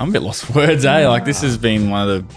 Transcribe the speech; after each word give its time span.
I'm 0.00 0.08
a 0.08 0.12
bit 0.12 0.22
lost 0.22 0.44
for 0.46 0.52
words, 0.54 0.84
eh? 0.84 1.08
Like 1.08 1.24
this 1.24 1.40
has 1.42 1.56
been 1.56 1.90
one 1.90 2.08
of 2.08 2.28
the 2.28 2.34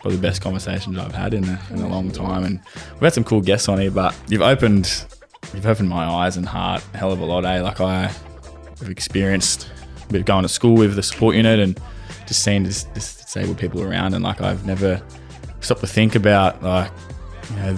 probably 0.00 0.16
the 0.16 0.22
best 0.22 0.42
conversations 0.42 0.98
I've 0.98 1.14
had 1.14 1.32
in 1.34 1.44
a, 1.44 1.60
in 1.70 1.80
a 1.80 1.88
long 1.88 2.10
time, 2.10 2.44
and 2.44 2.60
we've 2.92 3.00
had 3.00 3.14
some 3.14 3.24
cool 3.24 3.40
guests 3.40 3.68
on 3.68 3.80
here. 3.80 3.90
But 3.90 4.14
you've 4.28 4.42
opened 4.42 5.04
you've 5.52 5.66
opened 5.66 5.88
my 5.88 6.04
eyes 6.04 6.36
and 6.36 6.46
heart 6.46 6.84
a 6.94 6.96
hell 6.98 7.12
of 7.12 7.20
a 7.20 7.24
lot, 7.24 7.44
eh? 7.44 7.60
Like 7.62 7.80
I 7.80 8.02
have 8.78 8.88
experienced 8.88 9.70
a 10.08 10.12
bit 10.12 10.20
of 10.20 10.26
going 10.26 10.42
to 10.42 10.48
school 10.48 10.76
with 10.76 10.94
the 10.94 11.02
support 11.02 11.36
unit 11.36 11.58
and 11.58 11.80
just 12.26 12.42
seeing 12.42 12.62
this, 12.62 12.84
this 12.94 13.22
disabled 13.22 13.58
people 13.58 13.82
around, 13.82 14.14
and 14.14 14.22
like 14.22 14.40
I've 14.40 14.64
never 14.66 15.02
stopped 15.60 15.80
to 15.80 15.86
think 15.86 16.14
about 16.14 16.62
like 16.62 16.90
you 17.50 17.56
know 17.56 17.74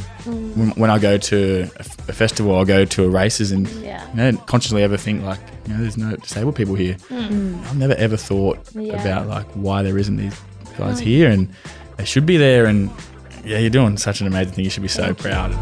when, 0.54 0.70
when 0.70 0.90
I 0.90 0.98
go 0.98 1.16
to 1.18 1.62
a, 1.76 1.80
f- 1.80 2.08
a 2.08 2.12
festival, 2.12 2.56
I'll 2.56 2.64
go 2.64 2.84
to 2.84 3.04
a 3.04 3.08
races 3.08 3.52
and 3.52 3.68
Yeah. 3.68 4.06
you 4.10 4.16
know 4.16 4.36
consciously 4.46 4.82
ever 4.82 4.96
think 4.96 5.22
like 5.22 5.40
you 5.66 5.74
know 5.74 5.80
there's 5.80 5.96
no 5.96 6.16
disabled 6.16 6.56
people 6.56 6.74
here. 6.74 6.94
Hmm. 7.08 7.56
I've 7.64 7.76
never 7.76 7.94
ever 7.94 8.16
thought 8.16 8.58
Yeah. 8.74 9.00
about 9.00 9.26
like 9.28 9.46
why 9.52 9.82
there 9.82 9.98
isn't 9.98 10.16
these 10.16 10.38
guys 10.78 10.98
hmm. 11.00 11.06
here 11.06 11.30
and 11.30 11.48
they 11.96 12.04
should 12.04 12.26
be 12.26 12.36
there 12.36 12.66
and 12.66 12.90
yeah 13.44 13.58
you're 13.58 13.70
doing 13.70 13.96
such 13.96 14.20
an 14.20 14.26
amazing 14.26 14.52
thing 14.54 14.64
you 14.64 14.70
should 14.70 14.82
be 14.82 14.88
so 14.88 15.14
proud 15.14 15.52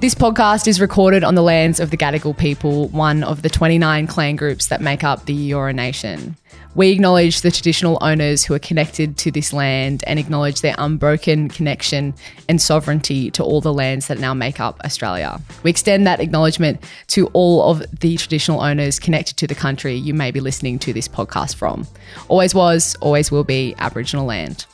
This 0.00 0.14
podcast 0.14 0.68
is 0.68 0.82
recorded 0.82 1.24
on 1.24 1.34
the 1.34 1.42
lands 1.42 1.80
of 1.80 1.88
the 1.90 1.96
Gadigal 1.96 2.36
people, 2.36 2.88
one 2.88 3.24
of 3.24 3.40
the 3.40 3.48
29 3.48 4.06
clan 4.06 4.36
groups 4.36 4.66
that 4.66 4.82
make 4.82 5.02
up 5.02 5.24
the 5.24 5.50
Eora 5.50 5.74
Nation. 5.74 6.36
We 6.76 6.90
acknowledge 6.90 7.42
the 7.42 7.52
traditional 7.52 7.98
owners 8.00 8.44
who 8.44 8.52
are 8.52 8.58
connected 8.58 9.16
to 9.18 9.30
this 9.30 9.52
land 9.52 10.02
and 10.08 10.18
acknowledge 10.18 10.60
their 10.60 10.74
unbroken 10.76 11.48
connection 11.48 12.14
and 12.48 12.60
sovereignty 12.60 13.30
to 13.30 13.44
all 13.44 13.60
the 13.60 13.72
lands 13.72 14.08
that 14.08 14.18
now 14.18 14.34
make 14.34 14.58
up 14.58 14.80
Australia. 14.84 15.40
We 15.62 15.70
extend 15.70 16.04
that 16.08 16.18
acknowledgement 16.18 16.82
to 17.08 17.28
all 17.28 17.70
of 17.70 17.84
the 18.00 18.16
traditional 18.16 18.60
owners 18.60 18.98
connected 18.98 19.36
to 19.36 19.46
the 19.46 19.54
country 19.54 19.94
you 19.94 20.14
may 20.14 20.32
be 20.32 20.40
listening 20.40 20.80
to 20.80 20.92
this 20.92 21.06
podcast 21.06 21.54
from. 21.54 21.86
Always 22.26 22.56
was, 22.56 22.96
always 23.00 23.30
will 23.30 23.44
be 23.44 23.76
Aboriginal 23.78 24.26
land. 24.26 24.66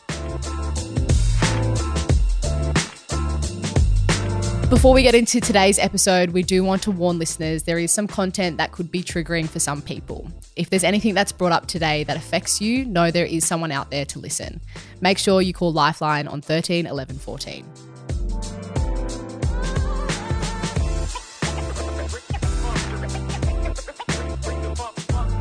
Before 4.70 4.94
we 4.94 5.02
get 5.02 5.16
into 5.16 5.40
today's 5.40 5.80
episode, 5.80 6.30
we 6.30 6.44
do 6.44 6.62
want 6.62 6.84
to 6.84 6.92
warn 6.92 7.18
listeners 7.18 7.64
there 7.64 7.76
is 7.76 7.90
some 7.90 8.06
content 8.06 8.58
that 8.58 8.70
could 8.70 8.88
be 8.88 9.02
triggering 9.02 9.48
for 9.48 9.58
some 9.58 9.82
people. 9.82 10.30
If 10.54 10.70
there's 10.70 10.84
anything 10.84 11.12
that's 11.12 11.32
brought 11.32 11.50
up 11.50 11.66
today 11.66 12.04
that 12.04 12.16
affects 12.16 12.60
you, 12.60 12.84
know 12.84 13.10
there 13.10 13.26
is 13.26 13.44
someone 13.44 13.72
out 13.72 13.90
there 13.90 14.04
to 14.04 14.20
listen. 14.20 14.60
Make 15.00 15.18
sure 15.18 15.42
you 15.42 15.52
call 15.52 15.72
Lifeline 15.72 16.28
on 16.28 16.40
13 16.40 16.86
11 16.86 17.18
14. 17.18 17.64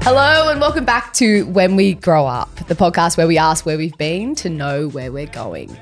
Hello 0.02 0.50
and 0.50 0.60
welcome 0.60 0.86
back 0.86 1.14
to 1.14 1.46
When 1.46 1.76
We 1.76 1.94
Grow 1.94 2.26
Up, 2.26 2.54
the 2.68 2.74
podcast 2.74 3.16
where 3.16 3.28
we 3.28 3.38
ask 3.38 3.64
where 3.64 3.78
we've 3.78 3.96
been 4.00 4.34
to 4.36 4.50
know 4.50 4.90
where 4.90 5.12
we're 5.12 5.28
going. 5.28 5.78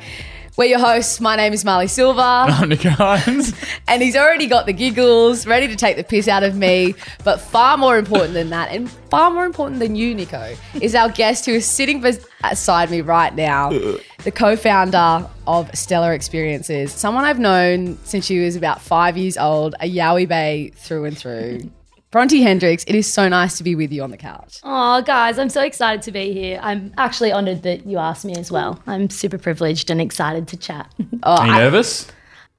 We're 0.57 0.65
your 0.65 0.79
hosts. 0.79 1.21
My 1.21 1.35
name 1.35 1.53
is 1.53 1.63
Marlee 1.63 1.87
Silva. 1.87 2.19
I'm 2.49 2.69
Nick 2.69 2.79
Hynes. 2.79 3.53
and 3.87 4.01
he's 4.01 4.15
already 4.15 4.47
got 4.47 4.65
the 4.65 4.73
giggles, 4.73 5.45
ready 5.45 5.67
to 5.67 5.75
take 5.75 5.97
the 5.97 6.03
piss 6.03 6.27
out 6.27 6.41
of 6.41 6.55
me. 6.55 6.95
But 7.23 7.39
far 7.39 7.77
more 7.77 7.95
important 7.95 8.33
than 8.33 8.49
that, 8.49 8.71
and 8.71 8.89
far 9.11 9.29
more 9.29 9.45
important 9.45 9.79
than 9.79 9.95
you, 9.95 10.15
Nicho, 10.15 10.57
is 10.81 10.95
our 10.95 11.09
guest 11.09 11.45
who 11.45 11.51
is 11.51 11.67
sitting 11.67 12.01
beside 12.01 12.89
me 12.89 13.01
right 13.01 13.35
now, 13.35 13.69
the 14.23 14.31
co-founder 14.33 15.29
of 15.45 15.69
Stellar 15.77 16.13
Experiences, 16.13 16.91
someone 16.91 17.23
I've 17.23 17.37
known 17.37 17.99
since 18.03 18.25
she 18.25 18.39
was 18.39 18.55
about 18.55 18.81
five 18.81 19.15
years 19.15 19.37
old, 19.37 19.75
a 19.79 19.87
Yowie 19.87 20.27
Bay 20.27 20.71
through 20.75 21.05
and 21.05 21.15
through. 21.15 21.69
Bronte 22.09 22.41
Hendricks, 22.41 22.85
it 22.87 22.95
is 22.95 23.11
so 23.11 23.27
nice 23.27 23.57
to 23.57 23.63
be 23.63 23.75
with 23.75 23.91
you 23.91 24.01
on 24.01 24.11
the 24.11 24.17
couch. 24.17 24.59
Oh, 24.63 25.01
guys, 25.01 25.37
I'm 25.37 25.49
so 25.49 25.61
excited 25.61 26.01
to 26.03 26.11
be 26.11 26.31
here. 26.31 26.57
I'm 26.63 26.93
actually 26.97 27.33
honoured 27.33 27.63
that 27.63 27.85
you 27.85 27.97
asked 27.97 28.23
me 28.23 28.33
as 28.35 28.49
well. 28.49 28.81
I'm 28.87 29.09
super 29.09 29.37
privileged 29.37 29.89
and 29.89 29.99
excited 29.99 30.47
to 30.49 30.57
chat. 30.57 30.91
Oh, 31.23 31.35
Are 31.35 31.45
you 31.47 31.53
nervous? 31.53 32.07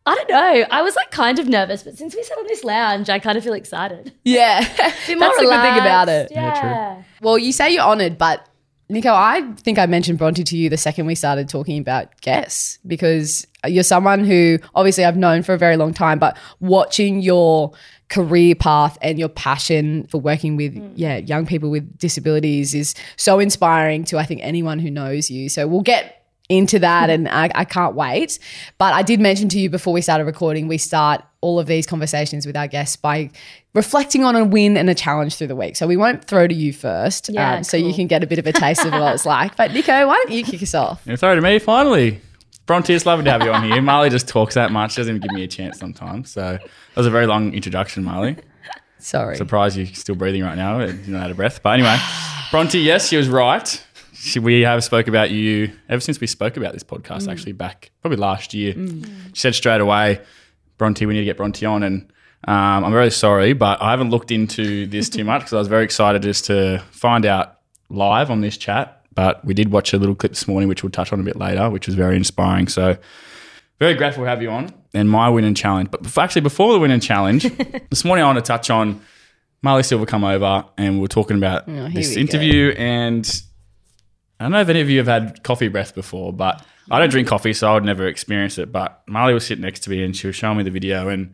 I 0.04 0.14
don't 0.14 0.28
know. 0.31 0.66
I 0.70 0.82
was 0.82 0.97
like 0.97 1.10
kind 1.10 1.38
of 1.38 1.48
nervous, 1.48 1.82
but 1.82 1.97
since 1.97 2.14
we 2.14 2.22
sat 2.22 2.37
on 2.38 2.47
this 2.47 2.64
lounge, 2.64 3.08
I 3.08 3.19
kind 3.19 3.38
of 3.38 3.44
feel 3.44 3.53
excited. 3.54 4.12
Yeah, 4.25 4.60
Bit 4.76 4.78
that's 4.78 5.08
more 5.08 5.19
the 5.19 5.42
good 5.42 5.62
thing 5.62 5.78
about 5.78 6.08
relaxed. 6.08 6.32
it. 6.32 6.34
Yeah. 6.34 6.94
true. 6.94 7.04
Well, 7.22 7.38
you 7.38 7.53
say 7.53 7.70
you're 7.72 7.82
honoured, 7.84 8.19
but 8.19 8.47
Nicho, 8.91 9.12
I 9.12 9.53
think 9.56 9.78
I 9.78 9.87
mentioned 9.87 10.19
Bronte 10.19 10.44
to 10.44 10.56
you 10.56 10.69
the 10.70 10.76
second 10.78 11.06
we 11.06 11.14
started 11.14 11.48
talking 11.48 11.78
about 11.78 12.19
guests 12.20 12.78
because 12.87 13.47
you're 13.66 13.82
someone 13.84 14.25
who 14.25 14.58
obviously 14.75 15.04
I've 15.04 15.16
known 15.16 15.42
for 15.42 15.53
a 15.54 15.58
very 15.58 15.76
long 15.76 15.92
time, 15.94 16.19
but 16.19 16.37
watching 16.60 17.20
your 17.20 17.72
career 18.08 18.54
path 18.54 18.96
and 19.02 19.19
your 19.19 19.28
passion 19.28 20.06
for 20.06 20.19
working 20.19 20.56
with 20.56 20.74
yeah 20.94 21.19
young 21.19 21.44
people 21.44 21.70
with 21.70 21.98
disabilities 21.98 22.74
is 22.74 22.94
so 23.16 23.38
inspiring 23.38 24.04
to 24.04 24.19
I 24.19 24.24
think 24.24 24.41
anyone 24.42 24.78
who 24.78 24.91
knows 24.91 25.30
you. 25.30 25.48
So 25.48 25.66
we'll 25.66 25.82
get 25.82 26.14
into 26.48 26.78
that 26.78 27.10
and 27.10 27.28
I, 27.28 27.50
I 27.54 27.64
can't 27.64 27.94
wait. 27.94 28.38
But 28.78 28.94
I 28.94 29.02
did 29.02 29.20
mention 29.20 29.48
to 29.50 29.58
you 29.58 29.69
before 29.69 29.92
we 29.92 30.00
started 30.00 30.24
recording, 30.24 30.66
we 30.66 30.78
start 30.78 31.22
all 31.41 31.60
of 31.60 31.66
these 31.66 31.86
conversations 31.86 32.46
with 32.46 32.56
our 32.56 32.66
guests 32.66 32.96
by 32.96 33.30
reflecting 33.74 34.25
on 34.25 34.34
a 34.34 34.44
win 34.44 34.76
and 34.76 34.88
a 34.88 34.94
challenge 34.94 35.36
through 35.36 35.48
the 35.48 35.56
week. 35.56 35.76
So 35.76 35.86
we 35.86 35.96
won't 35.96 36.25
throw 36.25 36.48
to 36.48 36.54
you 36.54 36.72
first, 36.72 37.28
Yeah, 37.28 37.56
um, 37.56 37.64
so 37.64 37.76
you 37.76 37.92
can 37.94 38.06
get 38.06 38.25
a 38.25 38.26
bit 38.26 38.38
of 38.38 38.46
a 38.46 38.52
taste 38.52 38.84
of 38.84 38.92
what 38.92 39.14
it's 39.14 39.26
like. 39.36 39.56
But 39.56 39.72
Nicho, 39.72 40.06
why 40.06 40.14
don't 40.14 40.32
you 40.32 40.42
kick 40.42 40.62
us 40.62 40.75
off? 40.75 41.02
You're 41.04 41.19
sorry 41.19 41.36
to 41.36 41.42
me 41.42 41.58
finally. 41.58 42.20
Bronte, 42.69 42.95
it's 42.95 43.06
lovely 43.06 43.25
to 43.25 43.31
have 43.31 43.43
you 43.43 43.51
on 43.51 43.65
here. 43.65 43.81
Marlee 43.81 44.11
just 44.11 44.29
talks 44.29 44.55
that 44.55 44.71
much, 44.71 44.95
doesn't 44.95 45.17
even 45.17 45.27
give 45.27 45.34
me 45.34 45.43
a 45.43 45.49
chance 45.49 45.79
sometimes. 45.79 46.31
So 46.31 46.43
that 46.43 46.97
was 46.97 47.06
a 47.06 47.11
very 47.11 47.27
long 47.27 47.55
introduction, 47.55 48.05
Marlee. 48.05 48.39
Sorry. 48.99 49.37
Surprised 49.37 49.79
you're 49.79 49.87
still 49.87 50.15
breathing 50.15 50.43
right 50.43 50.55
now. 50.55 50.79
You're 50.81 50.93
not 51.06 51.23
out 51.23 51.31
of 51.31 51.39
breath. 51.39 51.62
But 51.62 51.71
anyway, 51.71 51.97
Bronte, 52.51 52.79
yes, 52.79 53.09
she 53.09 53.17
was 53.17 53.27
right. 53.27 53.84
She, 54.12 54.39
we 54.39 54.61
have 54.62 54.84
spoke 54.84 55.09
about 55.09 55.31
you 55.31 55.73
ever 55.89 56.01
since 56.01 56.21
we 56.21 56.27
spoke 56.27 56.59
about 56.59 56.75
this 56.75 56.84
podcast, 56.84 57.27
actually 57.27 57.53
back 57.53 57.91
probably 58.03 58.19
last 58.19 58.53
year. 58.53 58.75
She 58.75 59.05
said 59.33 59.55
straight 59.55 59.81
away, 59.81 60.21
Bronte, 60.77 61.06
we 61.06 61.15
need 61.15 61.21
to 61.21 61.25
get 61.25 61.39
Bronte 61.39 61.65
on. 61.65 61.83
And 61.83 62.03
um, 62.47 62.85
I'm 62.85 62.93
very 62.93 63.11
sorry, 63.11 63.55
but 63.55 63.81
I 63.81 63.93
haven't 63.93 64.11
looked 64.11 64.31
into 64.31 64.87
this 64.87 65.09
too 65.09 65.25
much 65.25 65.41
because 65.41 65.55
I 65.55 65.59
was 65.59 65.69
very 65.69 65.85
excited 65.85 66.21
just 66.21 66.45
to 66.47 66.83
find 66.91 67.25
out 67.25 67.61
live 67.89 68.31
on 68.31 68.43
this 68.43 68.59
chat. 68.59 68.97
But 69.19 69.45
we 69.45 69.53
did 69.53 69.73
watch 69.73 69.93
a 69.93 69.99
little 69.99 70.15
clip 70.15 70.31
this 70.31 70.47
morning, 70.47 70.69
which 70.69 70.84
we'll 70.84 70.93
touch 70.93 71.12
on 71.12 71.19
a 71.19 71.25
bit 71.25 71.34
later, 71.34 71.69
which 71.71 71.87
was 71.87 71.97
very 71.97 72.15
inspiring. 72.15 72.69
So 72.69 72.97
very 73.81 73.95
grateful 73.95 74.23
to 74.23 74.29
have 74.29 74.41
you 74.43 74.49
on 74.51 74.73
and 74.95 75.11
my 75.11 75.29
win 75.29 75.43
and 75.43 75.56
challenge. 75.56 75.91
But 75.91 76.17
actually, 76.17 76.43
before 76.43 76.73
the 76.73 76.79
win 76.79 76.93
and 76.93 77.03
challenge, 77.03 77.43
this 77.91 78.05
morning 78.05 78.23
I 78.25 78.29
want 78.29 78.39
to 78.39 78.49
touch 78.49 78.71
on 78.71 79.01
Marlee 79.67 79.84
Silva 79.84 80.06
come 80.06 80.23
over 80.23 80.65
and 80.77 80.95
we 80.95 81.01
were 81.01 81.09
talking 81.09 81.37
about 81.37 81.65
Oh, 81.69 81.89
this 81.89 82.11
we 82.11 82.15
go. 82.15 82.21
interview. 82.21 82.71
And 82.79 83.43
I 84.39 84.45
don't 84.45 84.53
know 84.53 84.61
if 84.61 84.69
any 84.69 84.83
of 84.83 84.89
you 84.89 84.99
have 84.99 85.09
had 85.09 85.43
coffee 85.43 85.67
breath 85.67 85.97
before, 85.97 86.33
but 86.33 86.65
I 86.89 87.00
don't 87.00 87.11
drink 87.11 87.27
coffee, 87.27 87.53
so 87.55 87.69
I 87.69 87.75
would 87.75 87.85
never 87.85 88.06
experience 88.06 88.56
it. 88.56 88.71
But 88.71 89.05
Marlee 89.09 89.35
was 89.35 89.45
sitting 89.45 89.62
next 89.62 89.81
to 89.81 89.91
me 89.91 90.05
and 90.05 90.15
she 90.17 90.29
was 90.29 90.37
showing 90.37 90.59
me 90.59 90.62
the 90.62 90.71
video 90.71 91.09
and 91.09 91.33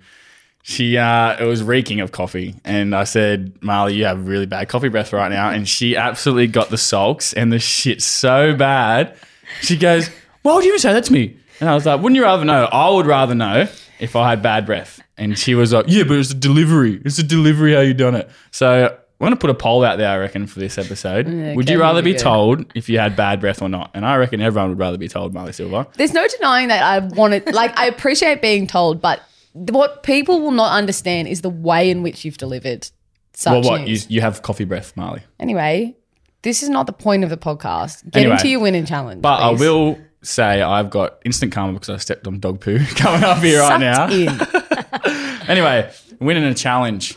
she 0.67 0.97
uh, 0.97 1.37
it 1.39 1.45
was 1.45 1.63
reeking 1.63 2.01
of 2.01 2.11
coffee. 2.11 2.55
And 2.65 2.95
I 2.97 3.05
said, 3.05 3.61
Marlee, 3.61 3.95
you 3.97 4.07
have 4.07 4.27
really 4.27 4.47
bad 4.47 4.67
coffee 4.71 4.89
breath 4.89 5.13
right 5.13 5.31
now. 5.31 5.51
And 5.51 5.69
she 5.69 5.95
absolutely 5.95 6.47
got 6.47 6.71
the 6.71 6.79
sulks 6.79 7.35
and 7.35 7.53
the 7.53 7.59
shit 7.59 8.01
so 8.01 8.57
bad. 8.57 9.15
She 9.61 9.77
goes, 9.77 10.09
Why 10.41 10.55
would 10.55 10.65
you 10.65 10.71
even 10.71 10.81
say 10.81 10.95
that 10.95 11.05
to 11.05 11.13
me? 11.13 11.37
And 11.61 11.69
I 11.69 11.75
was 11.75 11.85
like, 11.85 12.01
Wouldn't 12.01 12.17
you 12.17 12.23
rather 12.23 12.47
know? 12.47 12.65
I 12.65 12.89
would 12.89 13.05
rather 13.05 13.35
know 13.35 13.69
if 14.01 14.17
I 14.17 14.31
had 14.31 14.43
bad 14.43 14.65
breath. 14.65 15.03
And 15.19 15.39
she 15.39 15.55
was 15.55 15.75
like, 15.75 15.85
Yeah, 15.87 16.05
but 16.05 16.17
it's 16.17 16.31
a 16.31 16.35
delivery. 16.35 16.99
It's 17.05 17.19
a 17.19 17.23
delivery 17.23 17.75
how 17.75 17.81
you 17.81 17.93
done 17.93 18.15
it. 18.15 18.31
So 18.51 18.87
I'm 18.87 18.97
gonna 19.27 19.37
put 19.37 19.51
a 19.51 19.55
poll 19.55 19.85
out 19.85 19.99
there, 19.99 20.09
I 20.09 20.17
reckon, 20.17 20.47
for 20.47 20.61
this 20.61 20.79
episode. 20.79 21.27
would 21.57 21.69
you 21.69 21.79
rather 21.79 22.01
be 22.01 22.13
go. 22.13 22.19
told 22.21 22.73
if 22.75 22.89
you 22.89 22.99
had 22.99 23.17
bad 23.17 23.39
breath 23.39 23.61
or 23.61 23.69
not? 23.69 23.91
And 23.93 24.07
I 24.07 24.17
reckon 24.17 24.41
everyone 24.41 24.71
would 24.71 24.79
rather 24.79 24.97
be 24.97 25.09
told, 25.09 25.35
Marlee 25.35 25.53
Silva. 25.55 25.87
There's 25.99 26.15
no 26.15 26.27
denying 26.27 26.69
that 26.69 26.83
I 26.83 27.01
wanted, 27.01 27.53
like, 27.55 27.79
I 27.79 27.85
appreciate 27.87 28.41
being 28.41 28.67
told, 28.67 29.03
but 29.03 29.21
what 29.55 30.03
people 30.03 30.41
will 30.41 30.51
not 30.51 30.73
understand 30.77 31.29
is 31.29 31.41
the 31.41 31.49
way 31.51 31.91
in 31.91 32.03
which 32.03 32.25
you've 32.25 32.37
delivered 32.39 32.89
such 33.33 33.53
Well, 33.53 33.63
what? 33.63 33.81
You, 33.81 33.87
news. 33.87 34.11
you 34.11 34.21
have 34.21 34.43
coffee 34.43 34.65
breath, 34.65 34.95
Marlee. 34.97 35.23
Anyway, 35.41 35.97
this 36.43 36.63
is 36.63 36.69
not 36.69 36.87
the 36.87 36.93
point 36.93 37.25
of 37.25 37.31
the 37.31 37.37
podcast. 37.37 38.05
Get 38.11 38.21
Anyway, 38.21 38.33
into 38.35 38.49
your 38.49 38.61
winning 38.61 38.85
challenge. 38.85 39.23
But 39.23 39.41
I 39.41 39.51
will 39.51 39.99
say 40.23 40.61
I've 40.63 40.91
got 40.91 41.19
instant 41.25 41.53
karma 41.53 41.73
because 41.75 41.91
I 41.91 41.97
stepped 41.97 42.27
on 42.27 42.41
dog 42.41 42.61
poo 42.61 42.79
coming 42.97 43.25
up 43.25 43.39
here 43.39 43.61
right 43.61 43.81
now. 43.81 44.09
In. 44.11 44.29
Anyway, 45.49 45.91
winning 46.21 46.45
a 46.45 46.55
challenge. 46.55 47.15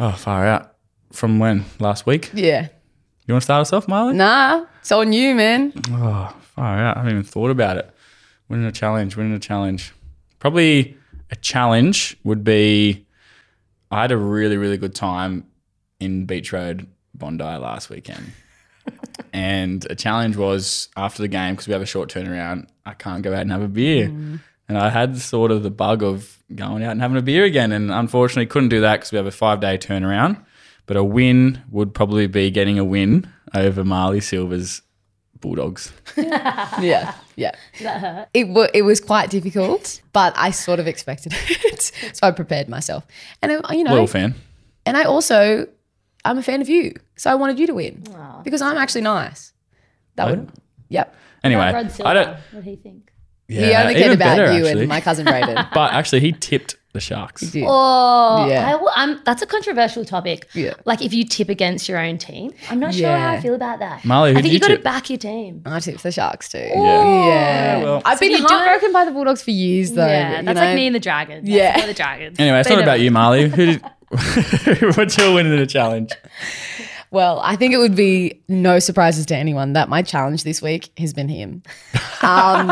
Oh, 0.00 0.12
far 0.12 0.46
out. 0.46 0.74
From 1.12 1.38
when? 1.38 1.66
Last 1.78 2.06
week? 2.06 2.30
Yeah. 2.32 2.68
You 3.26 3.34
want 3.34 3.42
to 3.42 3.44
start 3.44 3.60
us 3.60 3.72
off, 3.74 3.86
Marlee? 3.88 4.14
Nah, 4.14 4.64
it's 4.80 4.90
on 4.90 5.12
you, 5.12 5.34
man. 5.34 5.72
Oh, 5.90 6.34
far 6.40 6.78
out. 6.78 6.96
I 6.96 7.00
haven't 7.00 7.12
even 7.12 7.24
thought 7.24 7.50
about 7.50 7.76
it. 7.76 7.90
Winning 8.48 8.64
a 8.64 8.72
challenge, 8.72 9.16
winning 9.16 9.34
a 9.34 9.38
challenge. 9.38 9.92
Probably 10.38 10.96
a 11.32 11.36
challenge 11.36 12.16
would 12.22 12.44
be 12.44 13.06
I 13.90 14.02
had 14.02 14.12
a 14.12 14.16
really, 14.16 14.56
really 14.56 14.76
good 14.76 14.94
time 14.94 15.46
in 15.98 16.26
Beach 16.26 16.52
Road, 16.52 16.86
Bondi 17.14 17.44
last 17.44 17.90
weekend. 17.90 18.32
and 19.32 19.86
a 19.90 19.94
challenge 19.94 20.36
was 20.36 20.88
after 20.96 21.22
the 21.22 21.28
game, 21.28 21.54
because 21.54 21.66
we 21.66 21.72
have 21.72 21.82
a 21.82 21.86
short 21.86 22.12
turnaround, 22.12 22.68
I 22.86 22.92
can't 22.94 23.22
go 23.22 23.32
out 23.32 23.40
and 23.40 23.50
have 23.50 23.62
a 23.62 23.68
beer. 23.68 24.08
Mm. 24.08 24.40
And 24.68 24.78
I 24.78 24.90
had 24.90 25.18
sort 25.18 25.50
of 25.50 25.62
the 25.62 25.70
bug 25.70 26.02
of 26.02 26.38
going 26.54 26.82
out 26.82 26.92
and 26.92 27.00
having 27.00 27.16
a 27.16 27.22
beer 27.22 27.44
again. 27.44 27.72
And 27.72 27.90
unfortunately, 27.90 28.46
couldn't 28.46 28.70
do 28.70 28.80
that 28.82 28.96
because 28.96 29.12
we 29.12 29.16
have 29.16 29.26
a 29.26 29.30
five 29.30 29.60
day 29.60 29.76
turnaround. 29.78 30.42
but 30.86 30.96
a 30.96 31.04
win 31.04 31.62
would 31.70 31.94
probably 31.94 32.26
be 32.26 32.50
getting 32.50 32.78
a 32.78 32.84
win 32.84 33.30
over 33.54 33.84
Marlee 33.84 34.22
Silva's 34.22 34.82
Bulldogs. 35.42 35.92
yeah, 36.16 37.14
yeah. 37.36 37.52
That 37.82 38.00
hurt. 38.00 38.28
It 38.32 38.48
wa 38.48 38.68
it 38.72 38.82
was 38.82 39.00
quite 39.00 39.28
difficult, 39.28 40.00
but 40.14 40.32
I 40.36 40.50
sort 40.52 40.80
of 40.80 40.86
expected 40.86 41.34
it, 41.48 41.92
so 42.14 42.26
I 42.26 42.30
prepared 42.30 42.68
myself. 42.68 43.06
And 43.42 43.52
uh, 43.52 43.60
you 43.72 43.84
know, 43.84 43.94
Loyal 43.94 44.06
fan. 44.06 44.34
and 44.86 44.96
I 44.96 45.04
also 45.04 45.66
I'm 46.24 46.38
a 46.38 46.42
fan 46.42 46.62
of 46.62 46.68
you, 46.70 46.94
so 47.16 47.30
I 47.30 47.34
wanted 47.34 47.58
you 47.58 47.66
to 47.66 47.74
win 47.74 48.04
because 48.44 48.62
I'm 48.62 48.78
actually 48.78 49.02
nice. 49.02 49.52
That 50.14 50.30
would, 50.30 50.50
yep. 50.88 51.14
Anyway, 51.44 51.72
Rod 51.72 51.90
Silva, 51.90 52.08
I 52.08 52.14
don't. 52.14 52.36
what 52.52 52.64
do 52.64 52.70
you 52.70 52.76
think? 52.76 53.12
he 53.48 53.74
only 53.74 53.94
cared 53.94 54.06
even 54.06 54.12
about 54.12 54.36
better, 54.36 54.52
you 54.52 54.64
actually. 54.66 54.80
and 54.82 54.88
my 54.88 55.00
cousin 55.00 55.26
Braden. 55.26 55.66
But 55.74 55.92
actually, 55.92 56.20
he 56.20 56.32
tipped 56.32 56.76
the 56.92 57.00
Sharks. 57.00 57.40
Dude. 57.40 57.64
Oh, 57.66 58.46
Yeah. 58.48 58.70
I 58.70 58.74
will, 58.76 58.90
I'm, 58.94 59.20
that's 59.24 59.40
a 59.42 59.46
controversial 59.46 60.04
topic. 60.04 60.46
Yeah. 60.52 60.74
Like 60.84 61.00
if 61.02 61.12
you 61.14 61.24
tip 61.24 61.48
against 61.48 61.88
your 61.88 61.98
own 61.98 62.18
team, 62.18 62.52
I'm 62.70 62.78
not 62.80 62.94
sure 62.94 63.08
how 63.08 63.30
I 63.30 63.40
feel 63.40 63.54
about 63.54 63.78
that. 63.78 64.02
Marlee, 64.02 64.32
who 64.32 64.38
I 64.38 64.42
think 64.42 64.44
did 64.44 64.52
you 64.52 64.60
got 64.60 64.68
to 64.68 64.78
back 64.78 65.08
your 65.10 65.18
team. 65.18 65.62
I 65.64 65.80
tipped 65.80 66.02
the 66.02 66.12
Sharks 66.12 66.48
too. 66.50 66.58
Yeah. 66.58 67.26
Yeah. 67.26 67.82
well- 67.82 68.02
I've 68.04 68.18
So 68.18 68.20
been 68.26 68.32
you 68.32 68.38
do 68.38 68.44
heartbroken 68.46 68.92
by 68.92 69.04
the 69.06 69.10
Bulldogs 69.10 69.42
for 69.42 69.50
years, 69.52 69.92
though. 69.92 70.06
yeah, 70.06 70.42
that's 70.42 70.54
know? 70.58 70.66
like 70.66 70.74
me 70.76 70.86
and 70.86 70.94
the 70.94 71.00
Dragons. 71.00 71.48
Yeah. 71.48 71.78
Yeah, 71.78 71.86
the 71.86 71.94
Dragons. 71.94 72.38
Anyway, 72.38 72.60
it's 72.60 72.68
They 72.68 72.74
not 72.74 72.82
about 72.82 73.00
you, 73.00 73.10
Marlee. 73.10 73.48
Who 73.54 73.66
did? 73.66 73.82
What's 74.96 75.16
your 75.16 75.32
win 75.34 75.46
in 75.46 75.56
the 75.58 75.66
challenge? 75.66 76.10
Well, 77.10 77.40
I 77.42 77.56
think 77.56 77.72
it 77.74 77.78
would 77.78 77.94
be 77.96 78.42
no 78.48 78.78
surprises 78.78 79.26
to 79.26 79.36
anyone 79.36 79.72
that 79.74 79.88
my 79.88 80.02
challenge 80.02 80.44
this 80.44 80.60
week 80.62 80.90
has 80.98 81.12
been 81.14 81.28
him. 81.28 81.62
Um, 82.24 82.70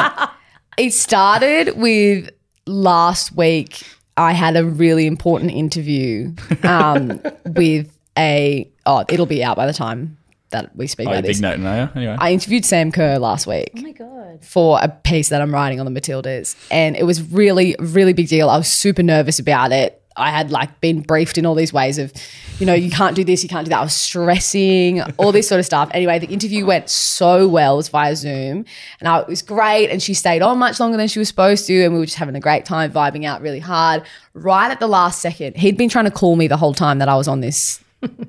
it 0.79 0.93
started 0.93 1.77
with 1.77 2.31
last 2.67 3.33
week. 3.35 3.83
I 4.17 4.33
had 4.33 4.57
a 4.57 4.65
really 4.65 5.07
important 5.07 5.51
interview 5.53 6.35
um, 6.63 7.21
with 7.47 7.97
a. 8.19 8.69
Oh, 8.87 9.05
it'll 9.09 9.27
be 9.27 9.43
out 9.45 9.57
by 9.57 9.67
the 9.67 9.73
time 9.73 10.17
that 10.51 10.75
we 10.75 10.87
speak 10.89 11.07
Oh, 11.07 11.13
about 11.13 11.25
big 11.25 11.41
note, 11.41 11.61
no? 11.61 11.89
Anyway, 11.95 12.17
I 12.19 12.33
interviewed 12.33 12.65
Sam 12.65 12.91
Kerr 12.91 13.19
last 13.19 13.47
week 13.47 13.71
Oh 13.77 13.83
my 13.83 13.93
god. 13.93 14.45
for 14.45 14.81
a 14.83 14.89
piece 14.89 15.29
that 15.29 15.41
I'm 15.41 15.55
writing 15.55 15.79
on 15.79 15.93
the 15.93 16.01
Matildas. 16.01 16.57
And 16.73 16.97
it 16.97 17.05
was 17.05 17.23
really, 17.23 17.77
really 17.79 18.13
big 18.15 18.27
deal. 18.29 18.51
I 18.51 18.57
was 18.57 18.67
super 18.67 19.03
nervous 19.05 19.39
about 19.39 19.71
it. 19.71 20.00
I 20.17 20.31
had 20.31 20.51
like 20.51 20.81
been 20.81 21.01
briefed 21.01 21.39
in 21.39 21.47
all 21.47 21.55
these 21.55 21.73
ways 21.73 21.99
of, 21.99 22.13
you 22.59 22.67
know, 22.67 22.75
you 22.75 22.91
can't 22.91 23.17
do 23.17 23.25
this, 23.25 23.43
you 23.43 23.49
can't 23.49 23.65
do 23.65 23.71
that. 23.71 23.79
I 23.79 23.83
was 23.83 23.95
stressing, 23.95 25.03
all 25.19 25.33
this 25.33 25.49
sort 25.49 25.59
of 25.59 25.67
stuff. 25.67 25.91
Anyway, 25.93 26.19
the 26.19 26.27
interview 26.27 26.67
went 26.67 26.91
so 26.91 27.49
well. 27.49 27.75
It 27.75 27.77
was 27.77 27.89
via 27.89 28.17
Zoom 28.17 28.65
and 28.99 29.09
I, 29.09 29.21
it 29.21 29.29
was 29.29 29.43
great. 29.43 29.89
And 29.89 30.03
she 30.03 30.15
stayed 30.15 30.43
on 30.43 30.59
much 30.59 30.81
longer 30.81 30.97
than 30.97 31.09
she 31.09 31.19
was 31.19 31.29
supposed 31.29 31.67
to. 31.69 31.85
And 31.85 31.93
we 31.93 32.01
were 32.01 32.07
just 32.07 32.19
having 32.19 32.37
a 32.37 32.41
great 32.41 32.65
time, 32.65 32.93
vibing 32.93 33.25
out 33.25 33.41
really 33.41 33.61
hard. 33.61 34.03
Right 34.35 34.71
at 34.71 34.81
the 34.81 34.89
last 34.89 35.21
second, 35.21 35.57
he'd 35.57 35.77
been 35.77 35.89
trying 35.89 36.07
to 36.07 36.11
call 36.11 36.37
me 36.37 36.49
the 36.49 36.57
whole 36.57 36.75
time 36.75 36.99
that 36.99 37.09
I 37.09 37.17
was 37.17 37.29
on 37.29 37.41
this 37.41 37.83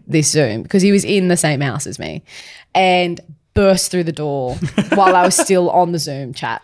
this 0.08 0.30
Zoom 0.30 0.64
because 0.64 0.82
he 0.82 0.92
was 0.92 1.06
in 1.06 1.30
the 1.30 1.38
same 1.38 1.62
house 1.62 1.88
as 1.88 1.98
me 1.98 2.24
and 2.76 3.22
burst 3.54 3.92
through 3.92 4.04
the 4.04 4.12
door 4.12 4.56
while 4.94 5.16
I 5.16 5.24
was 5.24 5.36
still 5.36 5.70
on 5.70 5.92
the 5.92 6.00
Zoom 6.00 6.34
chat 6.34 6.62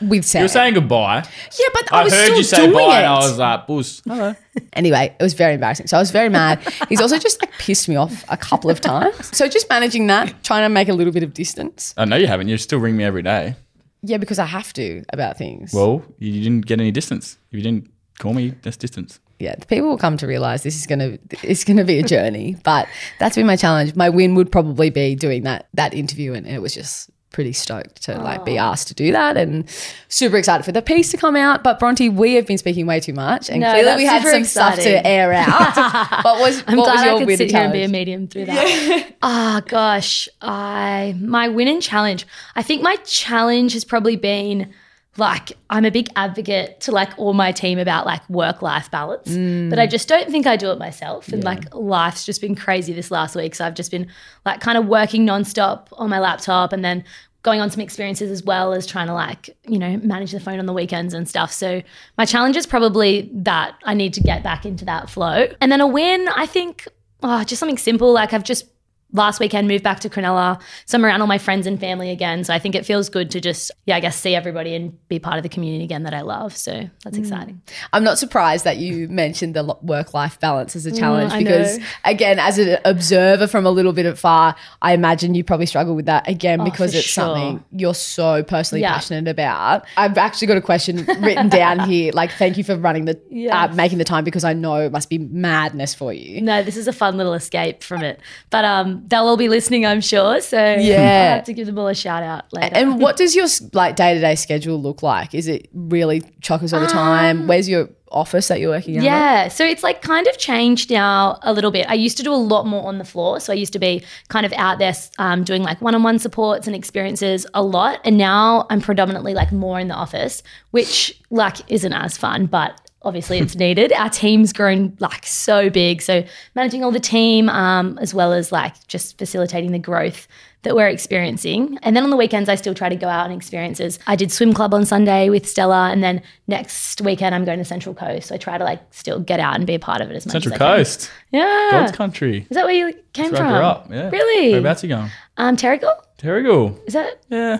with 0.00 0.24
Sam. 0.24 0.40
you 0.40 0.44
were 0.44 0.48
saying 0.48 0.74
goodbye. 0.74 1.24
yeah, 1.58 1.66
but 1.72 1.92
I, 1.92 2.00
I, 2.00 2.04
was 2.04 2.12
heard 2.12 2.24
still 2.24 2.36
you 2.36 2.42
say 2.42 2.56
doing 2.58 2.72
bye, 2.72 2.98
it. 3.00 3.04
and 3.04 3.06
I 3.06 3.18
was 3.18 3.38
like, 3.38 3.66
"Buzz." 3.66 4.02
Hello. 4.06 4.34
anyway, 4.72 5.14
it 5.18 5.22
was 5.22 5.34
very 5.34 5.54
embarrassing. 5.54 5.86
So 5.86 5.96
I 5.96 6.00
was 6.00 6.10
very 6.10 6.28
mad. 6.28 6.60
He's 6.88 7.00
also 7.00 7.18
just 7.18 7.40
like 7.42 7.52
pissed 7.58 7.88
me 7.88 7.96
off 7.96 8.24
a 8.28 8.36
couple 8.36 8.70
of 8.70 8.80
times. 8.80 9.36
So 9.36 9.48
just 9.48 9.68
managing 9.68 10.06
that, 10.08 10.42
trying 10.44 10.62
to 10.64 10.68
make 10.68 10.88
a 10.88 10.92
little 10.94 11.12
bit 11.12 11.22
of 11.22 11.34
distance. 11.34 11.94
I 11.96 12.04
know 12.04 12.16
you 12.16 12.26
haven't. 12.26 12.48
You 12.48 12.56
still 12.58 12.78
ring 12.80 12.96
me 12.96 13.04
every 13.04 13.22
day. 13.22 13.56
Yeah, 14.02 14.16
because 14.16 14.38
I 14.38 14.46
have 14.46 14.72
to 14.74 15.04
about 15.12 15.36
things. 15.36 15.72
Well, 15.74 16.02
you 16.18 16.42
didn't 16.42 16.66
get 16.66 16.80
any 16.80 16.90
distance. 16.90 17.36
If 17.50 17.56
you 17.58 17.62
didn't 17.62 17.90
call 18.18 18.32
me, 18.32 18.54
that's 18.62 18.76
distance. 18.78 19.20
yeah, 19.38 19.54
the 19.56 19.66
people 19.66 19.88
will 19.88 19.98
come 19.98 20.16
to 20.18 20.26
realize 20.26 20.62
this 20.62 20.76
is 20.76 20.86
gonna 20.86 21.18
it's 21.42 21.64
gonna 21.64 21.84
be 21.84 21.98
a 21.98 22.02
journey. 22.02 22.56
but 22.64 22.88
that's 23.18 23.36
been 23.36 23.46
my 23.46 23.56
challenge. 23.56 23.94
My 23.96 24.08
win 24.08 24.34
would 24.36 24.50
probably 24.50 24.90
be 24.90 25.14
doing 25.14 25.42
that 25.44 25.68
that 25.74 25.92
interview, 25.94 26.32
and 26.34 26.46
it 26.46 26.60
was 26.62 26.74
just 26.74 27.10
pretty 27.30 27.52
stoked 27.52 28.02
to 28.02 28.18
like 28.18 28.44
be 28.44 28.58
asked 28.58 28.88
to 28.88 28.94
do 28.94 29.12
that, 29.12 29.36
and 29.36 29.64
super 30.08 30.36
excited 30.36 30.64
for 30.64 30.72
the 30.72 30.82
piece 30.82 31.10
to 31.12 31.16
come 31.16 31.36
out. 31.36 31.62
But 31.62 31.78
Bronte, 31.78 32.08
we 32.08 32.34
have 32.34 32.46
been 32.46 32.58
speaking 32.58 32.86
way 32.86 33.00
too 33.00 33.12
much, 33.12 33.48
and 33.48 33.60
No, 33.60 33.72
clearly 33.72 33.96
we 33.96 34.04
had 34.04 34.22
some 34.22 34.44
stuff 34.44 34.76
to 34.76 35.06
air 35.06 35.32
out. 35.32 36.24
what 36.24 36.40
was 36.40 36.62
I'm 36.66 36.76
what 36.76 36.84
glad 36.84 36.94
was 36.94 37.04
your 37.04 37.14
I 37.14 37.24
could 37.24 37.38
sit 37.38 37.50
here 37.50 37.60
and 37.60 37.72
be 37.72 37.82
a 37.82 37.88
medium 37.88 38.26
through 38.26 38.46
that. 38.46 39.06
Ah, 39.22 39.62
gosh, 39.66 40.28
I 40.40 41.14
my 41.20 41.48
win 41.48 41.68
and 41.68 41.82
challenge. 41.82 42.26
I 42.56 42.62
think 42.62 42.82
my 42.82 42.96
challenge 43.04 43.74
has 43.74 43.84
probably 43.84 44.16
been 44.16 44.72
like 45.16 45.52
I'm 45.68 45.84
a 45.84 45.90
big 45.90 46.08
advocate 46.14 46.80
to 46.82 46.92
like 46.92 47.18
all 47.18 47.32
my 47.32 47.52
team 47.52 47.78
about 47.78 48.06
like 48.06 48.28
work 48.30 48.62
life 48.62 48.90
balance, 48.90 49.28
but 49.28 49.78
I 49.78 49.86
mm. 49.86 49.90
just 49.90 50.08
don't 50.08 50.30
think 50.30 50.46
I 50.46 50.56
do 50.56 50.70
it 50.70 50.78
myself. 50.78 51.28
And 51.28 51.42
like 51.42 51.74
life's 51.74 52.24
just 52.24 52.40
been 52.40 52.54
crazy 52.54 52.92
this 52.92 53.10
last 53.10 53.34
week, 53.34 53.54
so 53.54 53.66
I've 53.66 53.74
just 53.74 53.90
been 53.90 54.08
like 54.46 54.60
kind 54.60 54.78
of 54.78 54.86
working 54.86 55.26
nonstop 55.26 55.88
on 55.92 56.10
my 56.10 56.20
laptop 56.20 56.72
and 56.72 56.84
then 56.84 57.04
going 57.42 57.60
on 57.60 57.70
some 57.70 57.80
experiences 57.80 58.30
as 58.30 58.44
well 58.44 58.72
as 58.72 58.86
trying 58.86 59.06
to 59.06 59.14
like 59.14 59.56
you 59.66 59.78
know 59.78 59.96
manage 59.98 60.30
the 60.32 60.40
phone 60.40 60.58
on 60.58 60.66
the 60.66 60.72
weekends 60.72 61.12
and 61.12 61.28
stuff. 61.28 61.52
So 61.52 61.82
my 62.16 62.24
challenge 62.24 62.56
is 62.56 62.66
probably 62.66 63.30
that 63.32 63.74
i 63.84 63.94
need 63.94 64.14
to 64.14 64.20
get 64.20 64.42
back 64.42 64.64
into 64.64 64.84
that 64.84 65.10
flow. 65.10 65.48
And 65.60 65.72
then 65.72 65.80
a 65.80 65.86
win 65.86 66.28
i 66.28 66.46
think 66.46 66.86
oh, 67.22 67.42
just 67.44 67.58
something 67.58 67.78
simple. 67.78 68.12
Like 68.12 68.32
i've 68.32 68.44
just 68.44 68.66
last 69.12 69.40
weekend 69.40 69.66
moved 69.68 69.82
back 69.84 70.00
to 70.00 70.08
Cronulla. 70.08 70.60
So 70.86 70.96
I'm 70.98 71.04
around 71.04 71.20
all 71.20 71.26
my 71.26 71.38
friends 71.38 71.66
and 71.66 71.78
family 71.80 72.10
again. 72.10 72.44
So 72.44 72.54
I 72.54 72.58
think 72.58 72.74
it 72.74 72.86
feels 72.86 73.08
good 73.08 73.30
to 73.32 73.40
just, 73.40 73.70
yeah, 73.86 73.96
I 73.96 74.00
guess 74.00 74.16
see 74.16 74.34
everybody 74.34 74.74
and 74.74 74.96
be 75.08 75.18
part 75.18 75.36
of 75.36 75.42
the 75.42 75.48
community 75.48 75.84
again 75.84 76.04
that 76.04 76.14
I 76.14 76.20
love. 76.20 76.56
So 76.56 76.88
that's 77.04 77.16
exciting. 77.18 77.60
I'm 77.92 78.04
not 78.04 78.18
surprised 78.18 78.64
that 78.64 78.76
you 78.76 79.08
mentioned 79.08 79.54
the 79.54 79.76
work 79.82 80.14
life 80.14 80.38
balance 80.40 80.76
as 80.76 80.86
a 80.86 80.92
challenge 80.92 81.32
I 81.32 81.38
because, 81.38 81.78
know. 81.78 81.84
again, 82.04 82.38
as 82.38 82.58
an 82.58 82.78
observer 82.84 83.46
from 83.46 83.66
a 83.66 83.70
little 83.70 83.92
bit 83.92 84.06
of 84.06 84.18
far, 84.18 84.54
I 84.82 84.92
imagine 84.94 85.34
you 85.34 85.42
probably 85.44 85.66
struggle 85.66 85.94
with 85.96 86.06
that 86.06 86.28
again 86.28 86.62
because 86.64 86.90
Oh, 86.90 86.92
for 86.92 86.98
it's 86.98 87.06
sure. 87.06 87.24
something 87.24 87.64
you're 87.72 87.94
so 87.94 88.42
personally 88.42 88.82
Yeah. 88.82 88.92
passionate 88.94 89.28
about. 89.28 89.84
I've 89.96 90.18
actually 90.18 90.46
got 90.48 90.56
a 90.56 90.60
question 90.62 91.04
written 91.20 91.48
down 91.50 91.80
here. 91.88 92.12
Like, 92.12 92.30
thank 92.32 92.56
you 92.58 92.64
for 92.64 92.76
running 92.76 93.06
the, 93.06 93.18
uh, 93.50 93.74
making 93.74 93.98
the 93.98 94.04
time 94.04 94.24
because 94.24 94.44
I 94.44 94.52
know 94.52 94.76
it 94.76 94.92
must 94.92 95.08
be 95.10 95.18
madness 95.18 95.94
for 95.94 96.12
you. 96.12 96.40
No, 96.40 96.62
this 96.62 96.76
is 96.76 96.86
a 96.88 96.92
fun 96.92 97.16
little 97.16 97.34
escape 97.34 97.82
from 97.82 98.02
it. 98.02 98.20
But 98.50 98.64
um, 98.64 98.99
they'll 99.08 99.26
all 99.26 99.36
be 99.36 99.48
listening, 99.48 99.84
I'm 99.86 100.00
sure. 100.00 100.40
So 100.40 100.56
Yeah. 100.56 100.94
I'll 101.30 101.34
have 101.36 101.44
to 101.44 101.52
give 101.52 101.66
them 101.66 101.78
all 101.78 101.88
a 101.88 101.94
shout 101.94 102.22
out 102.22 102.44
later. 102.52 102.74
And 102.74 103.00
what 103.00 103.16
does 103.16 103.34
your 103.34 103.46
like 103.72 103.96
day 103.96 104.14
to 104.14 104.20
day 104.20 104.34
schedule 104.34 104.80
look 104.80 105.02
like? 105.02 105.34
Is 105.34 105.48
it 105.48 105.68
really 105.72 106.20
chockers 106.42 106.72
all 106.72 106.80
the 106.80 106.86
Um, 106.86 106.92
time? 106.92 107.46
Where's 107.46 107.68
your 107.68 107.88
office 108.12 108.48
that 108.48 108.58
you're 108.58 108.70
working 108.70 108.96
in? 108.96 109.02
Yeah, 109.04 109.46
so 109.48 109.64
it's 109.64 109.82
like 109.84 110.02
kind 110.02 110.26
of 110.26 110.36
changed 110.36 110.90
now 110.90 111.38
a 111.42 111.52
little 111.52 111.70
bit. 111.70 111.86
I 111.88 111.94
used 111.94 112.16
to 112.16 112.22
do 112.24 112.32
a 112.32 112.36
lot 112.36 112.66
more 112.66 112.86
on 112.88 112.98
the 112.98 113.04
floor. 113.04 113.38
So 113.40 113.52
I 113.52 113.56
used 113.56 113.72
to 113.74 113.78
be 113.78 114.02
kind 114.28 114.44
of 114.44 114.52
out 114.54 114.78
there 114.78 114.94
um, 115.18 115.44
doing 115.44 115.62
like 115.62 115.80
one 115.80 115.94
on 115.94 116.02
one 116.02 116.18
supports 116.18 116.66
and 116.66 116.74
experiences 116.74 117.46
a 117.54 117.62
lot. 117.62 118.00
And 118.04 118.18
now 118.18 118.66
I'm 118.68 118.80
predominantly 118.80 119.32
like 119.34 119.52
more 119.52 119.78
in 119.78 119.86
the 119.88 119.94
office, 119.94 120.42
which 120.72 121.20
like 121.30 121.58
isn't 121.70 121.92
as 121.92 122.18
fun, 122.18 122.46
but 122.46 122.80
obviously 123.02 123.38
it's 123.38 123.56
needed. 123.56 123.92
Our 123.92 124.10
team's 124.10 124.52
grown 124.52 124.96
like 125.00 125.24
so 125.26 125.70
big. 125.70 126.02
So 126.02 126.24
managing 126.54 126.84
all 126.84 126.90
the 126.90 127.00
team 127.00 127.48
um, 127.48 127.98
as 127.98 128.12
well 128.12 128.32
as 128.32 128.52
like 128.52 128.86
just 128.88 129.18
facilitating 129.18 129.72
the 129.72 129.78
growth 129.78 130.28
that 130.62 130.76
we're 130.76 130.88
experiencing. 130.88 131.78
And 131.82 131.96
then 131.96 132.04
on 132.04 132.10
the 132.10 132.16
weekends, 132.16 132.48
I 132.50 132.54
still 132.54 132.74
try 132.74 132.90
to 132.90 132.96
go 132.96 133.08
out 133.08 133.24
and 133.24 133.34
experiences. 133.34 133.98
I 134.06 134.14
did 134.14 134.30
swim 134.30 134.52
club 134.52 134.74
on 134.74 134.84
Sunday 134.84 135.30
with 135.30 135.48
Stellar, 135.48 135.74
and 135.90 136.02
then 136.04 136.20
next 136.48 137.00
weekend 137.00 137.34
I'm 137.34 137.46
going 137.46 137.58
to 137.58 137.64
Central 137.64 137.94
Coast. 137.94 138.28
So 138.28 138.34
I 138.34 138.38
try 138.38 138.58
to 138.58 138.64
like 138.64 138.82
still 138.90 139.20
get 139.20 139.40
out 139.40 139.54
and 139.54 139.66
be 139.66 139.74
a 139.74 139.78
part 139.78 140.02
of 140.02 140.10
it 140.10 140.16
as 140.16 140.26
much 140.26 140.32
Central 140.32 140.54
as 140.54 140.60
I 140.60 140.66
can. 140.66 140.76
Coast, 140.76 141.10
Yeah. 141.30 141.68
God's 141.70 141.92
country. 141.92 142.46
Is 142.50 142.54
that 142.56 142.66
where 142.66 142.74
you 142.74 142.94
came 143.12 143.32
Where 143.32 143.42
I 143.42 143.44
from? 143.44 143.52
grew 143.54 143.62
up. 143.64 143.88
Yeah. 143.90 144.10
Really? 144.10 144.50
Whereabouts 144.50 144.84
are 144.84 144.86
you 144.86 144.94
going? 144.96 145.10
Um, 145.36 145.56
Terrigal? 145.56 145.92
Terrigal. 146.18 146.78
Is 146.86 146.92
that? 146.94 147.20
Yeah. 147.30 147.58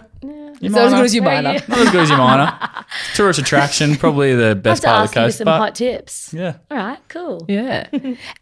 Is 0.61 0.73
that 0.75 0.87
as 0.89 0.93
good 0.93 1.05
as 1.07 1.15
your 1.15 1.25
Where 1.25 1.43
minor? 1.43 1.55
you? 1.59 1.61
Not 1.69 1.79
as 1.79 1.91
good 1.91 2.01
as 2.03 2.09
your 2.11 2.19
minor. 2.19 2.59
Tourist 3.15 3.39
attraction, 3.39 3.97
probably 3.97 4.35
the 4.35 4.55
best 4.55 4.83
to 4.83 4.89
part 4.89 4.99
of 4.99 5.05
ask 5.05 5.15
the 5.15 5.21
you 5.21 5.25
for 5.25 5.29
coast. 5.29 5.39
some 5.39 5.45
But 5.47 5.59
hot 5.59 5.75
tips. 5.75 6.35
yeah, 6.35 6.57
All 6.71 6.77
right, 6.77 6.99
cool. 7.09 7.47
Yeah. 7.49 7.89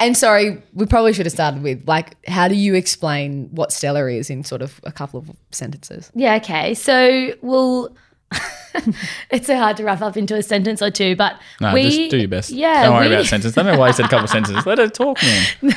and 0.01 0.17
sorry, 0.17 0.61
we 0.75 0.87
probably 0.87 1.13
should 1.13 1.27
have 1.27 1.33
started 1.33 1.63
with 1.63 1.87
like, 1.87 2.17
how 2.27 2.49
do 2.49 2.57
you 2.57 2.75
explain 2.75 3.49
what 3.53 3.71
Stellar 3.73 4.09
is 4.09 4.29
in 4.31 4.43
sort 4.43 4.61
of 4.63 4.81
a 4.83 4.91
couple 4.91 5.21
of 5.21 5.31
sentences? 5.53 6.11
Yeah, 6.15 6.35
okay. 6.37 6.75
So 6.75 7.35
we'll. 7.41 7.97
it's 9.31 9.47
so 9.47 9.57
hard 9.57 9.77
to 9.79 9.85
wrap 9.85 10.03
up 10.03 10.17
into 10.17 10.35
a 10.35 10.43
sentence 10.43 10.83
or 10.83 10.91
two, 10.91 11.15
but 11.17 11.41
no, 11.61 11.73
we 11.73 11.85
just 11.85 12.11
do 12.11 12.19
your 12.19 12.29
best. 12.29 12.51
Yeah, 12.51 12.85
don't 12.85 12.95
worry 12.97 13.09
we, 13.09 13.15
about 13.15 13.27
sentences. 13.27 13.57
I 13.57 13.63
don't 13.63 13.73
know 13.73 13.79
why 13.79 13.87
you 13.87 13.93
said 13.95 14.05
a 14.05 14.09
couple 14.09 14.25
of 14.25 14.31
sentences. 14.31 14.67
Let 14.67 14.77
her 14.79 14.89
talk, 14.89 15.17
man. 15.23 15.75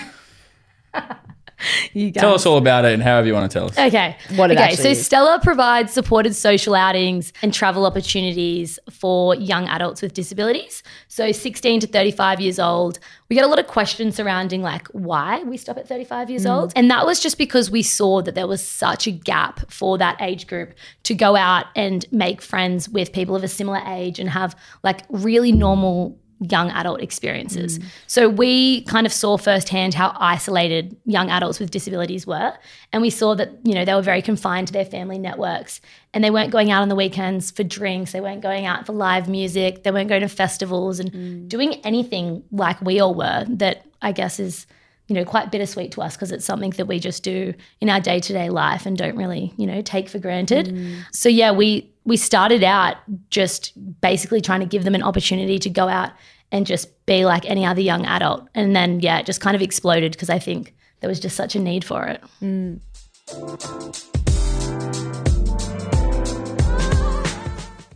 You 1.93 2.11
Tell 2.11 2.33
us 2.33 2.45
all 2.45 2.57
about 2.57 2.85
it 2.85 2.93
and 2.93 3.03
however 3.03 3.27
you 3.27 3.33
want 3.33 3.51
to 3.51 3.59
tell 3.59 3.67
us. 3.67 3.77
Okay. 3.77 4.15
What 4.35 4.51
it 4.51 4.57
okay, 4.57 4.75
so 4.75 4.89
is. 4.89 5.05
Stellar 5.05 5.39
provides 5.39 5.91
supported 5.91 6.35
social 6.35 6.73
outings 6.73 7.33
and 7.41 7.53
travel 7.53 7.85
opportunities 7.85 8.79
for 8.89 9.35
young 9.35 9.67
adults 9.67 10.01
with 10.01 10.13
disabilities. 10.13 10.83
So 11.07 11.31
16 11.31 11.81
to 11.81 11.87
35 11.87 12.39
years 12.39 12.59
old. 12.59 12.99
We 13.29 13.35
get 13.35 13.45
a 13.45 13.47
lot 13.47 13.59
of 13.59 13.67
questions 13.67 14.15
surrounding 14.15 14.61
like 14.61 14.87
why 14.89 15.43
we 15.43 15.57
stop 15.57 15.77
at 15.77 15.87
35 15.87 16.29
years 16.29 16.45
mm. 16.45 16.53
old. 16.53 16.73
And 16.75 16.89
that 16.91 17.05
was 17.05 17.19
just 17.19 17.37
because 17.37 17.71
we 17.71 17.83
saw 17.83 18.21
that 18.21 18.35
there 18.35 18.47
was 18.47 18.65
such 18.65 19.07
a 19.07 19.11
gap 19.11 19.71
for 19.71 19.97
that 19.97 20.21
age 20.21 20.47
group 20.47 20.73
to 21.03 21.15
go 21.15 21.35
out 21.35 21.65
and 21.75 22.05
make 22.11 22.41
friends 22.41 22.89
with 22.89 23.13
people 23.13 23.35
of 23.35 23.43
a 23.43 23.47
similar 23.47 23.81
age 23.87 24.19
and 24.19 24.29
have 24.29 24.55
like 24.83 25.03
really 25.09 25.51
normal 25.51 26.17
young 26.41 26.71
adult 26.71 27.01
experiences. 27.01 27.77
Mm. 27.77 27.85
So 28.07 28.29
we 28.29 28.81
kind 28.85 29.05
of 29.05 29.13
saw 29.13 29.37
firsthand 29.37 29.93
how 29.93 30.15
isolated 30.19 30.97
young 31.05 31.29
adults 31.29 31.59
with 31.59 31.69
disabilities 31.69 32.25
were. 32.25 32.53
And 32.91 33.01
we 33.01 33.11
saw 33.11 33.35
that, 33.35 33.51
you 33.63 33.75
know, 33.75 33.85
they 33.85 33.93
were 33.93 34.01
very 34.01 34.21
confined 34.21 34.67
to 34.67 34.73
their 34.73 34.85
family 34.85 35.19
networks 35.19 35.81
and 36.13 36.23
they 36.23 36.31
weren't 36.31 36.51
going 36.51 36.71
out 36.71 36.81
on 36.81 36.89
the 36.89 36.95
weekends 36.95 37.51
for 37.51 37.63
drinks. 37.63 38.11
They 38.11 38.21
weren't 38.21 38.41
going 38.41 38.65
out 38.65 38.85
for 38.85 38.93
live 38.93 39.29
music. 39.29 39.83
They 39.83 39.91
weren't 39.91 40.09
going 40.09 40.21
to 40.21 40.29
festivals 40.29 40.99
and 40.99 41.11
mm. 41.11 41.47
doing 41.47 41.75
anything 41.85 42.43
like 42.51 42.81
we 42.81 42.99
all 42.99 43.13
were 43.13 43.45
that 43.47 43.85
I 44.01 44.11
guess 44.11 44.39
is 44.39 44.65
you 45.07 45.15
know, 45.15 45.25
quite 45.25 45.51
bittersweet 45.51 45.91
to 45.91 46.01
us 46.01 46.15
because 46.15 46.31
it's 46.31 46.45
something 46.45 46.69
that 46.71 46.85
we 46.85 46.97
just 46.97 47.21
do 47.21 47.53
in 47.81 47.89
our 47.89 47.99
day 47.99 48.21
to 48.21 48.31
day 48.31 48.49
life 48.49 48.85
and 48.85 48.97
don't 48.97 49.17
really, 49.17 49.53
you 49.57 49.67
know, 49.67 49.81
take 49.81 50.07
for 50.07 50.19
granted. 50.19 50.67
Mm. 50.67 50.99
So 51.11 51.27
yeah, 51.27 51.51
we 51.51 51.90
we 52.03 52.17
started 52.17 52.63
out 52.63 52.97
just 53.29 53.73
basically 54.01 54.41
trying 54.41 54.61
to 54.61 54.65
give 54.65 54.83
them 54.83 54.95
an 54.95 55.03
opportunity 55.03 55.59
to 55.59 55.69
go 55.69 55.87
out 55.87 56.11
and 56.51 56.65
just 56.65 57.05
be 57.05 57.25
like 57.25 57.49
any 57.49 57.65
other 57.65 57.81
young 57.81 58.05
adult, 58.05 58.47
and 58.53 58.75
then 58.75 58.99
yeah, 58.99 59.19
it 59.19 59.25
just 59.25 59.41
kind 59.41 59.55
of 59.55 59.61
exploded 59.61 60.11
because 60.11 60.29
I 60.29 60.39
think 60.39 60.73
there 60.99 61.09
was 61.09 61.19
just 61.19 61.35
such 61.35 61.55
a 61.55 61.59
need 61.59 61.83
for 61.83 62.05
it. 62.05 62.21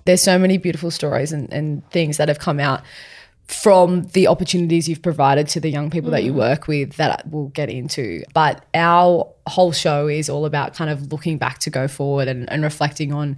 there's 0.05 0.21
so 0.21 0.38
many 0.38 0.57
beautiful 0.57 0.91
stories 0.91 1.31
and, 1.31 1.51
and 1.51 1.88
things 1.89 2.17
that 2.17 2.27
have 2.27 2.39
come 2.39 2.59
out 2.59 2.81
from 3.47 4.03
the 4.13 4.27
opportunities 4.27 4.88
you've 4.89 5.01
provided 5.01 5.47
to 5.47 5.59
the 5.59 5.69
young 5.69 5.89
people 5.89 6.09
that 6.12 6.24
you 6.24 6.31
mm. 6.31 6.38
work 6.38 6.67
with 6.67 6.93
that 6.93 7.27
we'll 7.27 7.50
get 7.50 7.69
into. 7.69 8.24
But 8.33 8.65
our 8.74 9.31
whole 9.47 9.71
show 9.71 10.07
is 10.07 10.29
all 10.29 10.45
about 10.45 10.74
kind 10.74 10.89
of 10.89 11.12
looking 11.12 11.38
back 11.38 11.59
to 11.59 11.69
go 11.69 11.88
forward 11.88 12.27
and, 12.27 12.50
and 12.51 12.63
reflecting 12.63 13.13
on 13.13 13.38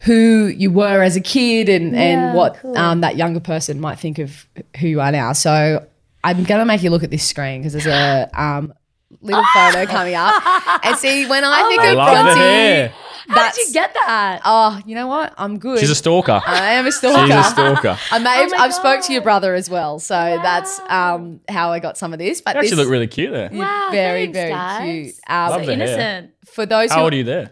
who 0.00 0.46
you 0.46 0.70
were 0.70 1.02
as 1.02 1.16
a 1.16 1.20
kid 1.20 1.68
and, 1.68 1.92
Yeah, 1.92 2.00
and 2.00 2.36
what 2.36 2.56
cool. 2.60 2.76
um, 2.78 3.00
that 3.00 3.16
younger 3.16 3.40
person 3.40 3.80
might 3.80 3.98
think 3.98 4.18
of 4.18 4.46
who 4.78 4.86
you 4.88 5.00
are 5.00 5.10
now. 5.12 5.32
So 5.32 5.86
I'm 6.24 6.44
going 6.44 6.60
to 6.60 6.64
make 6.64 6.82
you 6.82 6.90
look 6.90 7.02
at 7.02 7.10
this 7.10 7.24
screen 7.24 7.60
because 7.62 7.72
there's 7.72 7.86
a 7.86 8.28
um, 8.40 8.72
little 9.20 9.44
photo 9.54 9.86
coming 9.86 10.14
up. 10.14 10.34
And 10.84 10.96
see, 10.96 11.26
when 11.26 11.42
I 11.44 11.62
think 11.68 11.82
of 11.82 11.96
Love 11.96 12.24
Bronte. 12.36 12.92
How 13.30 13.50
did 13.50 13.66
you 13.68 13.74
get 13.74 13.92
that? 13.92 14.40
oh, 14.46 14.80
you 14.86 14.94
know 14.94 15.06
what? 15.06 15.34
I'm 15.36 15.58
good. 15.58 15.78
She's 15.80 15.90
a 15.90 15.94
stalker. 15.94 16.40
I 16.46 16.72
am 16.74 16.86
a 16.86 16.92
stalker. 16.92 17.26
She's 17.26 17.34
a 17.36 17.42
stalker. 17.44 17.98
I 18.10 18.18
may 18.20 18.30
have, 18.30 18.52
Oh 18.54 18.56
I've 18.58 18.72
spoke 18.72 19.02
to 19.02 19.12
your 19.12 19.20
brother 19.20 19.54
as 19.54 19.68
well, 19.68 19.98
so 19.98 20.14
that's 20.42 20.80
um, 20.88 21.40
how 21.46 21.70
I 21.70 21.78
got 21.78 21.98
some 21.98 22.14
of 22.14 22.18
this. 22.18 22.40
But 22.40 22.54
You 22.54 22.60
actually 22.60 22.70
this, 22.70 22.78
look 22.78 22.88
really 22.88 23.06
cute 23.06 23.30
there. 23.32 23.50
Wow, 23.52 23.88
very, 23.92 24.32
thanks, 24.32 24.38
very 24.38 24.50
guys. 24.50 24.82
cute. 24.82 25.14
Um, 25.28 25.50
Love 25.50 25.60
So 25.60 25.66
the 25.66 25.74
hair. 25.76 25.84
innocent. 25.88 26.34
for 26.46 26.64
those 26.64 26.90
How 26.90 26.96
who, 27.00 27.02
old 27.04 27.12
are 27.12 27.16
you 27.16 27.24
there? 27.24 27.50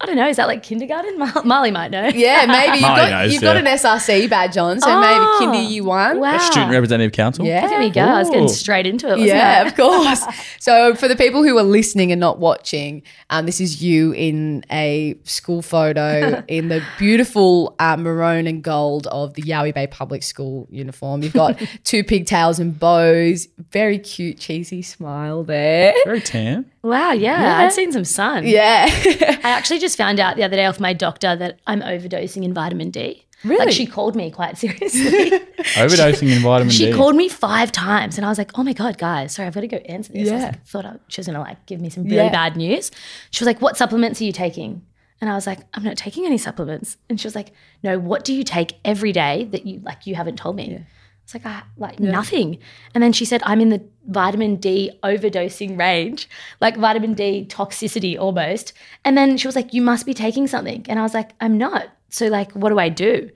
I 0.00 0.06
don't 0.06 0.14
know. 0.14 0.28
Is 0.28 0.36
that 0.36 0.46
like 0.46 0.62
kindergarten? 0.62 1.18
Mar- 1.18 1.28
Marlee 1.28 1.72
might 1.72 1.90
know. 1.90 2.06
yeah, 2.06 2.46
maybe 2.46 2.78
you've 2.78 2.82
Molly 2.82 3.00
got 3.00 3.10
knows, 3.10 3.32
you've 3.32 3.42
got 3.42 3.56
yeah. 3.56 3.70
an 3.72 3.78
SRC 3.78 4.30
badge 4.30 4.56
on, 4.56 4.80
so 4.80 4.86
Oh, 4.88 5.00
maybe 5.00 5.58
kindy 5.58 5.70
you 5.70 5.84
won. 5.84 6.20
Wow. 6.20 6.38
Student 6.38 6.70
Representative 6.70 7.12
Council. 7.12 7.44
Yeah, 7.44 7.62
Look 7.62 7.72
at 7.72 7.80
me 7.80 7.90
go. 7.90 8.02
I 8.02 8.18
was 8.20 8.30
getting 8.30 8.48
straight 8.48 8.86
into 8.86 9.06
it. 9.08 9.18
Wasn't 9.18 9.26
yeah, 9.28 9.62
I? 9.64 9.68
of 9.68 9.74
course. 9.74 10.24
so 10.60 10.94
for 10.94 11.08
the 11.08 11.16
people 11.16 11.42
who 11.42 11.58
are 11.58 11.64
listening 11.64 12.12
and 12.12 12.20
not 12.20 12.38
watching, 12.38 13.02
um, 13.30 13.46
this 13.46 13.60
is 13.60 13.82
you 13.82 14.12
in 14.12 14.64
a 14.70 15.16
school 15.24 15.62
photo 15.62 16.44
in 16.48 16.68
the 16.68 16.80
beautiful 16.98 17.74
uh, 17.80 17.96
maroon 17.96 18.46
and 18.46 18.62
gold 18.62 19.08
of 19.08 19.34
the 19.34 19.42
Yowie 19.42 19.74
Bay 19.74 19.88
Public 19.88 20.22
School 20.22 20.68
uniform. 20.70 21.24
You've 21.24 21.32
got 21.32 21.60
two 21.82 22.04
pigtails 22.04 22.60
and 22.60 22.78
bows. 22.78 23.48
Very 23.72 23.98
cute, 23.98 24.38
cheesy 24.38 24.82
smile 24.82 25.42
there. 25.42 25.92
Very 26.04 26.20
tan. 26.20 26.70
Wow. 26.82 27.12
Yeah, 27.12 27.58
I'd 27.58 27.72
seen 27.72 27.90
some 27.90 28.04
sun. 28.04 28.46
Yeah. 28.46 28.86
I 28.88 29.38
actually 29.42 29.80
just 29.80 29.87
found 29.96 30.20
out 30.20 30.36
the 30.36 30.42
other 30.44 30.56
day 30.56 30.66
off 30.66 30.78
my 30.80 30.92
doctor 30.92 31.34
that 31.36 31.60
I'm 31.66 31.80
overdosing 31.80 32.44
in 32.44 32.52
vitamin 32.52 32.90
D. 32.90 33.24
Really? 33.44 33.66
Like 33.66 33.72
she 33.72 33.86
called 33.86 34.16
me 34.16 34.30
quite 34.32 34.58
seriously. 34.64 35.30
Overdosing 35.30 36.30
in 36.34 36.42
vitamin 36.42 36.70
she 36.72 36.86
D. 36.86 36.90
She 36.92 36.96
called 36.96 37.14
me 37.16 37.28
five 37.28 37.70
times 37.72 38.16
and 38.18 38.24
I 38.24 38.28
was 38.28 38.38
like, 38.38 38.58
oh 38.58 38.64
my 38.64 38.72
God, 38.72 38.98
guys, 38.98 39.34
sorry, 39.34 39.46
I've 39.46 39.54
got 39.54 39.60
to 39.60 39.68
go 39.68 39.76
answer 39.78 40.12
this. 40.12 40.28
I 40.30 40.36
Yeah. 40.36 40.42
like, 40.46 40.66
thought 40.66 40.84
I, 40.86 40.96
she 41.08 41.20
was 41.20 41.26
going 41.26 41.34
to 41.34 41.40
like 41.40 41.64
give 41.66 41.80
me 41.80 41.88
some 41.90 42.04
really 42.04 42.16
Yeah. 42.16 42.30
bad 42.30 42.56
news. 42.56 42.90
She 43.30 43.42
was 43.42 43.46
like, 43.46 43.60
what 43.62 43.76
supplements 43.76 44.20
are 44.20 44.24
you 44.24 44.32
taking? 44.32 44.82
And 45.20 45.28
I 45.30 45.34
was 45.34 45.46
like, 45.46 45.60
I'm 45.74 45.82
not 45.82 45.96
taking 45.96 46.26
any 46.26 46.38
supplements. 46.38 46.96
And 47.08 47.20
she 47.20 47.26
was 47.26 47.34
like, 47.34 47.52
no, 47.82 47.98
what 47.98 48.24
do 48.24 48.32
you 48.34 48.44
take 48.44 48.74
every 48.84 49.12
day 49.12 49.48
that 49.52 49.66
you 49.66 49.80
like 49.84 50.06
you 50.06 50.14
haven't 50.14 50.36
told 50.36 50.56
me? 50.56 50.84
It's 51.28 51.34
like, 51.34 51.42
ah, 51.44 51.66
like 51.76 52.00
nothing. 52.00 52.56
And 52.94 53.04
then 53.04 53.12
she 53.12 53.26
said, 53.26 53.42
I'm 53.44 53.60
in 53.60 53.68
the 53.68 53.84
vitamin 54.06 54.56
D 54.56 54.92
overdosing 55.02 55.78
range, 55.78 56.26
like 56.62 56.78
vitamin 56.78 57.12
D 57.12 57.44
toxicity 57.46 58.18
almost. 58.18 58.72
And 59.04 59.14
then 59.14 59.36
she 59.36 59.46
was 59.46 59.54
like, 59.54 59.74
you 59.74 59.82
must 59.82 60.06
be 60.06 60.14
taking 60.14 60.46
something. 60.46 60.86
And 60.88 60.98
I 60.98 61.02
was 61.02 61.12
like, 61.12 61.32
I'm 61.38 61.58
not. 61.58 61.88
So 62.08 62.28
like, 62.28 62.52
what 62.52 62.70
do 62.70 62.78
I 62.78 62.88
do? 62.88 63.28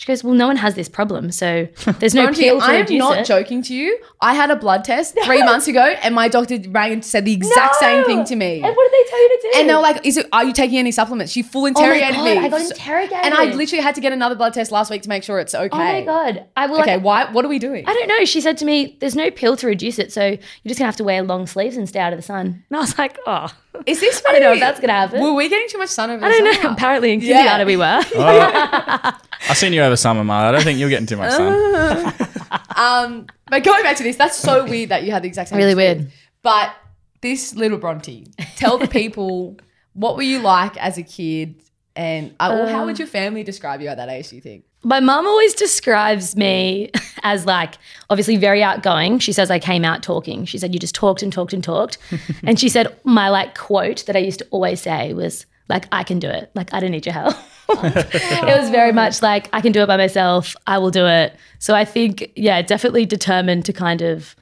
She 0.00 0.06
goes, 0.06 0.24
well, 0.24 0.32
no 0.32 0.46
one 0.46 0.56
has 0.56 0.76
this 0.76 0.88
problem. 0.88 1.30
So 1.30 1.68
there's 1.98 2.14
no 2.14 2.22
Bronte, 2.24 2.40
pill 2.42 2.58
to 2.58 2.64
I 2.64 2.72
am 2.76 2.80
reduce 2.80 2.98
not 2.98 3.18
it. 3.18 3.26
joking 3.26 3.62
to 3.64 3.74
you. 3.74 3.98
I 4.22 4.32
had 4.32 4.50
a 4.50 4.56
blood 4.56 4.82
test 4.82 5.14
three 5.26 5.42
months 5.42 5.68
ago, 5.68 5.82
and 6.02 6.14
my 6.14 6.26
doctor 6.26 6.56
rang 6.70 6.92
and 6.94 7.04
said 7.04 7.26
the 7.26 7.34
exact 7.34 7.74
same 7.74 8.04
thing 8.06 8.24
to 8.24 8.34
me. 8.34 8.62
And 8.62 8.74
what 8.74 8.90
did 8.90 8.92
they 9.04 9.10
tell 9.10 9.20
you 9.22 9.28
to 9.28 9.38
do? 9.42 9.58
And 9.60 9.68
they 9.68 9.74
were 9.74 9.80
like, 9.82 10.06
"Is 10.06 10.16
it? 10.16 10.26
Are 10.32 10.42
you 10.42 10.54
taking 10.54 10.78
any 10.78 10.90
supplements?" 10.90 11.32
She 11.32 11.42
full 11.42 11.60
oh 11.60 11.62
my 11.64 11.68
interrogated 11.68 12.14
God, 12.14 12.24
me. 12.24 12.38
I 12.38 12.48
got 12.48 12.60
So- 12.62 12.70
interrogated. 12.70 13.24
and 13.26 13.34
I 13.34 13.44
literally 13.54 13.82
had 13.82 13.94
to 13.96 14.00
get 14.00 14.14
another 14.14 14.36
blood 14.36 14.54
test 14.54 14.72
last 14.72 14.90
week 14.90 15.02
to 15.02 15.10
make 15.10 15.22
sure 15.22 15.38
it's 15.38 15.54
okay. 15.54 15.68
Oh 15.70 15.78
my 15.78 16.00
God. 16.00 16.46
I 16.56 16.66
will 16.66 16.80
Okay, 16.80 16.94
like, 16.96 17.04
why? 17.04 17.30
What 17.30 17.44
are 17.44 17.48
we 17.48 17.58
doing? 17.58 17.84
I 17.86 17.92
don't 17.92 18.08
know. 18.08 18.24
She 18.24 18.40
said 18.40 18.56
to 18.56 18.64
me, 18.64 18.96
there's 19.00 19.14
no 19.16 19.30
pill 19.30 19.54
to 19.58 19.66
reduce 19.66 19.98
it. 19.98 20.14
So 20.14 20.24
you're 20.24 20.38
just 20.38 20.78
going 20.78 20.84
to 20.84 20.84
have 20.86 20.96
to 20.96 21.04
wear 21.04 21.22
long 21.22 21.46
sleeves 21.46 21.76
and 21.76 21.86
stay 21.86 22.00
out 22.00 22.14
of 22.14 22.18
the 22.18 22.22
sun. 22.22 22.64
And 22.70 22.76
I 22.76 22.80
was 22.80 22.96
like, 22.96 23.18
oh, 23.26 23.48
Is 23.84 24.00
this? 24.00 24.22
I 24.28 24.32
don't 24.32 24.40
know 24.40 24.46
if 24.52 24.54
maybe- 24.54 24.60
that's 24.60 24.80
going 24.80 24.88
to 24.88 24.94
happen. 24.94 25.20
Were 25.22 25.34
we 25.34 25.50
getting 25.50 25.68
too 25.68 25.76
much 25.76 25.90
sun 25.90 26.08
over? 26.10 26.24
I 26.24 26.30
don't 26.30 26.62
know. 26.64 26.70
Apparently 26.70 27.12
in 27.12 27.20
Yeah. 27.20 27.36
kindergarten 27.36 27.66
we 27.66 27.76
were. 27.76 28.00
Oh. 28.16 29.18
I 29.48 29.54
seen 29.54 29.72
you 29.72 29.82
over 29.82 29.96
summer, 29.96 30.22
Marla. 30.22 30.48
I 30.48 30.52
don't 30.52 30.62
think 30.62 30.78
you're 30.78 30.90
getting 30.90 31.06
too 31.06 31.16
much 31.16 31.32
sun. 31.32 32.14
Um, 32.76 33.26
but 33.48 33.62
going 33.62 33.82
back 33.82 33.96
to 33.96 34.02
this, 34.02 34.16
that's 34.16 34.36
so 34.36 34.64
weird 34.64 34.88
that 34.88 35.04
you 35.04 35.10
had 35.10 35.22
the 35.22 35.28
exact 35.28 35.50
same. 35.50 35.58
Really 35.58 35.72
experience. 35.72 36.02
weird. 36.02 36.12
But 36.42 36.74
this 37.20 37.54
little 37.54 37.78
Bronte, 37.78 38.26
tell 38.56 38.78
the 38.78 38.88
people 38.88 39.58
what 39.92 40.16
were 40.16 40.22
you 40.22 40.38
like 40.38 40.76
as 40.78 40.96
a 40.96 41.02
kid, 41.02 41.62
and 41.94 42.34
uh, 42.40 42.58
or 42.58 42.68
how 42.68 42.86
would 42.86 42.98
your 42.98 43.08
family 43.08 43.42
describe 43.42 43.80
you 43.82 43.88
at 43.88 43.98
that 43.98 44.08
age? 44.08 44.30
Do 44.30 44.36
you 44.36 44.42
think? 44.42 44.64
My 44.82 45.00
mum 45.00 45.26
always 45.26 45.52
describes 45.52 46.36
me 46.36 46.90
as 47.22 47.44
like 47.44 47.74
obviously 48.08 48.36
very 48.36 48.62
outgoing. 48.62 49.18
She 49.18 49.32
says 49.32 49.50
I 49.50 49.58
came 49.58 49.84
out 49.84 50.02
talking. 50.02 50.46
She 50.46 50.56
said 50.56 50.72
you 50.72 50.78
just 50.78 50.94
talked 50.94 51.22
and 51.22 51.32
talked 51.32 51.52
and 51.52 51.62
talked. 51.62 51.98
and 52.44 52.58
she 52.58 52.70
said 52.70 52.96
my 53.04 53.28
like 53.28 53.58
quote 53.58 54.06
that 54.06 54.16
I 54.16 54.20
used 54.20 54.38
to 54.38 54.46
always 54.50 54.80
say 54.80 55.12
was 55.12 55.44
like 55.70 55.86
I 55.90 56.02
can 56.02 56.18
do 56.18 56.28
it. 56.28 56.50
Like 56.54 56.74
I 56.74 56.80
don't 56.80 56.90
need 56.90 57.06
your 57.06 57.14
help. 57.14 57.34
it 57.70 58.60
was 58.60 58.68
very 58.70 58.92
much 58.92 59.22
like 59.22 59.48
I 59.52 59.60
can 59.60 59.72
do 59.72 59.80
it 59.80 59.86
by 59.86 59.96
myself. 59.96 60.56
I 60.66 60.78
will 60.78 60.90
do 60.90 61.06
it. 61.06 61.36
So 61.60 61.74
I 61.74 61.86
think 61.86 62.32
yeah, 62.36 62.60
definitely 62.60 63.06
determined 63.06 63.64
to 63.66 63.72
kind 63.72 64.02
of 64.02 64.36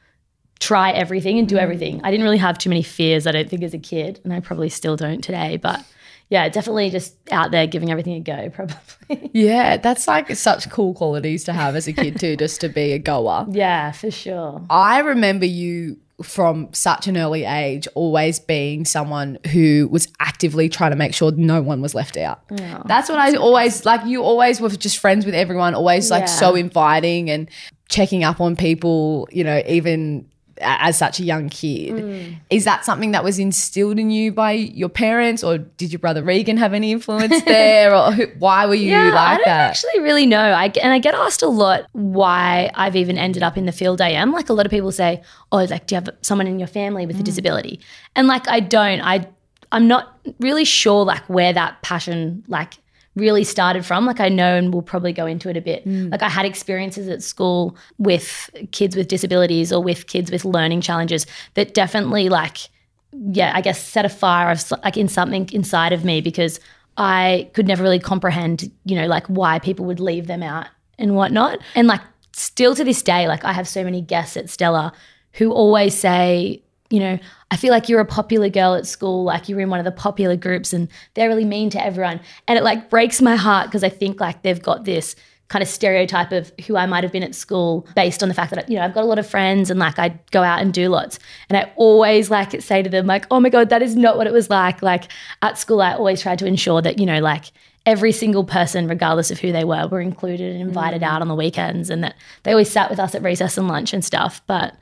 try 0.59 0.91
everything 0.91 1.39
and 1.39 1.47
do 1.47 1.57
mm. 1.57 1.61
everything. 1.61 2.01
I 2.03 2.11
didn't 2.11 2.25
really 2.25 2.39
have 2.39 2.59
too 2.59 2.71
many 2.71 2.83
fears 2.83 3.27
I 3.27 3.33
don't 3.33 3.49
think 3.49 3.63
as 3.63 3.75
a 3.75 3.79
kid 3.79 4.21
and 4.25 4.33
I 4.33 4.41
probably 4.41 4.71
still 4.71 4.97
don't 4.97 5.23
today, 5.23 5.59
but 5.59 5.85
yeah, 6.31 6.49
definitely 6.49 6.91
just 6.91 7.15
out 7.31 7.51
there 7.53 7.67
giving 7.67 7.91
everything 7.91 8.15
a 8.15 8.21
go 8.21 8.51
probably. 8.55 9.31
Yeah, 9.35 9.77
that's 9.77 10.09
like 10.09 10.35
such 10.35 10.69
cool 10.71 10.95
qualities 10.95 11.45
to 11.45 11.53
have 11.53 11.77
as 11.77 11.87
a 11.87 11.93
kid 11.93 12.19
too, 12.19 12.37
just 12.37 12.63
to 12.63 12.69
be 12.69 12.93
a 12.93 12.99
goer. 12.99 13.47
yeah, 13.51 13.93
for 13.93 14.11
sure. 14.11 14.63
I 14.71 15.01
remember 15.01 15.47
you 15.47 15.99
from 16.23 16.69
such 16.73 17.07
an 17.07 17.17
early 17.17 17.45
age 17.45 17.87
always 17.95 18.41
being 18.41 18.85
someone 18.85 19.39
who 19.53 19.89
was 19.91 20.09
actively 20.19 20.69
trying 20.69 20.91
to 20.91 20.97
make 20.97 21.15
sure 21.15 21.31
no 21.33 21.63
one 21.63 21.81
was 21.81 21.95
left 21.95 22.17
out. 22.17 22.41
That's 22.87 23.09
what 23.09 23.19
I 23.19 23.35
always 23.37 23.85
like 23.85 24.05
you 24.05 24.23
always 24.23 24.61
were 24.61 24.69
just 24.71 24.99
friends 24.99 25.25
with 25.25 25.35
everyone, 25.35 25.75
always 25.75 26.11
like 26.11 26.23
Yeah. 26.23 26.27
so 26.27 26.55
inviting 26.57 27.31
and 27.31 27.49
checking 27.89 28.25
up 28.25 28.41
on 28.41 28.57
people, 28.57 29.29
you 29.31 29.45
know, 29.45 29.63
even 29.69 30.29
as 30.61 30.99
such 30.99 31.21
a 31.21 31.25
young 31.25 31.49
kid. 31.49 31.93
Mm. 31.95 32.37
Is 32.51 32.65
that 32.65 32.85
something 32.85 33.13
that 33.13 33.23
was 33.25 33.39
instilled 33.39 33.99
in 33.99 34.11
you 34.11 34.33
by 34.33 34.53
your 34.53 34.89
parents 34.89 35.43
or 35.45 35.59
did 35.59 35.93
your 35.93 35.99
brother 35.99 36.23
Regan 36.23 36.57
have 36.57 36.75
any 36.75 36.93
influence 36.93 37.43
there 37.45 37.95
or 37.95 38.13
who, 38.13 38.27
why 38.39 38.67
were 38.67 38.75
you 38.75 38.91
Yeah, 38.91 39.11
I 39.13 39.15
like 39.15 39.39
don't 39.39 39.45
that? 39.47 39.71
actually 39.71 40.01
really 40.01 40.27
know. 40.27 40.41
I 40.41 40.73
and 40.83 40.93
I 40.93 40.99
get 40.99 41.15
asked 41.15 41.43
a 41.43 41.49
lot 41.49 41.87
why 41.93 42.71
I've 42.75 42.97
even 42.97 43.19
ended 43.19 43.43
up 43.43 43.57
in 43.57 43.67
the 43.67 43.73
field 43.73 44.01
I 44.01 44.11
am. 44.11 44.33
Like 44.33 44.49
a 44.49 44.53
lot 44.53 44.67
of 44.67 44.71
people 44.71 44.93
say, 44.93 45.23
"Oh, 45.53 45.65
like 45.65 45.87
do 45.87 45.95
you 45.95 46.01
have 46.01 46.09
someone 46.23 46.47
in 46.47 46.59
your 46.59 46.69
family 46.69 47.05
Mm. 47.05 47.09
with 47.09 47.21
a 47.21 47.23
disability?" 47.23 47.81
And 48.17 48.27
like 48.29 48.49
I 48.49 48.61
don't. 48.61 49.01
I 49.01 49.27
I'm 49.71 49.87
not 49.87 50.19
really 50.41 50.65
sure 50.65 51.05
like 51.05 51.23
where 51.29 51.53
that 51.53 51.83
passion 51.83 52.45
like 52.49 52.75
really 53.19 53.45
started 53.45 53.85
from. 53.85 54.07
Like 54.07 54.21
I 54.21 54.29
know 54.29 54.57
and 54.57 54.73
we'll 54.73 54.83
probably 54.83 55.13
go 55.13 55.27
into 55.27 55.49
it 55.49 55.57
a 55.57 55.61
bit. 55.61 55.87
Mm. 55.87 56.11
Like 56.11 56.23
I 56.23 56.29
had 56.29 56.47
experiences 56.47 57.09
at 57.09 57.23
school 57.23 57.77
with 57.99 58.51
kids 58.73 58.97
with 58.97 59.09
disabilities 59.09 59.73
or 59.73 59.83
with 59.83 60.07
kids 60.07 60.31
with 60.31 60.45
learning 60.45 60.81
challenges 60.81 61.27
that 61.55 61.75
definitely 61.75 62.29
like 62.29 62.69
yeah, 63.13 63.53
I 63.55 63.61
guess 63.61 63.83
set 63.83 64.05
a 64.05 64.09
fire 64.09 64.51
of 64.51 64.71
like 64.85 64.97
in 64.97 65.09
something 65.09 65.49
inside 65.53 65.93
of 65.93 66.05
me 66.05 66.21
because 66.21 66.61
I 66.97 67.51
could 67.55 67.67
never 67.67 67.83
really 67.83 67.99
comprehend, 67.99 68.71
you 68.85 68.97
know, 68.97 69.07
like 69.07 69.27
why 69.29 69.59
people 69.59 69.87
would 69.87 70.01
leave 70.01 70.27
them 70.27 70.43
out 70.43 70.67
and 70.99 71.15
whatnot. 71.15 71.59
And 71.75 71.89
like 71.89 72.01
still 72.33 72.75
to 72.75 72.85
this 72.85 73.03
day, 73.03 73.29
like 73.29 73.45
I 73.45 73.53
have 73.53 73.69
so 73.69 73.85
many 73.85 74.03
guests 74.03 74.37
at 74.37 74.51
Stellar 74.51 74.93
who 75.33 75.53
always 75.53 75.97
say, 75.97 76.63
you 76.91 77.01
know, 77.01 77.19
I 77.51 77.57
feel 77.57 77.71
like 77.71 77.89
you're 77.89 78.01
a 78.01 78.07
popular 78.07 78.49
girl 78.49 78.75
at 78.75 78.87
school, 78.87 79.25
like 79.25 79.49
you're 79.49 79.61
in 79.61 79.71
one 79.71 79.79
of 79.79 79.85
the 79.85 79.93
popular 79.93 80.37
groups 80.37 80.73
and 80.73 80.89
they're 81.15 81.29
really 81.29 81.45
mean 81.45 81.71
to 81.71 81.85
everyone. 81.85 82.21
And 82.47 82.59
it 82.59 82.65
like 82.65 82.91
breaks 82.91 83.21
my 83.21 83.37
heart 83.37 83.67
because 83.67 83.85
I 83.85 83.89
think 83.89 84.21
like 84.21 84.43
they've 84.43 84.63
got 84.63 84.85
this 84.85 85.15
kind 85.49 85.63
of 85.63 85.69
stereotype 85.69 86.31
of 86.31 86.53
who 86.67 86.77
I 86.77 86.87
might 86.87 87.05
have 87.05 87.13
been 87.13 87.23
at 87.23 87.35
school 87.35 87.87
based 87.95 88.23
on 88.23 88.29
the 88.29 88.35
fact 88.35 88.55
that 88.55 88.69
you 88.69 88.77
know 88.77 88.83
I've 88.83 88.93
got 88.93 89.03
a 89.03 89.07
lot 89.07 89.19
of 89.19 89.27
friends 89.27 89.71
and 89.71 89.81
like 89.81 89.99
I 89.99 90.19
go 90.31 90.43
out 90.43 90.61
and 90.61 90.73
do 90.73 90.89
lots. 90.89 91.19
And 91.49 91.57
I 91.57 91.73
always 91.77 92.31
like 92.31 92.61
say 92.61 92.83
to 92.83 92.91
them 92.91 93.07
like 93.07 93.27
oh 93.31 93.41
my 93.41 93.49
god 93.49 93.71
that 93.71 93.83
is 93.83 93.97
not 93.97 94.17
what 94.17 94.27
it 94.27 94.33
was 94.33 94.51
like. 94.51 94.83
Like 94.83 95.05
at 95.43 95.59
school 95.59 95.81
I 95.81 95.95
always 95.95 96.21
tried 96.21 96.39
to 96.41 96.47
ensure 96.47 96.83
that 96.83 96.99
you 96.99 97.07
know 97.07 97.21
like 97.21 97.47
every 97.87 98.13
single 98.13 98.45
person 98.45 98.87
regardless 98.87 99.31
of 99.31 99.39
who 99.41 99.51
they 99.51 99.65
were 99.65 99.89
were 99.89 100.01
included 100.01 100.53
and 100.53 100.61
invited 100.61 101.01
mm. 101.01 101.07
out 101.07 101.23
on 101.23 101.29
the 101.29 101.35
weekends 101.35 101.89
and 101.89 102.05
that 102.05 102.15
they 102.43 102.51
always 102.51 102.71
sat 102.71 102.91
with 102.91 103.01
us 103.01 103.15
at 103.15 103.23
recess 103.23 103.57
and 103.57 103.69
lunch 103.69 103.95
and 103.95 104.05
stuff. 104.05 104.43
But 104.47 104.75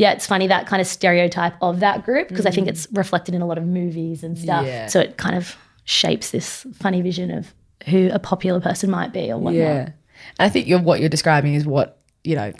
yeah, 0.00 0.12
it's 0.12 0.26
funny 0.26 0.46
that 0.46 0.66
kind 0.66 0.80
of 0.80 0.86
stereotype 0.86 1.52
of 1.60 1.80
that 1.80 2.06
group 2.06 2.28
because 2.28 2.46
I 2.46 2.50
think 2.50 2.68
it's 2.68 2.88
reflected 2.92 3.34
in 3.34 3.42
a 3.42 3.46
lot 3.46 3.58
of 3.58 3.64
movies 3.64 4.24
and 4.24 4.38
stuff. 4.38 4.64
Yeah. 4.64 4.86
So 4.86 4.98
it 5.00 5.18
kind 5.18 5.36
of 5.36 5.56
shapes 5.84 6.30
this 6.30 6.66
funny 6.72 7.02
vision 7.02 7.30
of 7.30 7.52
who 7.86 8.08
a 8.10 8.18
popular 8.18 8.60
person 8.60 8.90
might 8.90 9.12
be 9.12 9.30
or 9.30 9.36
whatnot. 9.36 9.54
Yeah. 9.54 9.78
And 10.38 10.46
I 10.46 10.48
think 10.48 10.66
you're, 10.66 10.80
what 10.80 11.00
you're 11.00 11.08
describing 11.10 11.52
is 11.54 11.66
what, 11.66 11.98
you 12.24 12.34
know, 12.34 12.52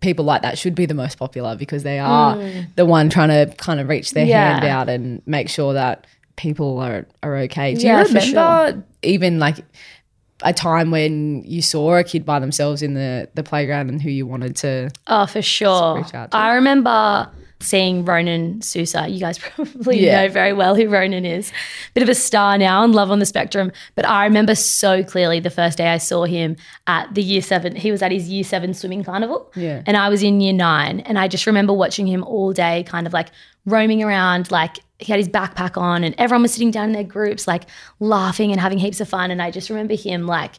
people 0.00 0.24
like 0.24 0.40
that 0.42 0.56
should 0.56 0.74
be 0.74 0.86
the 0.86 0.94
most 0.94 1.18
popular 1.18 1.56
because 1.56 1.82
they 1.82 1.98
are 1.98 2.38
the 2.76 2.86
one 2.86 3.10
trying 3.10 3.28
to 3.28 3.54
kind 3.56 3.80
of 3.80 3.88
reach 3.88 4.12
their 4.12 4.24
Mm. 4.24 4.28
Yeah. 4.30 4.52
hand 4.54 4.64
out 4.64 4.88
and 4.88 5.20
make 5.26 5.50
sure 5.50 5.74
that 5.74 6.06
people 6.36 6.78
are, 6.78 7.06
are 7.22 7.36
okay. 7.36 7.74
Do 7.74 7.84
Yeah, 7.86 8.00
you 8.00 8.14
remember 8.14 8.84
even 9.02 9.38
like 9.38 9.58
a 10.42 10.52
time 10.52 10.90
when 10.90 11.42
you 11.44 11.60
saw 11.62 11.96
a 11.96 12.04
kid 12.04 12.24
by 12.24 12.38
themselves 12.38 12.82
in 12.82 12.94
the, 12.94 13.28
the 13.34 13.42
playground 13.42 13.88
and 13.90 14.00
who 14.00 14.10
you 14.10 14.26
wanted 14.26 14.54
to 14.56 14.90
Oh, 15.06 15.26
for 15.26 15.42
sure. 15.42 15.96
reach 15.98 16.14
out 16.14 16.30
to. 16.30 16.36
I 16.36 16.54
remember 16.54 17.28
seeing 17.60 18.04
Ronan 18.04 18.62
Sousa. 18.62 19.08
You 19.08 19.18
guys 19.18 19.36
probably 19.56 20.04
Yeah. 20.06 20.22
know 20.26 20.32
very 20.32 20.52
well 20.52 20.76
who 20.76 20.88
Ronan 20.88 21.24
is. 21.24 21.50
Bit 21.94 22.04
of 22.04 22.08
a 22.08 22.14
star 22.14 22.56
now 22.56 22.84
and 22.84 22.94
love 22.94 23.10
on 23.10 23.18
the 23.18 23.26
spectrum. 23.26 23.72
But 23.96 24.06
I 24.06 24.24
remember 24.26 24.54
so 24.54 25.02
clearly 25.02 25.40
the 25.40 25.50
first 25.50 25.76
day 25.78 25.88
I 25.88 25.98
saw 25.98 26.22
him 26.24 26.54
at 26.86 27.12
the 27.14 27.22
year 27.22 27.42
seven. 27.42 27.74
He 27.74 27.90
was 27.90 28.00
at 28.00 28.12
his 28.12 28.28
year 28.28 28.44
seven 28.44 28.74
swimming 28.74 29.02
carnival. 29.02 29.50
Yeah. 29.56 29.82
And 29.86 29.96
I 29.96 30.08
was 30.08 30.22
in 30.22 30.40
year 30.40 30.52
nine. 30.52 31.00
And 31.00 31.18
I 31.18 31.26
just 31.26 31.46
remember 31.48 31.72
watching 31.72 32.06
him 32.06 32.22
all 32.22 32.52
day, 32.52 32.84
kind 32.84 33.08
of 33.08 33.12
like 33.12 33.30
roaming 33.66 34.04
around, 34.04 34.52
like 34.52 34.78
he 34.98 35.12
had 35.12 35.18
his 35.18 35.28
backpack 35.28 35.80
on 35.80 36.02
and 36.04 36.14
everyone 36.18 36.42
was 36.42 36.52
sitting 36.52 36.70
down 36.70 36.86
in 36.86 36.92
their 36.92 37.04
groups, 37.04 37.46
like 37.46 37.64
laughing 38.00 38.50
and 38.50 38.60
having 38.60 38.78
heaps 38.78 39.00
of 39.00 39.08
fun. 39.08 39.30
And 39.30 39.40
I 39.40 39.50
just 39.50 39.70
remember 39.70 39.94
him 39.94 40.26
like 40.26 40.54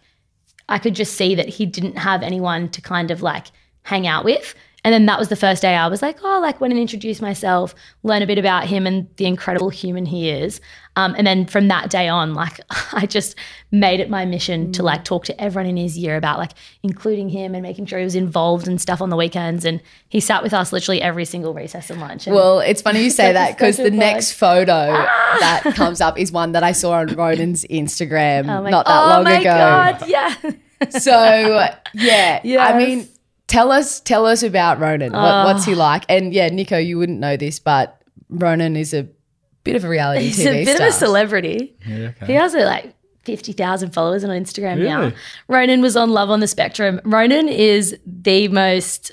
I 0.70 0.80
could 0.80 0.96
just 0.96 1.16
see 1.16 1.36
that 1.36 1.50
he 1.50 1.66
didn't 1.66 1.98
have 1.98 2.22
anyone 2.22 2.70
to 2.70 2.82
kind 2.82 3.12
of 3.12 3.22
like 3.22 3.48
hang 3.84 4.08
out 4.08 4.24
with. 4.24 4.56
And 4.86 4.94
then 4.94 5.08
that 5.08 5.20
was 5.20 5.28
the 5.28 5.36
first 5.36 5.62
day 5.62 5.76
I 5.76 5.88
was 5.88 6.02
like, 6.02 6.20
oh, 6.24 6.40
like 6.42 6.62
went 6.62 6.72
and 6.72 6.80
introduced 6.80 7.22
myself, 7.22 7.76
learn 8.04 8.22
a 8.22 8.28
bit 8.28 8.38
about 8.38 8.66
him 8.66 8.88
and 8.88 9.08
the 9.18 9.26
incredible 9.26 9.70
human 9.70 10.06
he 10.06 10.30
is. 10.30 10.62
Um, 10.96 11.16
and 11.18 11.28
then 11.28 11.46
from 11.46 11.68
that 11.68 11.90
day 11.90 12.08
on, 12.08 12.34
like 12.34 12.60
I 12.94 13.06
just 13.06 13.36
made 13.72 14.00
it 14.00 14.10
my 14.10 14.26
mission 14.26 14.72
to 14.72 14.82
like 14.82 15.04
talk 15.06 15.26
to 15.26 15.40
everyone 15.40 15.70
in 15.70 15.78
his 15.78 15.96
year 15.98 16.16
about 16.18 16.40
like 16.40 16.52
including 16.82 17.30
him 17.30 17.54
and 17.54 17.62
making 17.62 17.86
sure 17.86 18.00
he 18.00 18.04
was 18.04 18.16
involved 18.16 18.68
and 18.68 18.82
stuff 18.82 19.00
on 19.02 19.10
the 19.10 19.16
weekends. 19.16 19.64
And 19.64 19.80
he 20.08 20.20
sat 20.20 20.42
with 20.42 20.54
us 20.56 20.74
literally 20.74 21.02
every 21.02 21.24
single 21.26 21.54
recess 21.54 21.92
and 21.92 22.02
lunch. 22.02 22.26
And 22.26 22.36
Well, 22.36 22.62
it's 22.62 22.82
funny 22.82 23.04
you 23.04 23.10
say 23.22 23.32
that 23.34 23.56
because 23.58 23.78
the 23.78 23.84
Special 23.84 24.00
next 24.00 24.32
photo 24.34 24.66
that 25.40 25.62
comes 25.76 26.02
up 26.02 26.18
is 26.18 26.32
one 26.32 26.54
that 26.54 26.64
I 26.64 26.72
saw 26.72 26.94
on 26.94 27.08
Ronan's 27.08 27.64
Instagram 27.70 28.50
oh 28.50 28.64
my- 28.64 28.70
not 28.72 28.86
that 28.88 29.04
oh 29.04 29.08
long 29.10 29.24
my 29.24 29.40
ago. 29.40 29.44
God, 29.44 30.08
yeah. 30.08 30.36
So 30.92 31.12
yeah, 31.94 32.40
I 32.44 32.78
mean, 32.78 33.08
tell 33.48 33.70
us 33.72 34.00
tell 34.00 34.26
us 34.26 34.44
about 34.44 34.80
Ronan. 34.80 35.12
What, 35.12 35.46
what's 35.46 35.66
he 35.66 35.76
like? 35.76 36.06
And 36.08 36.34
yeah, 36.34 36.50
Nicho, 36.50 36.84
you 36.84 36.98
wouldn't 36.98 37.20
know 37.20 37.36
this, 37.36 37.60
but 37.60 38.02
Ronan 38.30 38.78
is 38.78 38.94
a 38.94 39.06
bit 39.66 39.76
of 39.76 39.84
a 39.84 39.90
reality 39.90 40.26
He's 40.28 40.40
TV 40.40 40.62
a 40.62 40.66
bit 40.66 40.76
star. 40.78 40.88
of 40.88 40.94
a 40.94 40.96
celebrity. 40.96 41.76
Yeah, 41.86 41.98
okay. 42.16 42.26
He 42.28 42.34
has 42.34 42.56
uh, 42.56 42.60
like 42.66 42.94
50,000 43.30 43.92
followers 43.92 44.24
on 44.24 44.32
Instagram 44.32 44.80
now. 44.84 45.12
Ronan 45.48 45.82
was 45.82 45.96
on 45.96 46.10
Love 46.10 46.30
on 46.30 46.40
the 46.40 46.48
Spectrum. 46.48 47.00
Ronan 47.04 47.48
is 47.48 47.96
the 48.06 48.48
most 48.48 49.12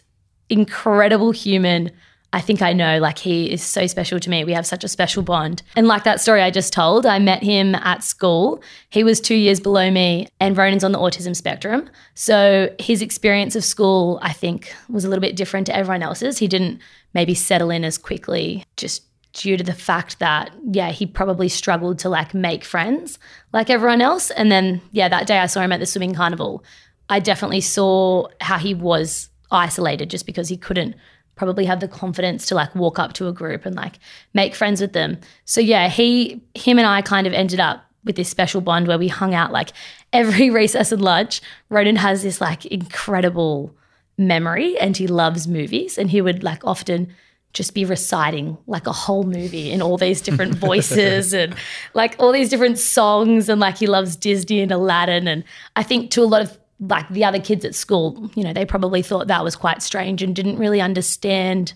incredible 0.49 1.33
human 1.33 1.91
I 2.33 2.41
think 2.41 2.61
I 2.61 2.75
know. 2.75 2.99
Like, 2.99 3.19
he 3.19 3.51
is 3.51 3.63
so 3.63 3.87
special 3.87 4.21
to 4.21 4.29
me. 4.29 4.45
We 4.45 4.53
have 4.53 4.67
such 4.67 4.85
a 4.85 4.89
special 4.89 5.23
bond. 5.23 5.63
And 5.75 5.87
like 5.87 6.05
that 6.05 6.21
story 6.21 6.43
I 6.43 6.51
just 6.51 6.71
told, 6.71 7.07
I 7.07 7.19
met 7.19 7.43
him 7.43 7.75
at 7.77 8.05
school. 8.05 8.63
He 8.91 9.03
was 9.03 9.23
two 9.23 9.37
years 9.37 9.59
below 9.59 9.91
me, 9.91 10.29
and 10.39 10.55
Ronan's 10.55 10.85
on 10.85 10.93
the 10.93 10.99
autism 10.99 11.35
spectrum. 11.35 11.89
So 12.15 12.75
his 12.79 13.01
experience 13.01 13.57
of 13.57 13.65
school, 13.65 14.19
I 14.21 14.35
think, 14.35 14.71
was 14.91 15.05
a 15.07 15.09
little 15.09 15.23
bit 15.23 15.35
different 15.35 15.67
to 15.69 15.75
everyone 15.75 16.03
else's. 16.03 16.37
He 16.37 16.47
didn't 16.47 16.81
maybe 17.15 17.35
settle 17.35 17.71
in 17.71 17.85
as 17.85 17.97
quickly, 17.97 18.65
just 18.77 19.05
due 19.37 19.57
to 19.57 19.65
the 19.65 19.75
fact 19.75 20.19
that 20.19 20.51
yeah 20.71 20.91
he 20.91 21.07
probably 21.07 21.49
struggled 21.49 21.99
to 21.99 22.09
like 22.09 22.33
make 22.33 22.65
friends 22.65 23.19
like 23.53 23.71
everyone 23.71 24.01
else. 24.01 24.31
And 24.31 24.51
then 24.51 24.81
yeah 24.93 25.09
that 25.09 25.27
day 25.27 25.39
i 25.39 25.47
saw 25.47 25.61
him 25.61 25.73
at 25.73 25.81
the 25.81 25.87
swimming 25.87 26.15
carnival. 26.15 26.65
I 27.09 27.21
definitely 27.21 27.61
saw 27.61 28.29
how 28.41 28.59
he 28.59 28.75
was 28.75 29.29
isolated 29.51 30.11
just 30.11 30.27
because 30.27 30.49
he 30.49 30.57
couldn't 30.57 30.97
probably 31.37 31.67
have 31.67 31.81
the 31.81 31.89
confidence 31.89 32.47
to 32.47 32.55
like 32.55 32.75
walk 32.75 32.99
up 32.99 33.13
to 33.13 33.29
a 33.29 33.33
group 33.33 33.67
and 33.67 33.77
like 33.77 33.99
make 34.33 34.55
friends 34.55 34.81
with 34.81 34.93
them. 34.93 35.19
So 35.45 35.61
yeah 35.61 35.89
he 35.89 36.43
him 36.55 36.79
and 36.79 36.87
i 36.87 37.03
kind 37.03 37.27
of 37.27 37.33
ended 37.33 37.61
up 37.61 37.85
with 38.05 38.17
this 38.17 38.29
special 38.29 38.61
bond 38.61 38.89
where 38.89 38.99
we 38.99 39.09
hung 39.09 39.35
out 39.35 39.53
like 39.53 39.73
every 40.13 40.49
recess 40.61 40.93
and 40.93 41.03
lunch. 41.03 41.43
Ronan 41.69 41.97
has 41.97 42.23
this 42.23 42.41
like 42.41 42.65
incredible 42.67 43.77
memory 44.17 44.79
and 44.79 44.97
he 44.97 45.07
loves 45.07 45.47
movies 45.47 45.99
and 45.99 46.11
he 46.11 46.23
would 46.23 46.43
like 46.43 46.65
often 46.65 47.15
just 47.57 47.73
be 47.73 47.87
reciting 47.87 48.59
like 48.67 48.87
a 48.87 48.93
whole 48.93 49.25
movie 49.25 49.73
in 49.73 49.81
all 49.81 49.97
these 49.97 50.21
different 50.21 50.55
voices 50.69 51.33
and 51.33 51.57
like 51.95 52.15
all 52.19 52.31
these 52.31 52.51
different 52.51 52.79
songs 52.79 53.49
and 53.49 53.59
like 53.59 53.79
he 53.79 53.87
loves 53.87 54.15
Disney 54.15 54.61
and 54.61 54.71
Aladdin 54.71 55.27
and 55.27 55.43
I 55.75 55.83
think 55.83 56.11
to 56.11 56.23
a 56.23 56.25
lot 56.25 56.43
of 56.43 56.59
like 56.81 57.09
the 57.09 57.25
other 57.25 57.41
kids 57.41 57.65
at 57.65 57.75
school, 57.75 58.31
you 58.35 58.45
know, 58.45 58.53
they 58.53 58.67
probably 58.67 59.01
thought 59.01 59.29
that 59.29 59.43
was 59.43 59.57
quite 59.57 59.81
strange 59.81 60.23
and 60.23 60.37
didn't 60.37 60.59
really 60.59 60.83
understand 60.83 61.73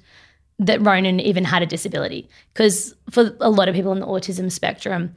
that 0.59 0.83
Ronan 0.83 1.19
even 1.19 1.45
had 1.45 1.63
a 1.63 1.67
disability 1.67 2.29
because 2.53 2.95
for 3.09 3.35
a 3.41 3.49
lot 3.49 3.71
of 3.71 3.75
people 3.75 3.91
on 3.91 4.01
the 4.01 4.07
autism 4.07 4.53
spectrum 4.53 5.15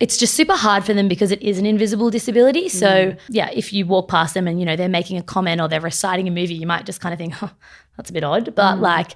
it's 0.00 0.16
just 0.16 0.34
super 0.34 0.54
hard 0.54 0.84
for 0.84 0.92
them 0.92 1.08
because 1.08 1.30
it 1.30 1.40
is 1.40 1.58
an 1.58 1.66
invisible 1.66 2.10
disability. 2.10 2.68
So, 2.68 2.86
mm. 2.86 3.18
yeah, 3.28 3.48
if 3.52 3.72
you 3.72 3.86
walk 3.86 4.08
past 4.08 4.34
them 4.34 4.48
and, 4.48 4.58
you 4.58 4.66
know, 4.66 4.74
they're 4.74 4.88
making 4.88 5.18
a 5.18 5.22
comment 5.22 5.60
or 5.60 5.68
they're 5.68 5.80
reciting 5.80 6.26
a 6.26 6.32
movie, 6.32 6.54
you 6.54 6.66
might 6.66 6.84
just 6.84 7.00
kind 7.00 7.12
of 7.12 7.18
think, 7.18 7.40
oh, 7.42 7.50
that's 7.96 8.10
a 8.10 8.12
bit 8.12 8.24
odd. 8.24 8.56
But, 8.56 8.76
mm. 8.76 8.80
like, 8.80 9.12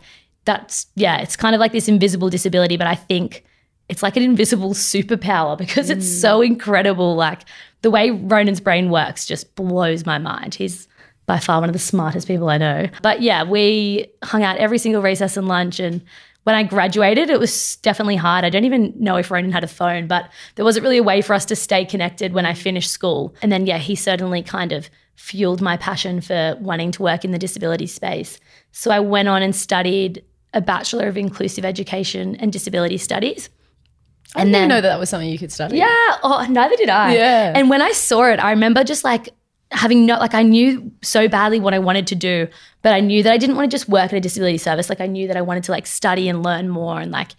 that's, 0.48 0.86
yeah, 0.96 1.18
it's 1.18 1.36
kind 1.36 1.54
of 1.54 1.60
like 1.60 1.72
this 1.72 1.88
invisible 1.88 2.30
disability. 2.30 2.78
But 2.78 2.86
I 2.86 2.94
think 2.94 3.44
it's 3.88 4.02
like 4.02 4.16
an 4.16 4.22
invisible 4.22 4.72
superpower 4.72 5.56
because 5.56 5.90
it's 5.90 6.08
so 6.20 6.40
mm. 6.40 6.46
incredible. 6.46 7.14
Like, 7.14 7.42
the 7.82 7.90
way 7.90 8.10
Ronan's 8.10 8.60
brain 8.60 8.90
works 8.90 9.26
just 9.26 9.54
blows 9.54 10.04
my 10.06 10.18
mind. 10.18 10.54
He's 10.54 10.88
by 11.26 11.38
far 11.38 11.60
one 11.60 11.68
of 11.68 11.74
the 11.74 11.78
smartest 11.78 12.26
people 12.26 12.48
I 12.48 12.58
know. 12.58 12.88
But 13.02 13.20
yeah, 13.20 13.44
we 13.44 14.08
hung 14.24 14.42
out 14.42 14.56
every 14.56 14.78
single 14.78 15.02
recess 15.02 15.36
and 15.36 15.46
lunch. 15.46 15.78
And 15.78 16.02
when 16.44 16.56
I 16.56 16.62
graduated, 16.62 17.28
it 17.28 17.38
was 17.38 17.76
definitely 17.76 18.16
hard. 18.16 18.44
I 18.44 18.50
don't 18.50 18.64
even 18.64 18.94
know 18.96 19.16
if 19.16 19.30
Ronan 19.30 19.52
had 19.52 19.64
a 19.64 19.68
phone, 19.68 20.06
but 20.06 20.30
there 20.54 20.64
wasn't 20.64 20.84
really 20.84 20.96
a 20.96 21.02
way 21.02 21.20
for 21.20 21.34
us 21.34 21.44
to 21.44 21.56
stay 21.56 21.84
connected 21.84 22.32
when 22.32 22.46
I 22.46 22.54
finished 22.54 22.90
school. 22.90 23.34
And 23.42 23.52
then, 23.52 23.66
yeah, 23.66 23.76
he 23.76 23.94
certainly 23.94 24.42
kind 24.42 24.72
of 24.72 24.88
fueled 25.16 25.60
my 25.60 25.76
passion 25.76 26.20
for 26.20 26.56
wanting 26.60 26.92
to 26.92 27.02
work 27.02 27.24
in 27.24 27.32
the 27.32 27.38
disability 27.38 27.86
space. 27.86 28.40
So 28.72 28.90
I 28.90 29.00
went 29.00 29.28
on 29.28 29.42
and 29.42 29.54
studied 29.54 30.24
a 30.54 30.60
Bachelor 30.60 31.08
of 31.08 31.16
Inclusive 31.16 31.64
Education 31.64 32.36
and 32.36 32.52
Disability 32.52 32.98
Studies. 32.98 33.50
I 34.34 34.44
didn't 34.44 34.56
even 34.56 34.68
know 34.68 34.80
that 34.80 34.88
that 34.88 34.98
was 34.98 35.08
something 35.08 35.28
you 35.28 35.38
could 35.38 35.52
study. 35.52 35.78
Yeah. 35.78 36.16
Oh, 36.22 36.46
neither 36.50 36.76
did 36.76 36.90
I. 36.90 37.14
Yeah. 37.14 37.52
And 37.54 37.70
when 37.70 37.80
I 37.80 37.92
saw 37.92 38.24
it, 38.24 38.38
I 38.38 38.50
remember 38.50 38.84
just 38.84 39.02
like 39.02 39.30
having 39.70 40.06
no, 40.06 40.18
like 40.18 40.34
I 40.34 40.42
knew 40.42 40.92
so 41.02 41.28
badly 41.28 41.60
what 41.60 41.74
I 41.74 41.78
wanted 41.78 42.06
to 42.08 42.14
do, 42.14 42.48
but 42.82 42.92
I 42.92 43.00
knew 43.00 43.22
that 43.22 43.32
I 43.32 43.38
didn't 43.38 43.56
want 43.56 43.70
to 43.70 43.74
just 43.74 43.88
work 43.88 44.12
at 44.12 44.14
a 44.14 44.20
disability 44.20 44.58
service. 44.58 44.88
Like 44.88 45.00
I 45.00 45.06
knew 45.06 45.28
that 45.28 45.36
I 45.36 45.42
wanted 45.42 45.64
to 45.64 45.72
like 45.72 45.86
study 45.86 46.28
and 46.28 46.42
learn 46.42 46.68
more 46.68 47.00
and 47.00 47.10
like, 47.10 47.30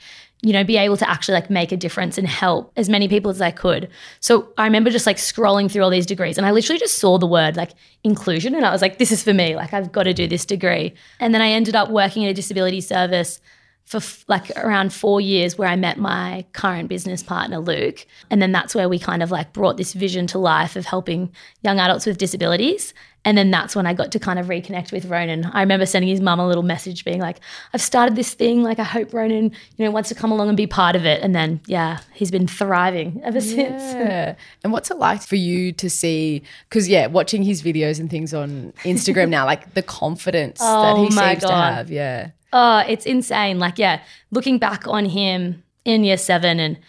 you 0.41 0.53
know, 0.53 0.63
be 0.63 0.77
able 0.77 0.95
to 0.95 1.09
actually 1.09 1.33
like 1.33 1.49
make 1.49 1.71
a 1.71 1.77
difference 1.77 2.17
and 2.17 2.27
help 2.27 2.71
as 2.77 2.87
many 2.87 3.09
people 3.09 3.29
as 3.29 3.41
I 3.41 3.51
could. 3.51 3.89
So 4.21 4.53
I 4.57 4.63
remember 4.63 4.89
just 4.89 5.05
like 5.05 5.17
scrolling 5.17 5.69
through 5.69 5.83
all 5.83 5.89
these 5.89 6.05
degrees 6.05 6.37
and 6.37 6.47
I 6.47 6.51
literally 6.51 6.79
just 6.79 6.97
saw 6.97 7.17
the 7.17 7.27
word 7.27 7.57
like 7.57 7.71
inclusion 8.03 8.55
and 8.55 8.65
I 8.65 8.71
was 8.71 8.81
like, 8.81 8.99
this 8.99 9.11
is 9.11 9.21
for 9.21 9.33
me. 9.33 9.55
Like 9.55 9.73
I've 9.73 9.91
got 9.91 10.03
to 10.03 10.13
do 10.13 10.27
this 10.27 10.45
degree. 10.45 10.93
And 11.19 11.33
then 11.33 11.41
I 11.41 11.49
ended 11.49 11.75
up 11.75 11.89
working 11.89 12.23
at 12.25 12.31
a 12.31 12.33
disability 12.33 12.79
service 12.79 13.41
for 13.83 13.97
f- 13.97 14.23
like 14.27 14.51
around 14.55 14.93
four 14.93 15.19
years 15.19 15.57
where 15.57 15.67
I 15.67 15.75
met 15.75 15.97
my 15.97 16.45
current 16.53 16.89
business 16.89 17.23
partner, 17.23 17.57
Luke. 17.57 18.05
And 18.29 18.39
then 18.39 18.51
that's 18.51 18.75
where 18.75 18.87
we 18.87 18.99
kind 18.99 19.23
of 19.23 19.31
like 19.31 19.51
brought 19.51 19.77
this 19.77 19.93
vision 19.93 20.27
to 20.27 20.37
life 20.37 20.75
of 20.75 20.85
helping 20.85 21.33
young 21.63 21.79
adults 21.79 22.05
with 22.05 22.19
disabilities. 22.19 22.93
And 23.25 23.37
then 23.37 23.51
that's 23.51 23.75
when 23.75 23.85
I 23.85 23.93
got 23.93 24.11
to 24.13 24.19
kind 24.19 24.39
of 24.39 24.45
reconnect 24.45 24.93
with 24.93 25.05
Ronan. 25.05 25.45
I 25.53 25.59
remember 25.59 25.85
sending 25.85 26.09
his 26.09 26.21
mum 26.21 26.39
a 26.39 26.47
little 26.47 26.63
message 26.63 27.03
being 27.03 27.19
like, 27.19 27.39
I've 27.73 27.81
started 27.81 28.15
this 28.15 28.33
thing. 28.33 28.63
Like, 28.63 28.79
I 28.79 28.83
hope 28.83 29.13
Ronan, 29.13 29.51
you 29.77 29.85
know, 29.85 29.91
wants 29.91 30.07
to 30.09 30.15
come 30.15 30.31
along 30.31 30.47
and 30.47 30.55
be 30.55 30.67
part 30.67 30.95
of 30.95 31.05
it. 31.05 31.21
And 31.21 31.35
then, 31.35 31.59
yeah, 31.65 31.99
he's 32.13 32.31
been 32.31 32.47
thriving 32.47 33.19
ever 33.23 33.41
since. 33.41 33.81
Yeah. 33.83 34.35
And 34.63 34.73
what's 34.73 34.91
it 34.91 34.97
like 34.97 35.21
for 35.21 35.35
you 35.35 35.71
to 35.73 35.89
see? 35.89 36.43
Because 36.67 36.87
yeah, 36.87 37.07
watching 37.07 37.43
his 37.43 37.61
videos 37.61 37.99
and 37.99 38.09
things 38.09 38.33
on 38.33 38.73
Instagram 38.83 39.29
now, 39.29 39.45
like 39.45 39.73
the 39.73 39.81
confidence 39.81 40.59
that 40.59 40.95
Oh 40.95 41.03
he 41.07 41.15
my 41.15 41.33
seems 41.33 41.43
to 41.43 41.53
have. 41.53 41.91
Yeah. 41.91 42.31
Oh, 42.51 42.79
it's 42.79 43.05
insane. 43.05 43.59
Like, 43.59 43.77
yeah, 43.77 44.01
looking 44.31 44.57
back 44.59 44.87
on 44.87 45.05
him 45.05 45.63
in 45.85 46.03
year 46.03 46.17
seven 46.17 46.59
and 46.59 46.79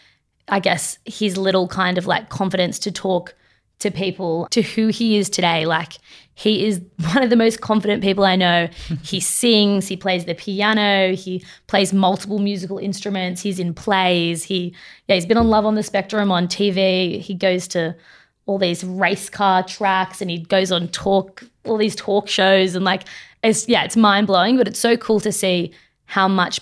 I 0.49 0.59
guess 0.61 0.99
his 1.05 1.37
little 1.37 1.69
kind 1.69 1.97
of 1.99 2.07
like 2.07 2.29
confidence 2.29 2.79
to 2.81 2.93
talk 2.93 3.35
to 3.81 3.91
people 3.91 4.47
to 4.51 4.63
who 4.63 4.89
he 4.89 5.17
is 5.17 5.29
today. 5.29 5.67
Like 5.67 5.95
he 6.35 6.65
is 6.67 6.81
one 7.13 7.23
of 7.23 7.31
the 7.31 7.37
most 7.37 7.61
confident 7.61 8.03
people 8.03 8.25
I 8.25 8.37
know. 8.37 8.69
he 9.03 9.21
sings, 9.21 9.89
he 9.89 9.97
plays 9.97 10.25
the 10.25 10.35
piano, 10.35 11.15
he 11.15 11.45
plays 11.67 11.93
multiple 11.93 12.39
musical 12.39 12.79
instruments, 12.79 13.43
he's 13.43 13.59
in 13.59 13.75
plays. 13.75 14.45
He 14.45 14.75
yeah, 15.09 15.17
he's 15.17 15.27
been 15.27 15.37
on 15.37 15.49
Love 15.49 15.67
on 15.67 15.75
the 15.75 15.83
Spectrum 15.83 16.31
on 16.31 16.47
TV. 16.47 17.21
He 17.21 17.35
goes 17.35 17.67
to 17.69 17.97
all 18.47 18.59
these 18.59 18.83
race 18.85 19.29
car 19.29 19.63
tracks 19.63 20.21
and 20.21 20.31
he 20.31 20.39
goes 20.39 20.73
on 20.73 20.89
talk 20.89 21.45
all 21.65 21.77
these 21.77 21.95
talk 21.95 22.27
shows 22.29 22.75
and 22.75 22.85
like 22.85 23.05
it's 23.43 23.69
yeah, 23.69 23.85
it's 23.85 23.97
mind 23.97 24.27
blowing, 24.27 24.57
but 24.57 24.69
it's 24.69 24.81
so 24.81 24.97
cool 24.97 25.21
to 25.21 25.33
see 25.33 25.73
how 26.05 26.29
much 26.29 26.61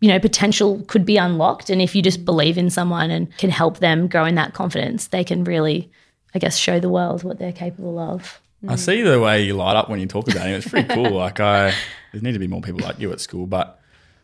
you 0.00 0.08
know 0.08 0.18
potential 0.18 0.82
could 0.86 1.04
be 1.06 1.16
unlocked 1.16 1.70
and 1.70 1.80
if 1.80 1.94
you 1.94 2.02
just 2.02 2.24
believe 2.24 2.58
in 2.58 2.68
someone 2.68 3.10
and 3.10 3.34
can 3.38 3.50
help 3.50 3.78
them 3.78 4.06
grow 4.06 4.24
in 4.24 4.34
that 4.34 4.54
confidence, 4.54 5.08
they 5.08 5.24
can 5.24 5.44
really 5.44 5.90
I 6.34 6.38
guess 6.38 6.56
show 6.56 6.80
the 6.80 6.88
world 6.88 7.22
what 7.22 7.38
they're 7.38 7.52
capable 7.52 7.98
of. 7.98 8.40
I 8.66 8.74
mm. 8.74 8.78
see 8.78 9.02
the 9.02 9.20
way 9.20 9.42
you 9.42 9.54
light 9.54 9.76
up 9.76 9.88
when 9.88 10.00
you 10.00 10.06
talk 10.06 10.28
about 10.30 10.46
him. 10.46 10.54
It's 10.54 10.68
pretty 10.68 10.88
cool. 10.88 11.10
like 11.16 11.38
I, 11.40 11.74
there 12.12 12.22
need 12.22 12.32
to 12.32 12.38
be 12.38 12.48
more 12.48 12.60
people 12.60 12.80
like 12.80 12.98
you 12.98 13.12
at 13.12 13.20
school. 13.20 13.46
But 13.46 13.78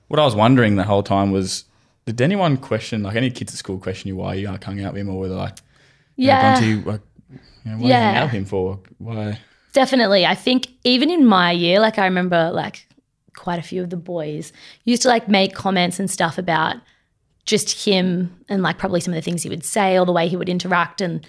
what 0.09 0.19
I 0.19 0.25
was 0.25 0.35
wondering 0.35 0.77
the 0.77 0.85
whole 0.85 1.03
time 1.03 1.31
was, 1.31 1.65
did 2.07 2.21
anyone 2.21 2.57
question, 2.57 3.03
like 3.03 3.17
any 3.17 3.31
kids 3.31 3.53
at 3.53 3.59
school 3.59 3.79
question 3.79 4.09
you 4.09 4.17
why 4.17 4.35
you 4.35 4.49
are 4.49 4.59
coming 4.59 4.85
out 4.85 4.95
with 4.95 5.03
him, 5.03 5.11
or 5.11 5.21
whether 5.21 5.35
like, 5.35 5.59
Yeah. 6.17 6.59
you 6.61 6.77
know, 6.77 6.83
Bronte, 6.83 6.91
like, 6.91 7.01
you 7.65 7.71
know, 7.71 7.77
why 7.79 7.89
Yeah. 7.89 7.89
yeah. 7.89 7.99
you 7.99 8.05
hang 8.05 8.17
out 8.17 8.25
with 8.25 8.33
him 8.33 8.45
for? 8.47 8.81
Why? 8.99 9.39
Definitely. 9.73 10.27
I 10.27 10.35
think 10.35 10.69
even 10.85 11.11
in 11.11 11.27
my 11.27 11.53
year, 11.53 11.79
like 11.79 11.99
I 11.99 12.05
remember 12.05 12.51
like 12.51 12.89
quite 13.37 13.59
a 13.59 13.63
few 13.63 13.83
of 13.83 13.91
the 13.91 13.97
boys 13.97 14.53
used 14.85 15.03
to 15.03 15.09
like 15.09 15.29
make 15.29 15.55
comments 15.55 16.01
and 16.01 16.11
stuff 16.11 16.39
about 16.39 16.77
just 17.45 17.85
him 17.85 18.37
and 18.49 18.63
like 18.63 18.79
probably 18.79 19.01
some 19.01 19.15
of 19.15 19.17
the 19.17 19.23
things 19.23 19.43
he 19.43 19.49
would 19.49 19.65
say 19.65 19.99
or 19.99 20.05
the 20.05 20.13
way 20.13 20.29
he 20.29 20.37
would 20.37 20.49
interact. 20.49 21.01
And 21.01 21.27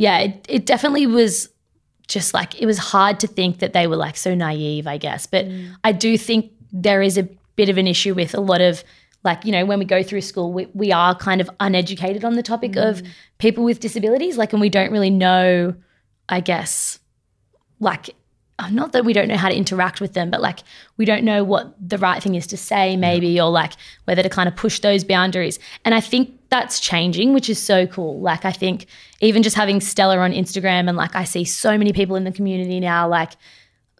yeah, 0.00 0.20
it, 0.20 0.46
it 0.48 0.64
definitely 0.64 1.06
was 1.06 1.50
just 2.08 2.32
like 2.32 2.58
it 2.58 2.64
was 2.64 2.78
hard 2.78 3.20
to 3.20 3.26
think 3.26 3.58
that 3.58 3.74
they 3.74 3.86
were 3.86 3.96
like 3.96 4.16
so 4.16 4.34
naive, 4.34 4.86
I 4.86 4.96
guess. 4.96 5.26
But 5.26 5.46
I 5.84 5.92
do 5.92 6.16
think 6.16 6.52
there 6.72 7.02
is 7.02 7.18
a 7.18 7.28
bit 7.56 7.68
of 7.68 7.76
an 7.76 7.86
issue 7.86 8.14
with 8.14 8.34
a 8.34 8.40
lot 8.40 8.62
of 8.62 8.82
like, 9.24 9.44
you 9.44 9.52
know, 9.52 9.66
when 9.66 9.78
we 9.78 9.84
go 9.84 10.02
through 10.02 10.22
school, 10.22 10.54
we, 10.54 10.68
we 10.72 10.90
are 10.90 11.14
kind 11.14 11.42
of 11.42 11.50
uneducated 11.60 12.24
on 12.24 12.34
the 12.34 12.42
topic 12.42 12.76
of 12.76 13.02
people 13.36 13.62
with 13.62 13.78
disabilities. 13.78 14.38
Like, 14.38 14.54
and 14.54 14.62
we 14.62 14.70
don't 14.70 14.90
really 14.90 15.10
know, 15.10 15.74
I 16.30 16.40
guess, 16.40 16.98
like 17.78 18.08
uh, 18.58 18.70
not 18.70 18.92
that 18.92 19.04
we 19.04 19.12
don't 19.12 19.28
know 19.28 19.36
how 19.36 19.50
to 19.50 19.54
interact 19.54 20.00
with 20.00 20.14
them, 20.14 20.30
but 20.30 20.40
like 20.40 20.60
we 20.96 21.04
don't 21.04 21.24
know 21.24 21.44
what 21.44 21.74
the 21.78 21.98
right 21.98 22.22
thing 22.22 22.36
is 22.36 22.46
to 22.46 22.56
say, 22.56 22.96
maybe, 22.96 23.38
or 23.38 23.50
like 23.50 23.74
whether 24.04 24.22
to 24.22 24.30
kind 24.30 24.48
of 24.48 24.56
push 24.56 24.80
those 24.80 25.04
boundaries. 25.04 25.58
And 25.84 25.94
I 25.94 26.00
think 26.00 26.39
that's 26.50 26.80
changing, 26.80 27.32
which 27.32 27.48
is 27.48 27.62
so 27.62 27.86
cool. 27.86 28.20
Like, 28.20 28.44
I 28.44 28.52
think 28.52 28.86
even 29.20 29.42
just 29.42 29.56
having 29.56 29.80
Stellar 29.80 30.20
on 30.20 30.32
Instagram 30.32 30.88
and 30.88 30.96
like 30.96 31.14
I 31.16 31.24
see 31.24 31.44
so 31.44 31.78
many 31.78 31.92
people 31.92 32.16
in 32.16 32.24
the 32.24 32.32
community 32.32 32.80
now, 32.80 33.08
like 33.08 33.32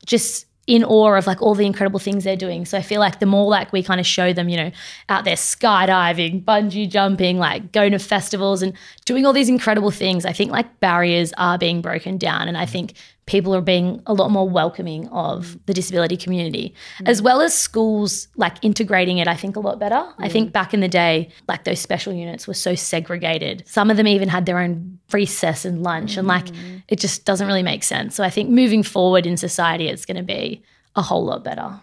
just 0.05 0.47
in 0.67 0.85
awe 0.85 1.17
of 1.17 1.27
like 1.27 1.43
all 1.43 1.55
the 1.55 1.67
incredible 1.67 1.99
things 1.99 2.23
they're 2.23 2.37
doing. 2.37 2.65
So 2.65 2.79
I 2.79 2.83
feel 2.83 3.01
like 3.01 3.19
the 3.19 3.27
more 3.27 3.49
like 3.49 3.73
we 3.73 3.83
kind 3.83 3.99
of 3.99 4.07
show 4.07 4.33
them, 4.33 4.49
you 4.49 4.57
know, 4.57 4.71
out 5.09 5.25
there 5.25 5.35
skydiving, 5.35 6.45
bungee 6.45 6.89
jumping, 6.89 7.39
like 7.39 7.73
going 7.73 7.93
to 7.93 7.99
festivals 7.99 8.63
and 8.63 8.73
doing 9.05 9.27
all 9.27 9.33
these 9.33 9.49
incredible 9.49 9.91
things, 9.91 10.25
I 10.25 10.33
think 10.33 10.53
like 10.53 10.79
barriers 10.79 11.33
are 11.39 11.59
being 11.59 11.83
broken 11.83 12.19
down. 12.19 12.47
And 12.47 12.57
I 12.57 12.67
think 12.67 12.95
people 13.27 13.55
are 13.55 13.61
being 13.61 14.03
a 14.07 14.13
lot 14.13 14.31
more 14.31 14.49
welcoming 14.49 15.07
of 15.09 15.47
mm. 15.47 15.61
the 15.67 15.75
disability 15.75 16.17
community, 16.17 16.75
mm. 16.99 17.09
as 17.09 17.23
well 17.23 17.41
as 17.41 17.57
schools 17.57 18.29
like 18.37 18.57
integrating 18.63 19.19
it, 19.19 19.29
I 19.29 19.35
think, 19.35 19.57
a 19.57 19.61
lot 19.61 19.79
better. 19.79 20.05
I 20.19 20.29
think 20.29 20.51
mm. 20.51 20.53
back 20.53 20.75
in 20.75 20.81
the 20.81 20.89
day, 20.89 21.31
like 21.47 21.65
those 21.65 21.81
special 21.81 22.13
units 22.13 22.49
were 22.49 22.55
so 22.55 22.75
segregated. 22.75 23.63
Some 23.67 23.91
of 23.91 23.97
them 23.97 24.07
even 24.07 24.29
had 24.29 24.47
their 24.47 24.59
own 24.59 24.99
recess 25.13 25.65
and 25.65 25.83
lunch, 25.83 26.17
and 26.17 26.27
like 26.27 26.49
it 26.89 26.99
just 26.99 27.25
doesn't 27.25 27.47
really 27.47 27.63
make 27.63 27.85
sense. 27.85 28.15
So 28.15 28.25
I 28.25 28.31
think 28.31 28.51
moving 28.51 28.83
forward 28.83 29.27
in 29.27 29.37
society, 29.37 29.89
it's 29.89 30.05
going 30.05 30.17
to 30.17 30.23
be 30.23 30.63
a 30.97 31.03
whole 31.03 31.25
lot 31.25 31.45
better. 31.45 31.81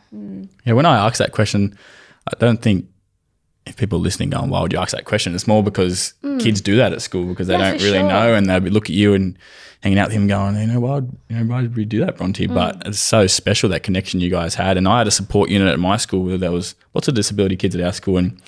Yeah, 0.66 0.74
when 0.74 0.86
I 0.86 0.98
ask 1.06 1.18
that 1.20 1.32
question, 1.32 1.78
I 2.28 2.36
don't 2.40 2.62
think 2.62 2.88
if 3.66 3.78
people 3.78 4.00
are 4.00 4.02
listening 4.02 4.30
going, 4.30 4.50
why 4.50 4.62
would 4.62 4.74
you 4.74 4.80
ask 4.80 4.96
that 4.96 5.06
question? 5.06 5.36
It's 5.36 5.48
more 5.48 5.64
because 5.64 6.14
kids 6.40 6.62
do 6.62 6.76
that 6.78 6.94
at 6.94 7.02
school 7.02 7.26
because 7.26 7.48
they 7.48 7.56
Mm. 7.56 7.60
Yeah, 7.60 7.72
don't 7.72 7.82
really 7.82 8.00
sure. 8.00 8.10
know 8.10 8.34
and 8.34 8.50
they'll 8.50 8.60
be 8.60 8.70
look 8.70 8.86
at 8.86 8.96
you 8.96 9.14
and 9.14 9.38
hanging 9.84 10.00
out 10.00 10.08
with 10.08 10.16
him 10.16 10.28
going, 10.28 10.56
you 10.56 10.68
know, 10.68 10.80
why, 10.80 10.96
would- 10.96 11.18
you 11.30 11.36
know, 11.38 11.44
why 11.46 11.62
did 11.62 11.76
we 11.76 11.86
do 11.86 12.00
that, 12.06 12.18
Bronte? 12.18 12.48
Mm. 12.48 12.54
But 12.54 12.82
it's 12.88 13.00
so 13.00 13.28
special 13.28 13.70
that 13.70 13.84
connection 13.84 14.20
you 14.20 14.30
guys 14.30 14.56
had. 14.56 14.78
And 14.78 14.88
I 14.88 14.98
had 15.00 15.08
a 15.08 15.12
support 15.12 15.50
unit 15.50 15.68
at 15.68 15.80
my 15.80 15.98
school 15.98 16.24
where 16.24 16.38
there 16.38 16.52
was 16.52 16.76
lots 16.94 17.08
of 17.08 17.14
disability 17.16 17.56
kids 17.56 17.76
at 17.76 17.82
our 17.82 17.94
school 17.94 18.18
and 18.18 18.42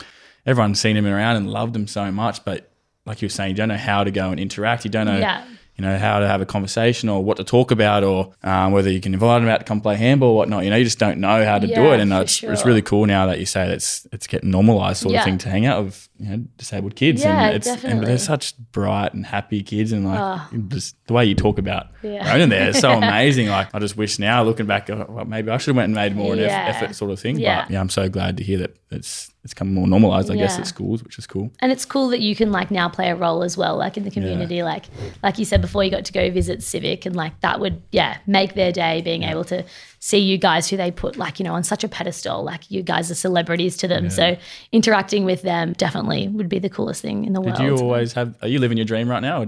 everyone 0.45 0.75
seen 0.75 0.97
him 0.97 1.05
around 1.05 1.35
and 1.35 1.49
loved 1.49 1.75
him 1.75 1.87
so 1.87 2.11
much. 2.11 2.43
But 2.45 2.71
like 3.05 3.21
you 3.21 3.27
were 3.27 3.29
saying, 3.31 3.51
you 3.51 3.55
don't 3.55 3.69
know 3.69 3.77
how 3.77 4.03
to 4.03 4.11
go 4.11 4.31
and 4.31 4.39
interact. 4.39 4.85
You 4.85 4.91
don't 4.91 5.05
know 5.05 5.17
Yeah. 5.19 5.45
you 5.77 5.83
know, 5.85 5.97
how 5.97 6.19
to 6.19 6.27
have 6.27 6.41
a 6.41 6.45
conversation 6.45 7.09
or 7.09 7.23
what 7.23 7.37
to 7.37 7.43
talk 7.43 7.71
about 7.71 8.03
or 8.03 8.33
um, 8.43 8.71
whether 8.73 8.89
you 8.89 8.99
can 8.99 9.13
invite 9.13 9.41
them 9.41 9.49
out 9.49 9.59
to 9.59 9.65
come 9.65 9.79
play 9.81 9.95
handball 9.95 10.29
or 10.31 10.35
whatnot. 10.35 10.63
You 10.63 10.71
know, 10.71 10.75
you 10.77 10.83
just 10.83 10.99
don't 10.99 11.19
know 11.19 11.45
how 11.45 11.59
to 11.59 11.67
do 11.67 11.93
it. 11.93 11.99
And 11.99 12.11
it's, 12.11 12.43
it's 12.43 12.65
really 12.65 12.81
cool 12.81 13.05
now 13.05 13.27
that 13.27 13.39
you 13.39 13.45
say 13.45 13.69
it's, 13.71 14.05
it's 14.11 14.27
getting 14.27 14.49
normalized 14.51 15.01
sort 15.01 15.13
Yeah. 15.13 15.19
of 15.19 15.25
thing 15.25 15.37
to 15.39 15.49
hang 15.49 15.65
out 15.67 15.85
with, 15.85 16.08
you 16.19 16.29
know, 16.29 16.43
disabled 16.57 16.95
kids. 16.95 17.21
Yeah, 17.23 17.47
and 17.47 17.55
it's, 17.55 17.83
And 17.83 18.03
they're 18.05 18.17
such 18.17 18.57
bright 18.71 19.13
and 19.13 19.25
happy 19.25 19.63
kids. 19.63 19.91
And 19.93 20.05
like, 20.05 20.41
just 20.67 20.95
the 21.07 21.13
way 21.13 21.25
you 21.25 21.33
talk 21.35 21.57
about 21.57 21.87
Yeah. 22.03 22.29
Ronan 22.31 22.49
there 22.49 22.69
is 22.69 22.79
so 22.79 22.91
amazing. 22.97 23.47
Like, 23.47 23.73
I 23.73 23.79
just 23.79 23.95
wish 23.97 24.19
now 24.19 24.43
looking 24.43 24.65
back, 24.65 24.89
uh, 24.89 25.05
well, 25.07 25.25
maybe 25.25 25.49
I 25.49 25.57
should 25.57 25.67
have 25.69 25.77
went 25.77 25.85
and 25.85 25.95
made 25.95 26.15
more 26.15 26.33
an 26.33 26.39
eff- 26.39 26.49
Yeah. 26.49 26.65
effort 26.67 26.93
sort 26.95 27.11
of 27.11 27.19
thing. 27.19 27.39
Yeah. 27.39 27.61
But 27.63 27.71
yeah, 27.71 27.79
I'm 27.79 27.89
so 27.89 28.09
glad 28.09 28.37
to 28.37 28.43
hear 28.43 28.57
that 28.59 28.75
it's, 28.91 29.31
it's 29.45 29.53
come 29.53 29.73
more 29.73 29.87
normalized, 29.87 30.29
I 30.29 30.35
guess, 30.35 30.59
at 30.59 30.67
schools, 30.67 31.03
which 31.03 31.17
is 31.17 31.25
cool. 31.25 31.51
And 31.59 31.71
it's 31.71 31.85
cool 31.85 32.09
that 32.09 32.19
you 32.19 32.35
can 32.35 32.51
like 32.51 32.69
now 32.69 32.89
play 32.89 33.09
a 33.09 33.15
role 33.15 33.41
as 33.43 33.55
well, 33.55 33.77
like 33.77 33.95
in 33.95 34.03
the 34.03 34.11
community. 34.11 34.61
Like 34.63 34.85
like 35.23 35.37
you 35.39 35.45
said 35.45 35.61
before, 35.61 35.83
you 35.83 35.89
got 35.91 36.03
to 36.05 36.11
go 36.11 36.29
visit 36.29 36.61
Civic, 36.61 37.05
and 37.05 37.15
like 37.15 37.39
that 37.39 37.61
would 37.61 37.81
yeah 37.91 38.17
make 38.27 38.55
their 38.55 38.73
day 38.73 39.01
being 39.01 39.23
able 39.23 39.45
to 39.45 39.63
see 39.99 40.17
you 40.17 40.37
guys 40.37 40.69
who 40.69 40.77
they 40.77 40.91
put 40.91 41.17
like 41.17 41.39
you 41.39 41.43
know 41.43 41.53
on 41.53 41.63
such 41.63 41.83
a 41.83 41.87
pedestal. 41.87 42.43
Like 42.43 42.69
you 42.71 42.81
guys 42.81 43.11
are 43.11 43.15
celebrities 43.15 43.77
to 43.77 43.87
them, 43.87 44.09
so 44.09 44.37
interacting 44.71 45.25
with 45.25 45.41
them 45.41 45.73
definitely 45.73 46.27
would 46.29 46.49
be 46.49 46.59
the 46.59 46.69
coolest 46.69 47.01
thing 47.01 47.25
in 47.25 47.33
the 47.33 47.41
Did 47.41 47.59
world. 47.59 47.61
you 47.61 47.77
always 47.77 48.13
have? 48.13 48.35
Are 48.41 48.47
you 48.47 48.59
living 48.59 48.77
your 48.77 48.85
dream 48.85 49.09
right 49.09 49.21
now? 49.21 49.45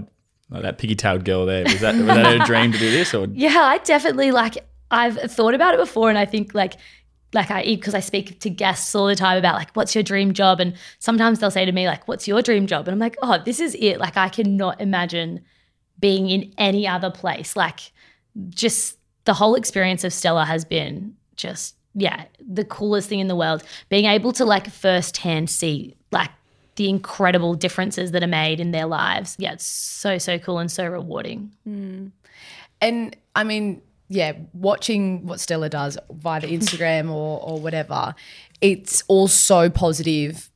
Like 0.49 0.63
that 0.63 0.77
piggy-tailed 0.77 1.23
girl 1.23 1.45
there 1.45 1.63
was 1.63 1.79
that 1.79 1.95
was 1.95 2.05
that 2.05 2.41
a 2.41 2.45
dream 2.45 2.73
to 2.73 2.77
do 2.77 2.91
this 2.91 3.13
or? 3.13 3.25
Yeah, 3.33 3.57
I 3.57 3.77
definitely 3.79 4.31
like 4.31 4.57
I've 4.91 5.17
thought 5.31 5.53
about 5.53 5.73
it 5.73 5.77
before 5.77 6.09
and 6.09 6.17
I 6.17 6.25
think 6.25 6.53
like 6.53 6.73
like 7.33 7.49
I 7.49 7.63
because 7.63 7.95
I 7.95 8.01
speak 8.01 8.41
to 8.41 8.49
guests 8.49 8.93
all 8.93 9.07
the 9.07 9.15
time 9.15 9.37
about 9.37 9.55
like 9.55 9.71
what's 9.75 9.95
your 9.95 10.03
dream 10.03 10.33
job 10.33 10.59
and 10.59 10.75
sometimes 10.99 11.39
they'll 11.39 11.51
say 11.51 11.63
to 11.63 11.71
me 11.71 11.87
like 11.87 12.05
what's 12.09 12.27
your 12.27 12.41
dream 12.41 12.67
job 12.67 12.87
and 12.89 12.93
I'm 12.93 12.99
like 12.99 13.15
oh 13.21 13.41
this 13.45 13.61
is 13.61 13.75
it 13.79 13.99
like 13.99 14.17
I 14.17 14.27
cannot 14.27 14.81
imagine 14.81 15.39
being 15.99 16.29
in 16.29 16.53
any 16.57 16.85
other 16.85 17.09
place 17.09 17.55
like 17.55 17.93
just 18.49 18.97
the 19.25 19.33
whole 19.33 19.55
experience 19.55 20.03
of 20.03 20.13
Stellar 20.13 20.45
has 20.45 20.65
been 20.65 21.15
just 21.35 21.75
yeah 21.93 22.25
the 22.39 22.63
coolest 22.65 23.09
thing 23.09 23.19
in 23.19 23.27
the 23.27 23.35
world. 23.35 23.63
Being 23.89 24.05
able 24.05 24.33
to 24.33 24.45
like 24.45 24.69
firsthand 24.69 25.49
see 25.49 25.95
like 26.11 26.31
the 26.75 26.89
incredible 26.89 27.53
differences 27.53 28.11
that 28.11 28.23
are 28.23 28.27
made 28.27 28.59
in 28.59 28.71
their 28.71 28.85
lives. 28.85 29.35
Yeah 29.39 29.53
it's 29.53 29.65
so 29.65 30.17
so 30.17 30.39
cool 30.39 30.59
and 30.59 30.71
so 30.71 30.85
rewarding. 30.87 31.51
And 32.81 33.15
I 33.35 33.43
mean, 33.43 33.81
yeah, 34.09 34.33
watching 34.53 35.25
what 35.25 35.39
Stellar 35.39 35.69
does 35.69 35.97
via 36.11 36.41
the 36.41 36.47
Instagram 36.47 37.09
or 37.09 37.39
or 37.41 37.59
whatever, 37.59 38.13
it's 38.59 39.03
all 39.07 39.27
so 39.27 39.69
positive 39.69 40.49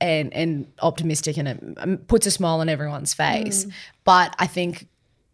and 0.00 0.32
and 0.32 0.72
optimistic, 0.80 1.36
and 1.36 1.48
it 1.48 1.62
um, 1.78 1.96
puts 1.98 2.26
a 2.26 2.30
smile 2.30 2.60
on 2.60 2.68
everyone's 2.68 3.12
face. 3.12 3.66
But 4.04 4.34
I 4.38 4.46
think 4.46 4.86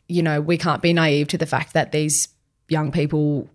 you 0.09 0.22
know 0.22 0.40
we 0.40 0.57
can't 0.57 0.81
be 0.81 0.92
naive 0.92 1.29
to 1.29 1.38
the 1.38 1.46
fact 1.46 1.75
that 1.75 1.92
these 1.92 2.29
young 2.68 2.90
people 2.92 3.48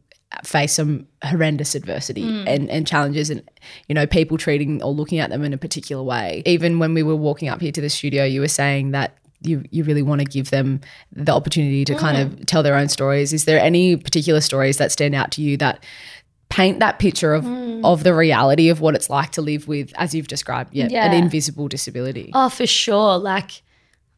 face 0.44 0.74
some 0.74 1.06
horrendous 1.24 1.76
adversity 1.76 2.24
mm. 2.24 2.48
and, 2.48 2.70
and 2.70 2.88
challenges 2.88 3.30
and 3.30 3.44
you 3.90 3.96
know 3.96 4.08
people 4.08 4.38
treating 4.38 4.82
or 4.82 4.94
looking 4.94 5.20
at 5.20 5.30
them 5.30 5.44
in 5.44 5.54
a 5.54 5.58
particular 5.58 6.02
way. 6.02 6.42
Even 6.46 6.80
when 6.80 6.94
we 6.94 7.04
were 7.04 7.16
walking 7.16 7.50
up 7.50 7.60
here 7.60 7.72
to 7.72 7.82
the 7.82 7.90
studio 7.90 8.24
you 8.24 8.40
were 8.40 8.48
saying 8.48 8.92
that 8.92 9.18
you 9.42 9.64
you 9.72 9.84
really 9.84 10.02
want 10.02 10.20
to 10.20 10.26
give 10.26 10.50
them 10.50 10.80
the 11.12 11.34
opportunity 11.34 11.84
to 11.86 11.96
kind 11.96 12.18
of 12.18 12.30
mm. 12.30 12.46
tell 12.46 12.64
their 12.64 12.76
own 12.76 12.88
stories. 12.88 13.34
Is 13.34 13.46
there 13.46 13.60
any 13.60 13.98
particular 13.98 14.42
stories 14.42 14.78
that 14.78 14.92
stand 14.92 15.16
out 15.16 15.32
to 15.32 15.42
you 15.42 15.58
that 15.58 15.84
paint 16.50 16.80
that 16.80 17.00
picture 17.00 17.34
of 17.34 17.44
mm. 17.44 17.84
of 17.84 18.04
the 18.04 18.14
reality 18.14 18.70
of 18.70 18.82
what 18.82 18.96
it's 18.96 19.10
like 19.10 19.32
to 19.32 19.42
live 19.42 19.68
with 19.68 19.92
as 19.96 20.14
you've 20.14 20.28
described 20.28 20.74
yeah, 20.74 20.86
an 20.86 21.14
invisible 21.14 21.68
disability? 21.68 22.32
Oh, 22.34 22.50
for 22.50 22.68
sure. 22.68 23.18
Like, 23.18 23.64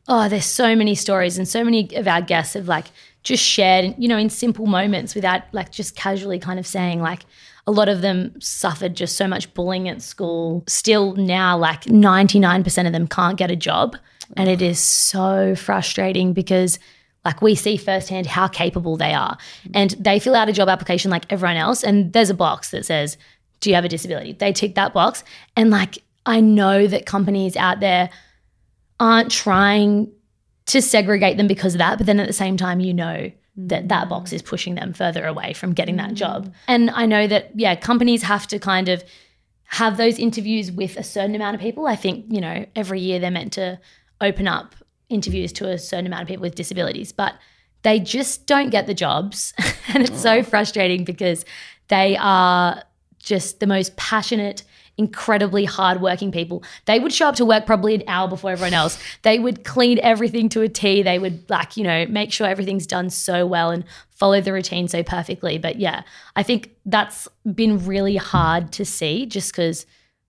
oh, 0.07 0.27
there's 0.29 0.45
so 0.45 0.75
many 0.75 0.95
stories, 0.95 1.37
and 1.37 1.47
so 1.47 1.63
many 1.63 1.95
of 1.95 2.07
our 2.07 2.21
guests 2.21 2.53
have 2.53 2.67
like 2.67 2.87
just 3.23 3.43
shared, 3.43 3.95
you 3.97 4.07
know, 4.07 4.17
in 4.17 4.29
simple 4.29 4.65
moments 4.65 5.15
without 5.15 5.41
like 5.53 5.71
just 5.71 5.95
casually 5.95 6.39
kind 6.39 6.59
of 6.59 6.67
saying 6.67 7.01
like. 7.01 7.25
A 7.65 7.71
lot 7.71 7.87
of 7.87 8.01
them 8.01 8.35
suffered 8.41 8.93
just 8.93 9.15
so 9.15 9.25
much 9.25 9.53
bullying 9.53 9.87
at 9.87 10.01
school. 10.01 10.65
Still 10.67 11.15
now, 11.15 11.57
like 11.57 11.83
99% 11.83 12.85
of 12.85 12.91
them 12.91 13.07
can't 13.07 13.37
get 13.37 13.49
a 13.49 13.55
job. 13.55 13.95
And 14.35 14.49
it 14.49 14.61
is 14.61 14.79
so 14.79 15.55
frustrating 15.55 16.33
because, 16.33 16.79
like, 17.23 17.41
we 17.41 17.55
see 17.55 17.77
firsthand 17.77 18.25
how 18.25 18.47
capable 18.47 18.97
they 18.97 19.13
are. 19.13 19.37
And 19.73 19.91
they 19.91 20.19
fill 20.19 20.35
out 20.35 20.49
a 20.49 20.53
job 20.53 20.69
application 20.69 21.11
like 21.11 21.31
everyone 21.31 21.57
else. 21.57 21.83
And 21.83 22.11
there's 22.13 22.29
a 22.29 22.35
box 22.35 22.71
that 22.71 22.85
says, 22.85 23.17
Do 23.59 23.69
you 23.69 23.75
have 23.75 23.85
a 23.85 23.89
disability? 23.89 24.33
They 24.33 24.53
tick 24.53 24.75
that 24.75 24.93
box. 24.93 25.23
And, 25.55 25.69
like, 25.69 25.99
I 26.25 26.39
know 26.39 26.87
that 26.87 27.05
companies 27.05 27.55
out 27.55 27.79
there 27.79 28.09
aren't 28.99 29.31
trying 29.31 30.11
to 30.67 30.81
segregate 30.81 31.37
them 31.37 31.47
because 31.47 31.73
of 31.75 31.79
that. 31.79 31.97
But 31.97 32.07
then 32.07 32.19
at 32.19 32.27
the 32.27 32.33
same 32.33 32.57
time, 32.57 32.79
you 32.79 32.93
know 32.93 33.31
that 33.55 33.85
mm. 33.85 33.87
that 33.89 34.09
box 34.09 34.33
is 34.33 34.41
pushing 34.41 34.75
them 34.75 34.93
further 34.93 35.25
away 35.25 35.53
from 35.53 35.73
getting 35.73 35.97
that 35.97 36.13
job. 36.13 36.47
Mm. 36.47 36.53
And 36.67 36.89
I 36.91 37.05
know 37.05 37.27
that, 37.27 37.51
yeah, 37.55 37.75
companies 37.75 38.23
have 38.23 38.47
to 38.47 38.59
kind 38.59 38.89
of 38.89 39.03
have 39.65 39.97
those 39.97 40.19
interviews 40.19 40.71
with 40.71 40.97
a 40.97 41.03
certain 41.03 41.35
amount 41.35 41.55
of 41.55 41.61
people. 41.61 41.87
I 41.87 41.95
think, 41.95 42.25
you 42.29 42.41
know, 42.41 42.65
every 42.75 42.99
year 42.99 43.19
they're 43.19 43.31
meant 43.31 43.53
to 43.53 43.79
open 44.21 44.47
up 44.47 44.75
interviews 45.09 45.51
to 45.53 45.69
a 45.69 45.77
certain 45.77 46.05
amount 46.05 46.23
of 46.23 46.27
people 46.27 46.43
with 46.43 46.55
disabilities, 46.55 47.11
but 47.11 47.35
they 47.83 47.99
just 47.99 48.47
don't 48.47 48.69
get 48.69 48.87
the 48.87 48.93
jobs. 48.93 49.53
and 49.87 50.03
it's 50.03 50.21
so 50.21 50.37
oh. 50.37 50.43
frustrating 50.43 51.03
because 51.03 51.45
they 51.89 52.17
are 52.17 52.83
just 53.19 53.59
the 53.59 53.67
most 53.67 53.95
passionate, 53.95 54.63
incredibly 54.97 55.65
hardworking 55.65 56.31
people. 56.31 56.63
They 56.85 56.99
would 56.99 57.11
show 57.11 57.27
up 57.29 57.35
to 57.35 57.45
work 57.45 57.65
probably 57.65 57.95
an 57.95 58.03
hour 58.07 58.27
before 58.27 58.51
everyone 58.51 58.73
else. 58.73 59.01
They 59.23 59.39
would 59.39 59.63
clean 59.63 59.99
everything 60.03 60.49
to 60.49 60.61
a 60.61 60.69
T. 60.69 61.01
They 61.01 61.19
would 61.19 61.49
like, 61.49 61.77
you 61.77 61.83
know, 61.83 62.05
make 62.07 62.31
sure 62.31 62.47
everything's 62.47 62.85
done 62.85 63.09
so 63.09 63.45
well 63.45 63.71
and 63.71 63.83
follow 64.11 64.39
the 64.39 64.53
routine 64.53 64.87
so 64.87 65.03
perfectly. 65.03 65.57
But 65.57 65.77
yeah, 65.77 66.03
I 66.35 66.43
think 66.43 66.71
that's 66.85 67.27
been 67.55 67.85
really 67.85 68.17
hard 68.17 68.71
to 68.73 68.85
see 68.85 69.25
just 69.25 69.51
because 69.51 69.85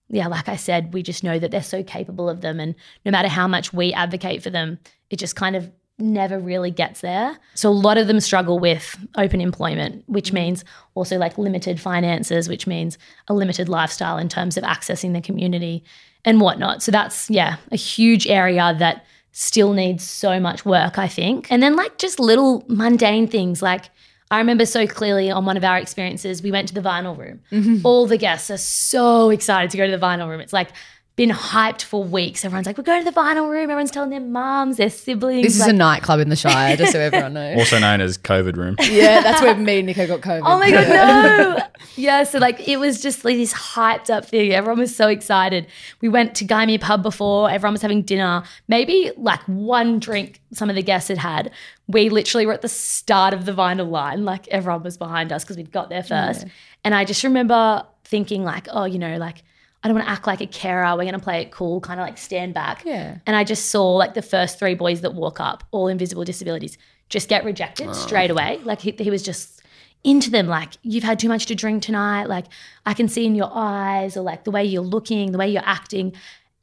yeah, 0.09 0.27
like 0.27 0.47
I 0.47 0.55
said, 0.55 0.93
we 0.93 1.01
just 1.01 1.23
know 1.23 1.39
that 1.39 1.51
they're 1.51 1.63
so 1.63 1.83
capable 1.83 2.29
of 2.29 2.41
them. 2.41 2.59
And 2.59 2.75
no 3.05 3.11
matter 3.11 3.27
how 3.27 3.47
much 3.47 3.73
we 3.73 3.91
advocate 3.93 4.43
for 4.43 4.51
them, 4.51 4.77
it 5.09 5.17
just 5.17 5.35
kind 5.35 5.55
of 5.55 5.71
never 5.97 6.39
really 6.39 6.71
gets 6.71 7.01
there. 7.01 7.37
So 7.53 7.69
a 7.69 7.71
lot 7.71 7.97
of 7.97 8.07
them 8.07 8.19
struggle 8.19 8.59
with 8.59 8.97
open 9.17 9.39
employment, 9.39 10.03
which 10.07 10.31
mm. 10.31 10.35
means 10.35 10.65
also 10.93 11.17
like 11.17 11.37
limited 11.37 11.79
finances, 11.79 12.49
which 12.49 12.67
means 12.67 12.97
a 13.27 13.33
limited 13.33 13.69
lifestyle 13.69 14.17
in 14.17 14.27
terms 14.27 14.57
of 14.57 14.63
accessing 14.63 15.13
the 15.13 15.21
community 15.21 15.83
and 16.25 16.41
whatnot. 16.41 16.83
So 16.83 16.91
that's, 16.91 17.29
yeah, 17.29 17.57
a 17.71 17.77
huge 17.77 18.27
area 18.27 18.75
that 18.77 19.05
still 19.31 19.73
needs 19.73 20.03
so 20.03 20.39
much 20.39 20.65
work, 20.65 20.97
I 20.97 21.07
think. 21.07 21.51
And 21.51 21.63
then 21.63 21.75
like 21.75 21.97
just 21.97 22.19
little 22.19 22.65
mundane 22.67 23.27
things 23.27 23.61
like 23.61 23.89
I 24.31 24.39
remember 24.39 24.65
so 24.65 24.87
clearly 24.87 25.29
on 25.29 25.45
one 25.45 25.55
of 25.55 25.63
our 25.63 25.77
experiences, 25.77 26.41
we 26.41 26.51
went 26.51 26.67
to 26.69 26.73
the 26.73 26.81
vinyl 26.81 27.17
room. 27.17 27.41
Mm-hmm. 27.51 27.85
All 27.85 28.07
the 28.07 28.17
guests 28.17 28.49
are 28.49 28.57
so 28.57 29.29
excited 29.29 29.69
to 29.71 29.77
go 29.77 29.85
to 29.85 29.91
the 29.91 30.03
vinyl 30.03 30.27
room. 30.27 30.41
It's 30.41 30.53
like 30.53 30.69
been 31.15 31.29
hyped 31.29 31.81
for 31.81 32.03
weeks. 32.03 32.43
Everyone's 32.43 32.65
like, 32.65 32.77
we're 32.77 32.83
going 32.83 33.03
to 33.03 33.09
the 33.09 33.17
vinyl 33.17 33.49
room. 33.49 33.63
Everyone's 33.63 33.91
telling 33.91 34.09
their 34.09 34.19
moms, 34.19 34.75
their 34.75 34.89
siblings. 34.89 35.43
This 35.43 35.55
is 35.55 35.61
like, 35.61 35.69
a 35.69 35.73
nightclub 35.73 36.19
in 36.19 36.27
the 36.27 36.35
Shire, 36.35 36.75
just 36.75 36.91
so 36.91 36.99
everyone 37.01 37.33
knows. 37.33 37.57
Also 37.57 37.79
known 37.79 38.01
as 38.01 38.17
COVID 38.17 38.57
room. 38.57 38.75
yeah, 38.81 39.21
that's 39.21 39.41
where 39.41 39.55
me 39.55 39.79
and 39.79 39.87
Nicho 39.87 40.07
got 40.07 40.19
COVID. 40.19 40.41
Oh 40.43 40.59
my 40.59 40.69
god, 40.71 40.89
no! 40.89 41.59
yeah, 41.95 42.23
so 42.23 42.37
like 42.39 42.67
it 42.67 42.77
was 42.77 43.01
just 43.01 43.23
like 43.23 43.37
this 43.37 43.53
hyped 43.53 44.09
up 44.09 44.25
thing. 44.25 44.51
Everyone 44.51 44.79
was 44.79 44.93
so 44.93 45.07
excited. 45.07 45.67
We 46.01 46.09
went 46.09 46.35
to 46.35 46.45
Gymea 46.45 46.81
Pub 46.81 47.01
before. 47.01 47.49
Everyone 47.49 47.73
was 47.73 47.81
having 47.81 48.01
dinner. 48.01 48.43
Maybe 48.67 49.11
like 49.15 49.41
one 49.43 49.99
drink 49.99 50.41
some 50.51 50.69
of 50.69 50.75
the 50.75 50.83
guests 50.83 51.07
had 51.07 51.17
had. 51.17 51.51
We 51.87 52.09
literally 52.09 52.45
were 52.45 52.53
at 52.53 52.61
the 52.61 52.67
start 52.67 53.33
of 53.33 53.45
the 53.45 53.53
vinyl 53.53 53.89
line. 53.89 54.25
Like 54.25 54.49
everyone 54.49 54.83
was 54.83 54.97
behind 54.97 55.31
us 55.31 55.45
because 55.45 55.55
we'd 55.55 55.71
got 55.71 55.89
there 55.89 56.03
first. 56.03 56.45
And 56.83 56.93
I 56.93 57.05
just 57.05 57.23
remember 57.23 57.85
thinking 58.03 58.43
like, 58.43 58.67
oh, 58.71 58.83
you 58.83 58.99
know, 58.99 59.17
like 59.17 59.43
I 59.85 59.87
don't 59.87 59.97
want 59.97 60.07
to 60.07 60.11
act 60.11 60.25
like 60.25 60.41
a 60.41 60.47
carer. 60.47 60.83
We're 60.93 61.03
going 61.03 61.13
to 61.13 61.19
play 61.19 61.43
it 61.43 61.51
cool, 61.51 61.79
kind 61.79 61.99
of 61.99 62.07
like 62.07 62.17
stand 62.17 62.55
back. 62.55 62.83
Yeah. 62.83 63.19
And 63.27 63.35
I 63.35 63.43
just 63.43 63.67
saw 63.67 63.93
like 63.93 64.15
the 64.15 64.23
first 64.23 64.57
three 64.57 64.73
boys 64.73 65.01
that 65.01 65.13
walk 65.13 65.39
up, 65.39 65.63
all 65.69 65.87
invisible 65.87 66.23
disabilities, 66.23 66.79
just 67.07 67.29
get 67.29 67.45
rejected 67.45 67.89
oh. 67.89 67.93
straight 67.93 68.31
away. 68.31 68.59
Like 68.63 68.81
he, 68.81 68.95
he 68.97 69.11
was 69.11 69.21
just 69.21 69.61
into 70.03 70.31
them, 70.31 70.47
like, 70.47 70.73
you've 70.81 71.03
had 71.03 71.19
too 71.19 71.27
much 71.27 71.45
to 71.45 71.55
drink 71.55 71.83
tonight. 71.83 72.25
Like, 72.25 72.45
I 72.87 72.95
can 72.95 73.07
see 73.07 73.27
in 73.27 73.35
your 73.35 73.51
eyes, 73.53 74.17
or 74.17 74.21
like 74.21 74.43
the 74.43 74.49
way 74.49 74.65
you're 74.65 74.81
looking, 74.81 75.31
the 75.31 75.37
way 75.37 75.49
you're 75.49 75.61
acting. 75.63 76.13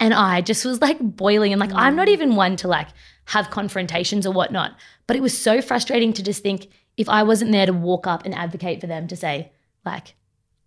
And 0.00 0.12
I 0.12 0.40
just 0.40 0.64
was 0.64 0.80
like 0.80 0.98
boiling. 0.98 1.52
And 1.52 1.60
like, 1.60 1.72
I'm 1.72 1.94
not 1.94 2.08
mm. 2.08 2.12
even 2.12 2.34
one 2.34 2.56
to 2.56 2.66
like 2.66 2.88
have 3.26 3.50
confrontations 3.50 4.26
or 4.26 4.32
whatnot. 4.32 4.76
But 5.06 5.16
it 5.16 5.22
was 5.22 5.38
so 5.38 5.62
frustrating 5.62 6.12
to 6.14 6.24
just 6.24 6.42
think 6.42 6.70
if 6.96 7.08
I 7.08 7.22
wasn't 7.22 7.52
there 7.52 7.66
to 7.66 7.72
walk 7.72 8.08
up 8.08 8.24
and 8.24 8.34
advocate 8.34 8.80
for 8.80 8.88
them 8.88 9.06
to 9.06 9.14
say, 9.14 9.52
like, 9.84 10.16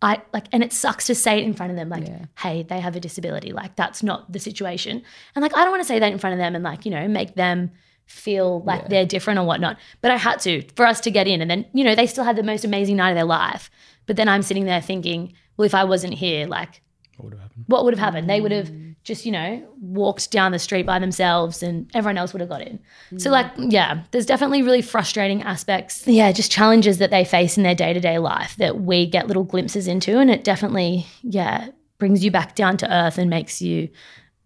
I 0.05 0.21
like, 0.33 0.45
and 0.51 0.63
it 0.63 0.71
sucks 0.71 1.07
to 1.07 1.15
say 1.15 1.39
it 1.39 1.45
in 1.45 1.55
front 1.55 1.71
of 1.71 1.77
them, 1.77 1.89
like, 1.89 2.05
hey, 2.37 2.61
they 2.61 2.79
have 2.79 2.95
a 2.95 2.99
disability. 2.99 3.51
Like, 3.51 3.75
that's 3.75 4.03
not 4.03 4.31
the 4.31 4.37
situation. 4.37 5.01
And 5.33 5.41
like, 5.41 5.57
I 5.57 5.63
don't 5.63 5.71
want 5.71 5.81
to 5.81 5.87
say 5.87 5.97
that 5.97 6.11
in 6.11 6.19
front 6.19 6.35
of 6.35 6.37
them 6.37 6.53
and 6.53 6.63
like, 6.63 6.85
you 6.85 6.91
know, 6.91 7.07
make 7.07 7.33
them 7.33 7.71
feel 8.05 8.61
like 8.61 8.87
they're 8.87 9.07
different 9.07 9.39
or 9.39 9.45
whatnot. 9.47 9.79
But 10.01 10.11
I 10.11 10.17
had 10.17 10.39
to 10.41 10.61
for 10.75 10.85
us 10.85 10.99
to 11.01 11.11
get 11.11 11.27
in. 11.27 11.41
And 11.41 11.49
then, 11.49 11.65
you 11.73 11.83
know, 11.83 11.95
they 11.95 12.05
still 12.05 12.23
had 12.23 12.35
the 12.35 12.43
most 12.43 12.63
amazing 12.63 12.97
night 12.97 13.09
of 13.09 13.15
their 13.15 13.25
life. 13.25 13.71
But 14.05 14.15
then 14.15 14.29
I'm 14.29 14.43
sitting 14.43 14.65
there 14.65 14.79
thinking, 14.79 15.33
well, 15.57 15.65
if 15.65 15.73
I 15.73 15.85
wasn't 15.85 16.13
here, 16.13 16.45
like, 16.45 16.83
What 17.17 17.23
would 17.23 17.33
have 17.33 17.41
happened? 17.41 17.65
what 17.65 17.83
would 17.83 17.93
have 17.95 17.99
happened? 17.99 18.29
They 18.29 18.41
would 18.41 18.51
have 18.51 18.69
mm. 18.69 18.94
Just, 19.05 19.23
you 19.23 19.31
know, 19.31 19.63
walked 19.79 20.31
down 20.31 20.51
the 20.51 20.57
street 20.59 20.83
by 20.85 20.97
themselves 20.97 21.61
and 21.61 21.89
everyone 21.93 22.17
else 22.17 22.33
would 22.33 22.41
have 22.41 22.49
got 22.49 22.61
in. 22.61 22.79
So, 23.17 23.29
like, 23.29 23.45
yeah, 23.57 24.03
there's 24.09 24.25
definitely 24.25 24.63
really 24.63 24.81
frustrating 24.81 25.43
aspects. 25.43 26.07
Yeah, 26.07 26.31
just 26.31 26.51
challenges 26.51 26.97
that 26.97 27.11
they 27.11 27.23
face 27.23 27.55
in 27.55 27.63
their 27.63 27.75
day 27.75 27.93
to 27.93 27.99
day 27.99 28.17
life 28.17 28.55
that 28.57 28.81
we 28.81 29.05
get 29.05 29.27
little 29.27 29.43
glimpses 29.43 29.87
into. 29.87 30.17
And 30.17 30.31
it 30.31 30.43
definitely, 30.43 31.05
yeah, 31.21 31.69
brings 31.99 32.25
you 32.25 32.31
back 32.31 32.55
down 32.55 32.77
to 32.77 32.91
earth 32.91 33.19
and 33.19 33.29
makes 33.29 33.61
you 33.61 33.89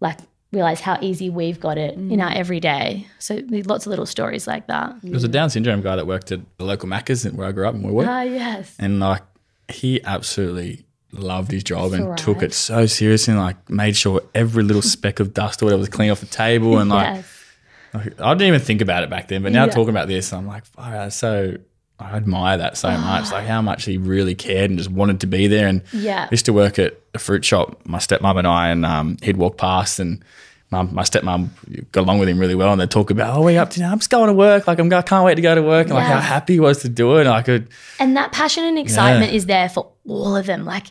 like 0.00 0.18
realize 0.52 0.80
how 0.80 0.98
easy 1.00 1.30
we've 1.30 1.58
got 1.58 1.78
it 1.78 1.94
in 1.94 2.20
our 2.20 2.30
everyday. 2.32 3.06
So, 3.18 3.40
there's 3.42 3.66
lots 3.66 3.86
of 3.86 3.90
little 3.90 4.06
stories 4.06 4.46
like 4.46 4.66
that. 4.66 4.94
There 5.02 5.12
was 5.12 5.24
a 5.24 5.28
Down 5.28 5.48
syndrome 5.48 5.80
guy 5.80 5.96
that 5.96 6.06
worked 6.06 6.32
at 6.32 6.40
the 6.58 6.64
local 6.64 6.86
Macca's 6.86 7.24
where 7.32 7.48
I 7.48 7.52
grew 7.52 7.66
up 7.66 7.74
and 7.74 7.82
in 7.82 7.88
Woolworth. 7.88 8.08
Ah, 8.08 8.22
yes. 8.22 8.76
and 8.78 9.00
like 9.00 9.22
he 9.70 10.02
absolutely 10.04 10.84
loved 11.12 11.50
his 11.50 11.64
job 11.64 11.92
and 11.92 12.16
took 12.16 12.42
it 12.42 12.54
so 12.54 12.86
seriously 12.86 13.32
and 13.32 13.40
like 13.42 13.68
made 13.68 13.96
sure 13.96 14.22
every 14.34 14.62
little 14.62 14.82
speck 14.82 15.18
of 15.20 15.34
dust 15.34 15.60
or 15.60 15.66
whatever 15.66 15.80
was 15.80 15.88
clean 15.88 16.10
off 16.10 16.20
the 16.20 16.26
table 16.26 16.78
and 16.78 16.88
like 16.90 17.16
yes. 17.16 17.44
like, 17.92 18.20
I 18.20 18.32
didn't 18.34 18.48
even 18.48 18.60
think 18.60 18.80
about 18.80 19.02
it 19.02 19.10
back 19.10 19.28
then 19.28 19.42
but 19.42 19.52
now 19.52 19.64
Yeah. 19.64 19.70
talking 19.72 19.90
about 19.90 20.06
this 20.08 20.32
I'm 20.32 20.46
like 20.46 20.64
"Fuck, 20.66 20.90
that's 20.92 21.16
so 21.16 21.56
I 21.98 22.16
admire 22.16 22.58
that 22.58 22.76
so 22.76 22.90
much 22.96 23.32
like 23.32 23.46
how 23.46 23.60
much 23.60 23.84
he 23.84 23.98
really 23.98 24.34
cared 24.36 24.70
and 24.70 24.78
just 24.78 24.90
wanted 24.90 25.20
to 25.20 25.26
be 25.26 25.48
there 25.48 25.66
and 25.66 25.82
Yeah. 25.92 26.24
I 26.24 26.28
used 26.30 26.46
to 26.46 26.52
work 26.52 26.78
at 26.78 26.94
a 27.12 27.18
fruit 27.18 27.44
shop 27.44 27.80
my 27.84 27.98
stepmom 27.98 28.38
and 28.38 28.46
I 28.46 28.68
and 28.68 28.86
um, 28.86 29.16
he'd 29.22 29.36
walk 29.36 29.56
past 29.58 29.98
and 29.98 30.24
Mum, 30.70 30.90
my 30.92 31.02
stepmom 31.02 31.48
got 31.90 32.02
along 32.02 32.20
with 32.20 32.28
him 32.28 32.38
really 32.38 32.54
well, 32.54 32.70
and 32.70 32.80
they'd 32.80 32.90
talk 32.90 33.10
about, 33.10 33.36
"Oh, 33.36 33.42
we 33.42 33.56
up 33.56 33.70
to 33.70 33.80
now? 33.80 33.90
I'm 33.90 33.98
just 33.98 34.10
going 34.10 34.28
to 34.28 34.32
work. 34.32 34.68
Like, 34.68 34.78
I'm, 34.78 34.92
I 34.92 35.02
can't 35.02 35.24
wait 35.24 35.34
to 35.34 35.42
go 35.42 35.54
to 35.54 35.62
work." 35.62 35.86
And 35.86 35.94
like 35.96 36.06
how 36.06 36.20
happy 36.20 36.54
he 36.54 36.60
was 36.60 36.82
to 36.82 36.88
do 36.88 37.16
it. 37.16 37.22
And 37.22 37.30
I 37.30 37.42
could, 37.42 37.68
And 37.98 38.16
that 38.16 38.30
passion 38.32 38.64
and 38.64 38.78
excitement 38.78 39.32
is 39.32 39.46
there 39.46 39.68
for 39.68 39.90
all 40.06 40.36
of 40.36 40.46
them. 40.46 40.64
Like 40.64 40.86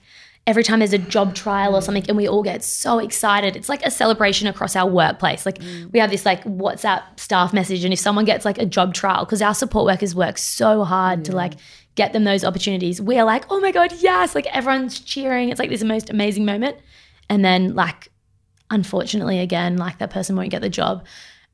every 0.50 0.64
time 0.64 0.80
there's 0.80 0.94
a 0.94 0.98
job 0.98 1.36
trial 1.36 1.76
or 1.76 1.82
something, 1.82 2.04
and 2.08 2.18
we 2.18 2.28
all 2.28 2.44
get 2.44 2.64
so 2.64 3.00
excited. 3.00 3.56
It's 3.56 3.70
like 3.70 3.86
a 3.86 3.92
celebration 3.92 4.48
across 4.48 4.76
our 4.76 4.90
workplace. 4.90 5.46
Like 5.46 5.60
we 5.92 6.00
have 6.00 6.10
this 6.10 6.26
like 6.26 6.44
WhatsApp 6.44 7.20
staff 7.20 7.54
message, 7.54 7.84
and 7.84 7.94
if 7.94 8.00
someone 8.00 8.26
gets 8.26 8.46
like 8.46 8.58
a 8.58 8.66
job 8.66 8.94
trial, 8.94 9.26
because 9.26 9.42
our 9.42 9.54
support 9.54 9.86
workers 9.86 10.16
work 10.16 10.38
so 10.38 10.84
hard 10.84 11.24
to 11.26 11.32
like 11.34 11.54
get 11.96 12.14
them 12.14 12.24
those 12.24 12.44
opportunities, 12.44 13.02
we 13.02 13.18
are 13.18 13.26
like, 13.26 13.46
oh 13.50 13.60
my 13.60 13.72
god, 13.72 13.94
yes! 14.00 14.36
Like 14.36 14.48
everyone's 14.48 15.00
cheering. 15.00 15.50
It's 15.50 15.60
like 15.60 15.70
this 15.70 15.84
most 15.84 16.10
amazing 16.10 16.46
moment, 16.46 16.78
and 17.30 17.46
then 17.46 17.76
like 17.76 18.10
unfortunately 18.72 19.40
again 19.40 19.78
like 19.78 19.98
that 20.00 20.10
person 20.12 20.36
won't 20.36 20.50
get 20.52 20.62
the 20.62 20.70
job. 20.70 21.06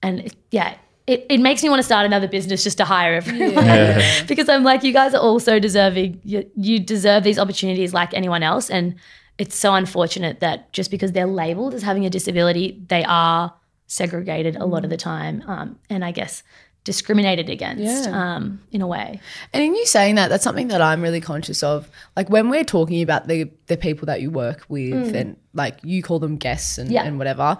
And 0.01 0.19
it- 0.21 0.35
yeah 0.51 0.75
it, 1.07 1.23
it 1.29 1.39
makes 1.39 1.61
me 1.61 1.69
want 1.69 1.77
to 1.79 1.83
start 1.83 2.03
another 2.07 2.27
business 2.27 2.63
just 2.63 2.77
to 2.79 2.85
hire 2.85 3.13
everyone. 3.13 4.01
Because 4.27 4.49
i'm 4.49 4.63
like 4.63 4.83
you 4.83 4.91
guys 4.93 5.13
are 5.13 5.21
all 5.21 5.39
so 5.39 5.59
deserving. 5.59 6.19
You, 6.23 6.49
you 6.55 6.79
deserve 6.79 7.23
these 7.23 7.37
opportunities 7.37 7.93
like 7.93 8.13
anyone 8.15 8.41
else. 8.43 8.69
And 8.71 8.95
it's 9.37 9.55
so 9.55 9.75
unfortunate 9.75 10.39
that 10.39 10.73
just 10.73 10.89
because 10.91 11.11
they're 11.11 11.27
labeled 11.27 11.73
as 11.75 11.83
having 11.83 12.05
a 12.05 12.09
disability 12.09 12.81
they 12.89 13.03
are 13.03 13.53
segregated 13.87 14.55
a 14.55 14.65
lot 14.65 14.83
of 14.83 14.89
the 14.89 14.97
time. 14.97 15.43
Um, 15.47 15.77
and 15.91 16.03
i 16.03 16.11
guess 16.11 16.41
discriminated 16.85 17.49
against 17.49 17.83
Yeah. 17.83 18.35
um, 18.35 18.61
in 18.71 18.81
a 18.81 18.87
way 18.87 19.19
And 19.53 19.61
in 19.63 19.75
you 19.75 19.85
saying 19.85 20.15
that, 20.15 20.29
that's 20.29 20.43
something 20.43 20.69
that 20.69 20.81
I'm 20.81 21.01
really 21.01 21.19
conscious 21.19 21.61
of. 21.63 21.89
Like 22.15 22.29
when 22.29 22.49
we're 22.49 22.63
talking 22.63 23.01
about 23.01 23.27
the 23.27 23.49
the 23.67 23.75
people 23.75 24.05
that 24.05 24.21
you 24.21 24.29
work 24.31 24.63
with, 24.69 25.13
and 25.15 25.35
like 25.53 25.75
you 25.83 26.01
call 26.01 26.19
them 26.19 26.37
guests 26.37 26.77
and, 26.77 26.89
Yeah. 26.89 27.03
and 27.03 27.17
whatever. 27.17 27.57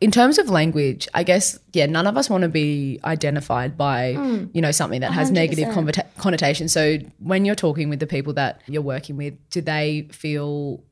In 0.00 0.10
terms 0.10 0.38
of 0.38 0.48
language, 0.48 1.06
I 1.12 1.22
guess 1.24 1.58
yeah, 1.72 1.86
none 1.86 2.06
of 2.06 2.16
us 2.16 2.30
want 2.30 2.42
to 2.42 2.48
be 2.48 2.98
identified 3.04 3.76
by 3.76 4.10
you 4.54 4.60
know 4.62 4.70
something 4.72 5.00
that 5.02 5.12
has 5.12 5.30
negative 5.30 5.68
100%. 5.68 5.74
convota- 5.76 6.06
connotation. 6.18 6.68
So 6.68 6.98
when 7.18 7.44
you're 7.44 7.54
talking 7.66 7.90
with 7.90 8.00
the 8.00 8.06
people 8.06 8.32
that 8.34 8.60
you're 8.66 8.80
working 8.96 9.16
with, 9.16 9.34
do 9.50 9.60
they 9.60 10.08
feel? 10.12 10.82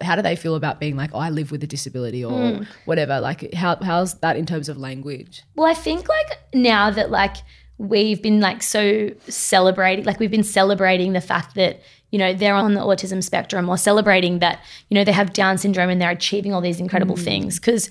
How 0.00 0.16
do 0.16 0.22
they 0.22 0.36
feel 0.36 0.54
about 0.56 0.80
being 0.80 0.96
like, 0.96 1.10
oh, 1.14 1.18
I 1.18 1.30
live 1.30 1.50
with 1.50 1.62
a 1.62 1.66
disability 1.66 2.24
or 2.24 2.32
hmm. 2.32 2.62
whatever? 2.84 3.20
Like, 3.20 3.54
how 3.54 3.76
how's 3.76 4.14
that 4.20 4.36
in 4.36 4.46
terms 4.46 4.68
of 4.68 4.76
language? 4.76 5.42
Well, 5.54 5.66
I 5.66 5.74
think 5.74 6.08
like 6.08 6.38
now 6.52 6.90
that 6.90 7.10
like 7.10 7.36
we've 7.78 8.22
been 8.22 8.40
like 8.40 8.62
so 8.62 9.10
celebrating, 9.28 10.04
like 10.04 10.18
we've 10.18 10.30
been 10.30 10.42
celebrating 10.44 11.12
the 11.12 11.20
fact 11.20 11.54
that 11.54 11.80
you 12.10 12.18
know 12.18 12.32
they're 12.32 12.54
on 12.54 12.74
the 12.74 12.80
autism 12.80 13.22
spectrum, 13.22 13.68
or 13.68 13.76
celebrating 13.76 14.40
that 14.40 14.60
you 14.88 14.94
know 14.94 15.04
they 15.04 15.12
have 15.12 15.32
Down 15.32 15.58
syndrome 15.58 15.90
and 15.90 16.00
they're 16.00 16.10
achieving 16.10 16.52
all 16.52 16.60
these 16.60 16.80
incredible 16.80 17.16
hmm. 17.16 17.22
things 17.22 17.58
because 17.58 17.90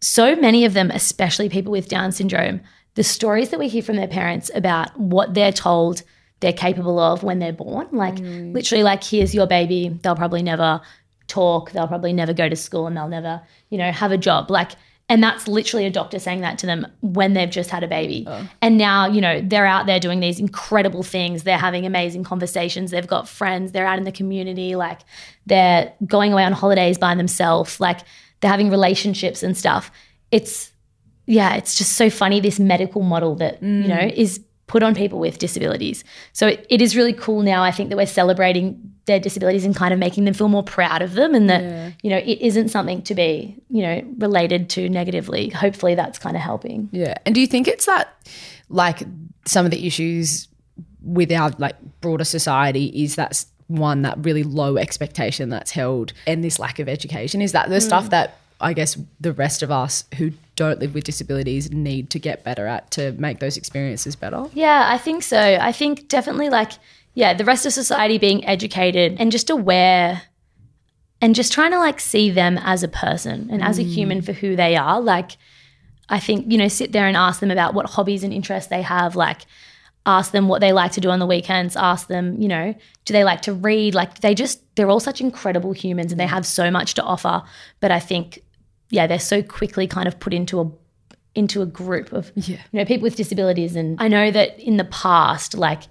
so 0.00 0.36
many 0.36 0.64
of 0.64 0.74
them, 0.74 0.90
especially 0.90 1.48
people 1.48 1.72
with 1.72 1.88
Down 1.88 2.12
syndrome, 2.12 2.60
the 2.94 3.04
stories 3.04 3.50
that 3.50 3.58
we 3.58 3.68
hear 3.68 3.82
from 3.82 3.96
their 3.96 4.08
parents 4.08 4.50
about 4.54 4.98
what 4.98 5.34
they're 5.34 5.52
told 5.52 6.02
they're 6.40 6.52
capable 6.52 7.00
of 7.00 7.24
when 7.24 7.40
they're 7.40 7.52
born, 7.52 7.88
like 7.92 8.18
hmm. 8.18 8.52
literally, 8.52 8.84
like 8.84 9.02
here's 9.02 9.34
your 9.34 9.46
baby, 9.46 9.88
they'll 10.02 10.14
probably 10.14 10.42
never 10.42 10.80
talk, 11.28 11.70
they'll 11.70 11.86
probably 11.86 12.12
never 12.12 12.32
go 12.32 12.48
to 12.48 12.56
school, 12.56 12.86
and 12.86 12.96
they'll 12.96 13.08
never, 13.08 13.40
you 13.70 13.78
know, 13.78 13.92
have 13.92 14.12
a 14.12 14.18
job. 14.18 14.50
Like 14.50 14.72
And 15.10 15.22
that's 15.22 15.48
literally 15.48 15.86
a 15.86 15.90
doctor 15.90 16.18
saying 16.18 16.42
that 16.42 16.58
to 16.58 16.66
them 16.66 16.86
when 17.00 17.32
they've 17.32 17.48
just 17.48 17.70
had 17.70 17.82
a 17.82 17.88
baby. 17.88 18.24
Oh. 18.26 18.46
And 18.60 18.76
now, 18.76 19.06
you 19.06 19.22
know, 19.22 19.40
they're 19.40 19.64
out 19.64 19.86
there 19.86 19.98
doing 19.98 20.20
these 20.20 20.38
incredible 20.38 21.02
things. 21.02 21.44
They're 21.44 21.56
having 21.56 21.86
amazing 21.86 22.24
conversations. 22.24 22.90
They've 22.90 23.06
got 23.06 23.26
friends. 23.26 23.72
They're 23.72 23.86
out 23.86 23.96
in 23.98 24.04
the 24.04 24.12
community. 24.12 24.76
Like 24.76 25.00
they're 25.46 25.94
going 26.06 26.34
away 26.34 26.44
on 26.44 26.52
holidays 26.52 26.98
by 26.98 27.14
themselves. 27.14 27.80
Like 27.80 28.00
they're 28.40 28.50
having 28.50 28.70
relationships 28.70 29.42
and 29.42 29.56
stuff. 29.56 29.90
It's, 30.30 30.72
yeah, 31.24 31.54
it's 31.54 31.78
just 31.78 31.92
so 31.92 32.10
funny 32.10 32.40
this 32.40 32.60
medical 32.60 33.02
model 33.02 33.34
that, 33.36 33.62
you 33.62 33.84
mm. 33.84 33.88
know, 33.88 34.10
is 34.14 34.44
put 34.66 34.82
on 34.82 34.94
people 34.94 35.18
with 35.18 35.38
disabilities. 35.38 36.04
So 36.34 36.48
it, 36.48 36.66
it 36.68 36.82
is 36.82 36.94
really 36.94 37.14
cool 37.14 37.40
now, 37.40 37.62
I 37.62 37.70
think, 37.70 37.88
that 37.88 37.96
we're 37.96 38.04
celebrating 38.04 38.87
their 39.08 39.18
disabilities 39.18 39.64
and 39.64 39.74
kind 39.74 39.92
of 39.92 39.98
making 39.98 40.24
them 40.24 40.34
feel 40.34 40.48
more 40.48 40.62
proud 40.62 41.02
of 41.02 41.14
them 41.14 41.34
and 41.34 41.50
that, 41.50 41.94
you 42.02 42.10
know, 42.10 42.18
it 42.18 42.40
isn't 42.40 42.68
something 42.68 43.02
to 43.02 43.14
be, 43.16 43.56
you 43.68 43.82
know, 43.82 44.00
related 44.18 44.70
to 44.70 44.88
negatively. 44.88 45.48
Hopefully 45.48 45.96
that's 45.96 46.20
kind 46.20 46.36
of 46.36 46.42
helping. 46.42 46.88
Yeah. 46.92 47.14
And 47.26 47.34
do 47.34 47.40
you 47.40 47.48
think 47.48 47.66
it's 47.66 47.86
that 47.86 48.14
like 48.68 49.02
some 49.44 49.64
of 49.64 49.72
the 49.72 49.84
issues 49.84 50.46
with 51.02 51.32
our 51.32 51.50
like 51.58 51.74
broader 52.00 52.24
society 52.24 52.86
is 53.02 53.16
that 53.16 53.44
one 53.66 54.02
that 54.02 54.16
really 54.24 54.44
low 54.44 54.76
expectation 54.76 55.48
that's 55.48 55.72
held 55.72 56.12
and 56.26 56.44
this 56.44 56.60
lack 56.60 56.78
of 56.78 56.88
education? 56.88 57.42
Is 57.42 57.52
that 57.52 57.68
the 57.68 57.80
stuff 57.80 58.06
mm. 58.06 58.10
that 58.10 58.38
I 58.60 58.72
guess 58.72 58.98
the 59.20 59.32
rest 59.32 59.62
of 59.62 59.70
us 59.70 60.04
who 60.16 60.32
don't 60.56 60.80
live 60.80 60.94
with 60.94 61.04
disabilities 61.04 61.70
need 61.70 62.10
to 62.10 62.18
get 62.18 62.42
better 62.42 62.66
at 62.66 62.90
to 62.92 63.12
make 63.12 63.38
those 63.38 63.56
experiences 63.56 64.16
better? 64.16 64.46
Yeah, 64.52 64.88
I 64.92 64.98
think 64.98 65.22
so. 65.22 65.38
I 65.38 65.70
think 65.70 66.08
definitely 66.08 66.48
like, 66.48 66.72
yeah, 67.18 67.34
the 67.34 67.44
rest 67.44 67.66
of 67.66 67.72
society 67.72 68.16
being 68.16 68.46
educated 68.46 69.16
and 69.18 69.32
just 69.32 69.50
aware 69.50 70.22
and 71.20 71.34
just 71.34 71.52
trying 71.52 71.72
to 71.72 71.78
like 71.80 71.98
see 71.98 72.30
them 72.30 72.56
as 72.58 72.84
a 72.84 72.88
person 72.88 73.48
and 73.50 73.60
as 73.60 73.76
a 73.76 73.82
mm. 73.82 73.92
human 73.92 74.22
for 74.22 74.32
who 74.32 74.54
they 74.54 74.76
are. 74.76 75.00
Like, 75.00 75.32
I 76.08 76.20
think, 76.20 76.52
you 76.52 76.56
know, 76.56 76.68
sit 76.68 76.92
there 76.92 77.08
and 77.08 77.16
ask 77.16 77.40
them 77.40 77.50
about 77.50 77.74
what 77.74 77.86
hobbies 77.86 78.22
and 78.22 78.32
interests 78.32 78.70
they 78.70 78.82
have. 78.82 79.16
Like, 79.16 79.46
ask 80.06 80.30
them 80.30 80.46
what 80.46 80.60
they 80.60 80.72
like 80.72 80.92
to 80.92 81.00
do 81.00 81.10
on 81.10 81.18
the 81.18 81.26
weekends. 81.26 81.74
Ask 81.74 82.06
them, 82.06 82.40
you 82.40 82.46
know, 82.46 82.72
do 83.04 83.12
they 83.12 83.24
like 83.24 83.42
to 83.42 83.52
read? 83.52 83.96
Like, 83.96 84.20
they 84.20 84.32
just, 84.32 84.62
they're 84.76 84.88
all 84.88 85.00
such 85.00 85.20
incredible 85.20 85.72
humans 85.72 86.12
and 86.12 86.20
they 86.20 86.26
mm. 86.26 86.30
have 86.30 86.46
so 86.46 86.70
much 86.70 86.94
to 86.94 87.02
offer. 87.02 87.42
But 87.80 87.90
I 87.90 87.98
think, 87.98 88.44
yeah, 88.90 89.08
they're 89.08 89.18
so 89.18 89.42
quickly 89.42 89.88
kind 89.88 90.06
of 90.06 90.20
put 90.20 90.32
into 90.32 90.60
a 90.60 90.70
into 91.34 91.62
a 91.62 91.66
group 91.66 92.12
of 92.12 92.32
you 92.36 92.58
know 92.72 92.84
people 92.84 93.02
with 93.02 93.14
disabilities 93.14 93.76
and 93.76 94.00
I 94.00 94.08
know 94.08 94.30
that 94.30 94.58
in 94.58 94.76
the 94.76 94.84
past 94.84 95.54
like 95.56 95.82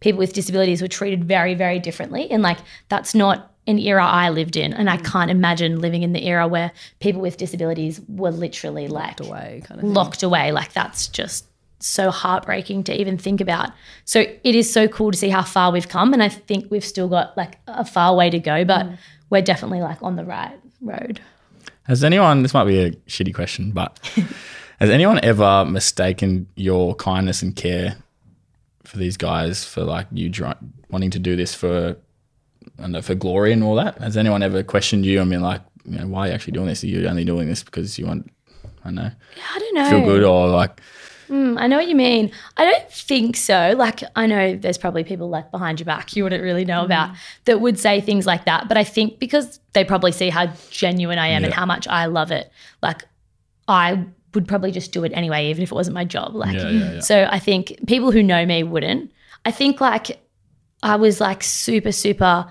people 0.00 0.18
with 0.18 0.32
disabilities 0.32 0.82
were 0.82 0.88
treated 0.88 1.24
very 1.24 1.54
very 1.54 1.78
differently. 1.78 2.30
And 2.30 2.42
like 2.42 2.58
that's 2.88 3.14
not 3.14 3.54
an 3.66 3.78
era 3.78 4.04
I 4.04 4.30
lived 4.30 4.56
in. 4.56 4.72
And 4.72 4.90
I 4.90 4.96
mm. 4.96 5.04
can't 5.04 5.30
imagine 5.30 5.80
living 5.80 6.02
in 6.02 6.12
the 6.12 6.26
era 6.26 6.46
where 6.46 6.72
people 7.00 7.20
with 7.20 7.36
disabilities 7.36 8.00
were 8.08 8.30
literally 8.30 8.88
like 8.88 9.20
Way 9.20 9.62
kind 9.64 9.80
of 9.80 9.86
thing. 9.86 9.94
locked 9.94 10.22
away. 10.22 10.52
Like 10.52 10.72
that's 10.72 11.06
just 11.08 11.46
so 11.80 12.10
heartbreaking 12.10 12.84
to 12.84 12.98
even 12.98 13.18
think 13.18 13.40
about. 13.40 13.70
So 14.04 14.20
it 14.20 14.54
is 14.54 14.72
so 14.72 14.88
cool 14.88 15.10
to 15.12 15.18
see 15.18 15.28
how 15.28 15.42
far 15.42 15.70
we've 15.70 15.88
come. 15.88 16.12
And 16.12 16.22
I 16.22 16.28
think 16.28 16.70
we've 16.70 16.84
still 16.84 17.08
got 17.08 17.36
like 17.36 17.58
a 17.66 17.84
far 17.84 18.14
way 18.14 18.30
to 18.30 18.38
go 18.38 18.64
but 18.64 18.86
mm. 18.86 18.98
we're 19.30 19.42
definitely 19.42 19.80
like 19.80 20.02
on 20.02 20.16
the 20.16 20.24
right 20.24 20.58
road. 20.80 21.20
Has 21.84 22.02
anyone, 22.02 22.42
this 22.42 22.54
might 22.54 22.64
be 22.64 22.80
a 22.80 22.90
shitty 22.92 23.34
question, 23.34 23.70
but 23.70 23.98
has 24.80 24.90
anyone 24.90 25.20
ever 25.22 25.64
mistaken 25.66 26.46
your 26.56 26.94
kindness 26.94 27.42
and 27.42 27.54
care 27.54 27.96
for 28.84 28.98
these 28.98 29.16
guys 29.16 29.64
for 29.64 29.82
like 29.82 30.06
you 30.12 30.32
wanting 30.90 31.10
to 31.10 31.18
do 31.18 31.36
this 31.36 31.54
for, 31.54 31.96
I 32.78 32.86
know, 32.86 33.02
for 33.02 33.14
glory 33.14 33.52
and 33.52 33.62
all 33.62 33.74
that? 33.76 33.98
Has 33.98 34.16
anyone 34.16 34.42
ever 34.42 34.62
questioned 34.62 35.04
you 35.04 35.20
I 35.20 35.24
mean, 35.24 35.40
like, 35.40 35.62
you 35.84 35.98
know, 35.98 36.06
why 36.06 36.20
are 36.20 36.28
you 36.28 36.34
actually 36.34 36.52
doing 36.52 36.66
this? 36.66 36.82
Are 36.84 36.86
you 36.86 37.06
only 37.06 37.24
doing 37.24 37.48
this 37.48 37.62
because 37.62 37.98
you 37.98 38.06
want, 38.06 38.30
I 38.82 38.86
don't 38.86 38.94
know, 38.94 39.10
I 39.54 39.58
don't 39.58 39.74
know 39.74 39.90
feel 39.90 40.04
good 40.04 40.24
or 40.24 40.48
like, 40.48 40.80
Mm, 41.28 41.58
I 41.58 41.66
know 41.66 41.76
what 41.76 41.88
you 41.88 41.96
mean. 41.96 42.30
I 42.56 42.64
don't 42.64 42.90
think 42.90 43.36
so. 43.36 43.74
Like, 43.76 44.02
I 44.14 44.26
know 44.26 44.56
there's 44.56 44.78
probably 44.78 45.04
people 45.04 45.28
like 45.28 45.50
behind 45.50 45.80
your 45.80 45.86
back 45.86 46.14
you 46.14 46.22
wouldn't 46.22 46.42
really 46.42 46.64
know 46.64 46.84
about 46.84 47.14
that 47.46 47.60
would 47.60 47.78
say 47.78 48.00
things 48.00 48.26
like 48.26 48.44
that. 48.44 48.68
But 48.68 48.76
I 48.76 48.84
think 48.84 49.18
because 49.18 49.60
they 49.72 49.84
probably 49.84 50.12
see 50.12 50.30
how 50.30 50.52
genuine 50.70 51.18
I 51.18 51.28
am 51.28 51.44
and 51.44 51.52
how 51.52 51.66
much 51.66 51.88
I 51.88 52.06
love 52.06 52.30
it, 52.30 52.50
like, 52.82 53.04
I 53.66 54.04
would 54.34 54.46
probably 54.48 54.70
just 54.70 54.92
do 54.92 55.04
it 55.04 55.12
anyway, 55.14 55.48
even 55.50 55.62
if 55.62 55.70
it 55.72 55.74
wasn't 55.74 55.94
my 55.94 56.04
job. 56.04 56.34
Like, 56.34 56.54
Yeah, 56.56 56.68
yeah, 56.70 56.92
yeah. 56.94 57.00
so 57.00 57.28
I 57.30 57.38
think 57.38 57.74
people 57.86 58.10
who 58.10 58.22
know 58.22 58.44
me 58.46 58.62
wouldn't. 58.62 59.12
I 59.44 59.50
think 59.50 59.80
like 59.80 60.20
I 60.82 60.96
was 60.96 61.20
like 61.20 61.42
super, 61.42 61.92
super. 61.92 62.46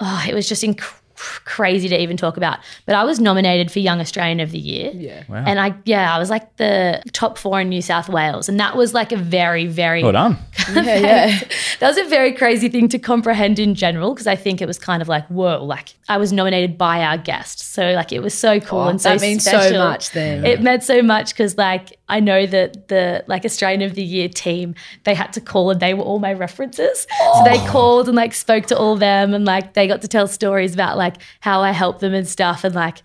Oh, 0.00 0.24
it 0.28 0.34
was 0.34 0.48
just 0.48 0.62
inc- 0.62 0.99
crazy 1.44 1.88
to 1.88 2.00
even 2.00 2.16
talk 2.16 2.36
about. 2.36 2.58
But 2.86 2.94
I 2.94 3.04
was 3.04 3.20
nominated 3.20 3.70
for 3.70 3.78
Young 3.78 4.00
Australian 4.00 4.40
of 4.40 4.50
the 4.50 4.58
Year. 4.58 4.90
Yeah. 4.94 5.24
wow, 5.28 5.44
And 5.46 5.60
I, 5.60 5.74
yeah, 5.84 6.14
I 6.14 6.18
was 6.18 6.30
like 6.30 6.56
the 6.56 7.02
top 7.12 7.38
four 7.38 7.60
in 7.60 7.68
New 7.68 7.82
South 7.82 8.08
Wales. 8.08 8.48
And 8.48 8.58
that 8.58 8.76
was 8.76 8.94
like 8.94 9.12
a 9.12 9.16
very, 9.16 9.66
very, 9.66 10.02
well 10.02 10.12
done. 10.12 10.38
Yeah, 10.70 10.96
yeah. 10.96 11.40
that 11.80 11.88
was 11.88 11.98
a 11.98 12.04
very 12.04 12.32
crazy 12.32 12.68
thing 12.68 12.88
to 12.90 12.98
comprehend 12.98 13.58
in 13.58 13.74
general 13.74 14.14
because 14.14 14.26
I 14.26 14.36
think 14.36 14.62
it 14.62 14.66
was 14.66 14.78
kind 14.78 15.02
of 15.02 15.08
like, 15.08 15.26
whoa, 15.26 15.64
like 15.64 15.94
I 16.08 16.16
was 16.16 16.32
nominated 16.32 16.78
by 16.78 17.02
our 17.02 17.18
guests. 17.18 17.64
So 17.64 17.92
like 17.92 18.12
it 18.12 18.20
was 18.20 18.34
so 18.34 18.60
cool 18.60 18.80
oh, 18.80 18.88
and 18.88 19.00
so 19.00 19.10
Oh, 19.10 19.14
that 19.14 19.20
means 19.20 19.44
so 19.44 19.72
much 19.72 20.10
then. 20.10 20.44
It 20.44 20.62
meant 20.62 20.84
so 20.84 21.02
much 21.02 21.32
because 21.32 21.58
like 21.58 21.98
I 22.08 22.20
know 22.20 22.46
that 22.46 22.88
the 22.88 23.24
like 23.26 23.44
Australian 23.44 23.82
of 23.82 23.94
the 23.94 24.02
Year 24.02 24.28
team, 24.28 24.74
they 25.04 25.14
had 25.14 25.32
to 25.34 25.40
call 25.40 25.70
and 25.70 25.80
they 25.80 25.94
were 25.94 26.02
all 26.02 26.18
my 26.18 26.32
references. 26.32 27.06
So 27.34 27.44
they 27.44 27.58
oh. 27.58 27.66
called 27.68 28.08
and 28.08 28.16
like 28.16 28.34
spoke 28.34 28.66
to 28.66 28.78
all 28.78 28.96
them 28.96 29.34
and 29.34 29.44
like 29.44 29.74
they 29.74 29.86
got 29.86 30.02
to 30.02 30.08
tell 30.08 30.26
stories 30.26 30.74
about 30.74 30.96
like 30.96 31.09
how 31.40 31.60
I 31.62 31.70
help 31.72 32.00
them 32.00 32.14
and 32.14 32.26
stuff. 32.28 32.64
And 32.64 32.74
like, 32.74 32.98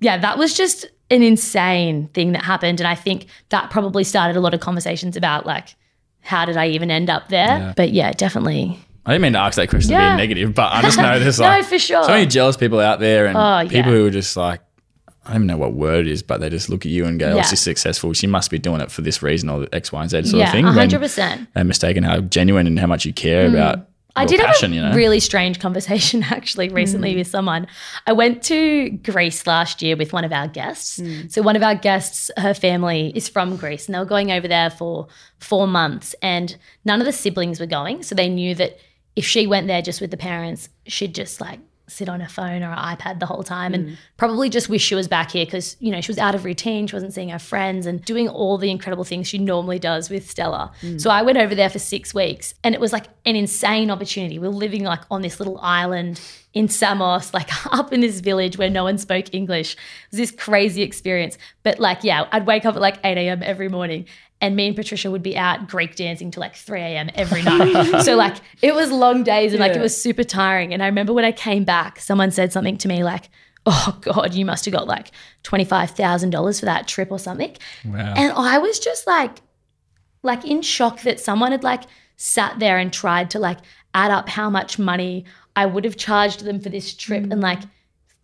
yeah, 0.00 0.16
that 0.18 0.38
was 0.38 0.54
just 0.54 0.86
an 1.10 1.22
insane 1.22 2.08
thing 2.08 2.32
that 2.32 2.42
happened. 2.44 2.80
And 2.80 2.86
I 2.86 2.94
think 2.94 3.26
that 3.48 3.70
probably 3.70 4.04
started 4.04 4.36
a 4.36 4.40
lot 4.40 4.54
of 4.54 4.60
conversations 4.60 5.16
about 5.16 5.46
like 5.46 5.74
how 6.20 6.44
did 6.44 6.56
I 6.58 6.68
even 6.68 6.90
end 6.90 7.08
up 7.08 7.28
there? 7.28 7.46
Yeah. 7.46 7.72
But 7.76 7.92
yeah, 7.92 8.12
definitely. 8.12 8.78
I 9.06 9.12
didn't 9.12 9.22
mean 9.22 9.32
to 9.32 9.38
ask 9.38 9.56
that 9.56 9.70
question 9.70 9.90
to 9.92 9.94
Yeah. 9.96 10.12
be 10.16 10.18
negative, 10.18 10.54
but 10.54 10.70
I 10.72 10.82
just 10.82 10.98
know 10.98 11.18
there's 11.18 11.40
No, 11.40 11.46
like 11.46 11.64
for 11.64 11.78
sure. 11.78 12.04
so 12.04 12.10
many 12.10 12.26
jealous 12.26 12.56
people 12.58 12.78
out 12.80 13.00
there 13.00 13.24
and 13.26 13.36
Oh, 13.38 13.60
yeah. 13.60 13.68
people 13.68 13.92
who 13.92 14.04
are 14.06 14.10
just 14.10 14.36
like, 14.36 14.60
I 15.24 15.32
don't 15.32 15.36
even 15.42 15.46
know 15.46 15.56
what 15.56 15.72
word 15.72 16.06
it 16.06 16.10
is, 16.12 16.22
but 16.22 16.40
they 16.40 16.50
just 16.50 16.68
look 16.68 16.84
at 16.84 16.90
you 16.92 17.06
and 17.06 17.18
go, 17.18 17.32
oh, 17.32 17.36
Yeah. 17.36 17.42
she's 17.42 17.60
successful. 17.60 18.12
She 18.12 18.26
must 18.26 18.50
be 18.50 18.58
doing 18.58 18.80
it 18.82 18.90
for 18.90 19.00
this 19.02 19.22
reason 19.22 19.48
or 19.48 19.66
X, 19.72 19.90
Y, 19.92 20.00
and 20.02 20.10
Z 20.10 20.24
sort 20.24 20.40
yeah, 20.40 20.46
of 20.46 20.52
thing. 20.52 20.64
Then 20.66 20.90
percent. 21.00 21.48
they're 21.54 21.64
mistaken 21.64 22.02
how 22.04 22.20
genuine 22.20 22.66
and 22.66 22.78
how 22.78 22.86
much 22.86 23.06
you 23.06 23.12
care 23.14 23.46
about 23.46 23.78
Mm. 23.78 23.86
I 24.16 24.24
did 24.24 24.40
passion, 24.40 24.72
have 24.72 24.82
a 24.84 24.86
you 24.86 24.90
know? 24.90 24.96
really 24.96 25.20
strange 25.20 25.60
conversation 25.66 26.24
actually 26.24 26.68
recently 26.70 27.14
Mm. 27.14 27.18
with 27.18 27.26
someone. 27.28 27.66
I 28.06 28.12
went 28.12 28.42
to 28.44 28.90
Greece 28.90 29.46
last 29.46 29.80
year 29.82 29.96
with 29.96 30.12
one 30.12 30.24
of 30.24 30.32
our 30.32 30.48
guests. 30.48 30.98
Mm. 30.98 31.30
So 31.30 31.42
one 31.42 31.54
of 31.56 31.62
our 31.62 31.74
guests, 31.76 32.30
her 32.36 32.54
family 32.54 33.12
is 33.14 33.28
from 33.28 33.56
Greece, 33.56 33.86
and 33.86 33.94
they 33.94 33.98
were 34.00 34.04
going 34.04 34.32
over 34.32 34.48
there 34.48 34.70
for 34.70 35.06
four 35.38 35.66
months, 35.68 36.14
and 36.22 36.56
none 36.84 37.00
of 37.00 37.06
the 37.06 37.12
siblings 37.12 37.60
were 37.60 37.66
going. 37.66 38.02
So 38.02 38.14
they 38.14 38.28
knew 38.28 38.54
that 38.56 38.78
if 39.14 39.24
she 39.24 39.46
went 39.46 39.66
there 39.68 39.82
just 39.82 40.00
with 40.00 40.10
the 40.10 40.16
parents, 40.16 40.68
she'd 40.86 41.14
just 41.14 41.40
like 41.40 41.60
sit 41.88 42.08
on 42.08 42.20
her 42.20 42.28
phone 42.28 42.62
or 42.62 42.70
her 42.70 42.76
iPad 42.96 43.18
the 43.18 43.26
whole 43.26 43.42
time 43.42 43.72
Mm. 43.72 43.74
and 43.74 43.98
probably 44.16 44.48
just 44.50 44.68
wish 44.68 44.82
she 44.82 44.94
was 44.94 45.08
back 45.08 45.30
here 45.32 45.44
because 45.44 45.76
you 45.80 45.90
know 45.90 46.00
she 46.00 46.10
was 46.12 46.18
out 46.18 46.34
of 46.34 46.44
routine 46.44 46.86
she 46.86 46.94
wasn't 46.94 47.12
seeing 47.14 47.30
her 47.30 47.38
friends 47.38 47.86
and 47.86 48.04
doing 48.04 48.28
all 48.28 48.58
the 48.58 48.70
incredible 48.70 49.04
things 49.04 49.26
she 49.26 49.38
normally 49.38 49.78
does 49.78 50.10
with 50.10 50.28
Stellar 50.30 50.70
Mm. 50.82 51.00
so 51.00 51.10
I 51.10 51.22
went 51.22 51.38
over 51.38 51.54
there 51.54 51.70
for 51.70 51.78
six 51.78 52.12
weeks 52.14 52.54
and 52.62 52.74
it 52.74 52.80
was 52.80 52.92
like 52.92 53.06
an 53.26 53.36
insane 53.36 53.90
opportunity 53.90 54.38
we 54.38 54.46
we're 54.48 54.54
living 54.54 54.84
like 54.84 55.00
on 55.10 55.22
this 55.22 55.40
little 55.40 55.58
island 55.60 56.20
in 56.54 56.68
Samos 56.68 57.32
like 57.34 57.48
up 57.72 57.92
in 57.92 58.00
this 58.00 58.20
village 58.20 58.58
where 58.58 58.70
no 58.70 58.84
one 58.84 58.98
spoke 58.98 59.32
English 59.34 59.72
it 59.74 59.78
was 60.12 60.18
this 60.18 60.30
crazy 60.30 60.82
experience 60.82 61.38
but 61.62 61.78
like 61.78 62.04
yeah 62.04 62.26
I'd 62.32 62.46
wake 62.46 62.64
up 62.64 62.74
at 62.74 62.80
like 62.80 62.98
8 63.04 63.16
a.m 63.18 63.42
every 63.42 63.68
morning 63.68 64.06
and 64.40 64.54
me 64.54 64.68
and 64.68 64.76
Patricia 64.76 65.10
would 65.10 65.22
be 65.22 65.36
out 65.36 65.68
Greek 65.68 65.96
dancing 65.96 66.30
till 66.30 66.40
like 66.40 66.54
3 66.54 66.80
a.m. 66.80 67.10
every 67.14 67.42
night. 67.42 68.02
so 68.04 68.16
like 68.16 68.36
it 68.62 68.74
was 68.74 68.92
long 68.92 69.24
days 69.24 69.52
and 69.52 69.60
like 69.60 69.72
it 69.72 69.80
was 69.80 70.00
super 70.00 70.22
tiring. 70.22 70.72
And 70.72 70.82
I 70.82 70.86
remember 70.86 71.12
when 71.12 71.24
I 71.24 71.32
came 71.32 71.64
back, 71.64 71.98
someone 71.98 72.30
said 72.30 72.52
something 72.52 72.76
to 72.78 72.88
me 72.88 73.02
like, 73.02 73.30
"Oh 73.66 73.98
God, 74.00 74.34
you 74.34 74.44
must 74.44 74.64
have 74.64 74.72
got 74.72 74.86
like 74.86 75.10
twenty 75.42 75.64
five 75.64 75.90
thousand 75.90 76.30
dollars 76.30 76.60
for 76.60 76.66
that 76.66 76.86
trip 76.86 77.10
or 77.10 77.18
something." 77.18 77.56
Wow. 77.84 78.14
And 78.16 78.32
I 78.32 78.58
was 78.58 78.78
just 78.78 79.06
like, 79.06 79.38
like 80.22 80.44
in 80.44 80.62
shock 80.62 81.02
that 81.02 81.18
someone 81.18 81.50
had 81.50 81.64
like 81.64 81.84
sat 82.16 82.58
there 82.60 82.78
and 82.78 82.92
tried 82.92 83.30
to 83.30 83.38
like 83.40 83.58
add 83.94 84.10
up 84.10 84.28
how 84.28 84.50
much 84.50 84.78
money 84.78 85.24
I 85.56 85.66
would 85.66 85.84
have 85.84 85.96
charged 85.96 86.44
them 86.44 86.60
for 86.60 86.68
this 86.68 86.94
trip 86.94 87.24
mm. 87.24 87.32
and 87.32 87.40
like 87.40 87.60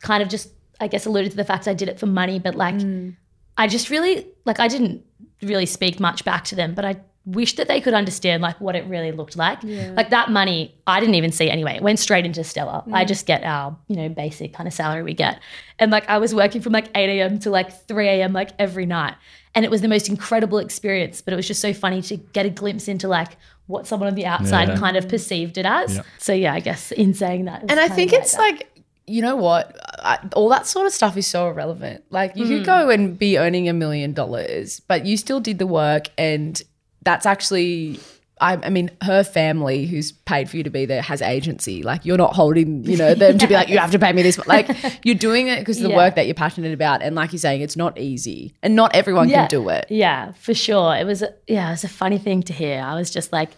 kind 0.00 0.22
of 0.22 0.28
just 0.28 0.50
I 0.80 0.86
guess 0.86 1.06
alluded 1.06 1.32
to 1.32 1.36
the 1.36 1.44
fact 1.44 1.66
I 1.66 1.74
did 1.74 1.88
it 1.88 1.98
for 1.98 2.06
money, 2.06 2.38
but 2.38 2.54
like 2.54 2.76
mm. 2.76 3.16
I 3.56 3.66
just 3.66 3.90
really 3.90 4.28
like 4.44 4.60
I 4.60 4.68
didn't 4.68 5.04
really 5.42 5.66
speak 5.66 6.00
much 6.00 6.24
back 6.24 6.44
to 6.44 6.54
them, 6.54 6.74
but 6.74 6.84
I 6.84 6.96
wish 7.26 7.56
that 7.56 7.68
they 7.68 7.80
could 7.80 7.94
understand 7.94 8.42
like 8.42 8.60
what 8.60 8.76
it 8.76 8.86
really 8.86 9.10
looked 9.10 9.36
like. 9.36 9.62
Like 9.62 10.10
that 10.10 10.30
money, 10.30 10.74
I 10.86 11.00
didn't 11.00 11.14
even 11.14 11.32
see 11.32 11.48
anyway. 11.48 11.76
It 11.76 11.82
went 11.82 11.98
straight 11.98 12.26
into 12.26 12.44
Stellar. 12.44 12.82
I 12.92 13.04
mm. 13.04 13.08
just 13.08 13.26
get 13.26 13.42
our, 13.44 13.76
you 13.88 13.96
know, 13.96 14.08
basic 14.10 14.52
kind 14.52 14.66
of 14.66 14.74
salary 14.74 15.02
we 15.02 15.14
get. 15.14 15.40
And 15.78 15.90
like 15.90 16.08
I 16.08 16.18
was 16.18 16.34
working 16.34 16.60
from 16.60 16.72
like 16.72 16.88
8 16.94 17.08
a.m. 17.18 17.38
to 17.40 17.50
like 17.50 17.86
3 17.88 18.08
a.m. 18.08 18.32
like 18.32 18.50
every 18.58 18.84
night. 18.84 19.14
And 19.54 19.64
it 19.64 19.70
was 19.70 19.80
the 19.80 19.88
most 19.88 20.08
incredible 20.08 20.58
experience. 20.58 21.22
But 21.22 21.32
it 21.32 21.36
was 21.36 21.46
just 21.46 21.62
so 21.62 21.72
funny 21.72 22.02
to 22.02 22.16
get 22.16 22.44
a 22.44 22.50
glimpse 22.50 22.88
into 22.88 23.08
like 23.08 23.36
what 23.66 23.86
someone 23.86 24.08
on 24.08 24.14
the 24.14 24.26
outside 24.26 24.68
Yeah. 24.68 24.76
kind 24.76 24.96
of 24.96 25.08
perceived 25.08 25.56
it 25.56 25.64
as. 25.64 25.96
Yeah. 25.96 26.02
So 26.18 26.34
yeah, 26.34 26.52
I 26.52 26.60
guess 26.60 26.92
in 26.92 27.14
saying 27.14 27.46
that. 27.46 27.62
And 27.68 27.80
I 27.80 27.88
think 27.88 28.12
like 28.12 28.20
it's 28.20 28.32
that. 28.32 28.38
like 28.38 28.73
you 29.06 29.20
know 29.22 29.36
what? 29.36 29.76
I, 29.98 30.18
all 30.34 30.48
that 30.48 30.66
sort 30.66 30.86
of 30.86 30.92
stuff 30.92 31.16
is 31.16 31.26
so 31.26 31.48
irrelevant. 31.48 32.04
Like 32.10 32.36
you 32.36 32.46
could 32.46 32.64
go 32.64 32.88
and 32.90 33.18
be 33.18 33.38
earning 33.38 33.68
a 33.68 33.72
million 33.72 34.12
dollars, 34.12 34.80
but 34.80 35.04
you 35.06 35.16
still 35.16 35.40
did 35.40 35.58
the 35.58 35.66
work, 35.66 36.08
and 36.18 36.60
that's 37.02 37.26
actually. 37.26 38.00
I, 38.40 38.54
I 38.64 38.68
mean, 38.68 38.90
her 39.00 39.22
family, 39.22 39.86
who's 39.86 40.10
paid 40.10 40.50
for 40.50 40.56
you 40.56 40.64
to 40.64 40.70
be 40.70 40.86
there, 40.86 41.00
has 41.02 41.22
agency. 41.22 41.84
Like 41.84 42.04
you're 42.04 42.16
not 42.18 42.34
holding, 42.34 42.84
you 42.84 42.96
know, 42.96 43.14
them 43.14 43.38
to 43.38 43.46
be 43.46 43.54
like, 43.54 43.68
you 43.68 43.78
have 43.78 43.92
to 43.92 43.98
pay 43.98 44.12
me 44.12 44.22
this. 44.22 44.36
But 44.36 44.48
Like 44.48 44.68
you're 45.04 45.14
doing 45.14 45.46
it 45.46 45.60
because 45.60 45.76
of 45.76 45.84
the 45.84 45.90
Yeah. 45.90 45.96
work 45.96 46.16
that 46.16 46.26
you're 46.26 46.34
passionate 46.34 46.74
about, 46.74 47.00
and 47.00 47.14
like 47.14 47.32
you're 47.32 47.38
saying, 47.38 47.60
it's 47.60 47.76
not 47.76 47.96
easy, 47.96 48.52
and 48.60 48.74
not 48.74 48.92
everyone 48.94 49.28
yeah. 49.28 49.42
can 49.46 49.50
do 49.50 49.68
it. 49.68 49.86
Yeah, 49.88 50.32
for 50.32 50.52
sure. 50.52 50.96
It 50.96 51.04
was 51.06 51.22
a, 51.22 51.32
yeah, 51.46 51.68
it 51.68 51.70
was 51.70 51.84
a 51.84 51.88
funny 51.88 52.18
thing 52.18 52.42
to 52.42 52.52
hear. 52.52 52.80
I 52.82 52.94
was 52.96 53.08
just 53.10 53.32
like, 53.32 53.50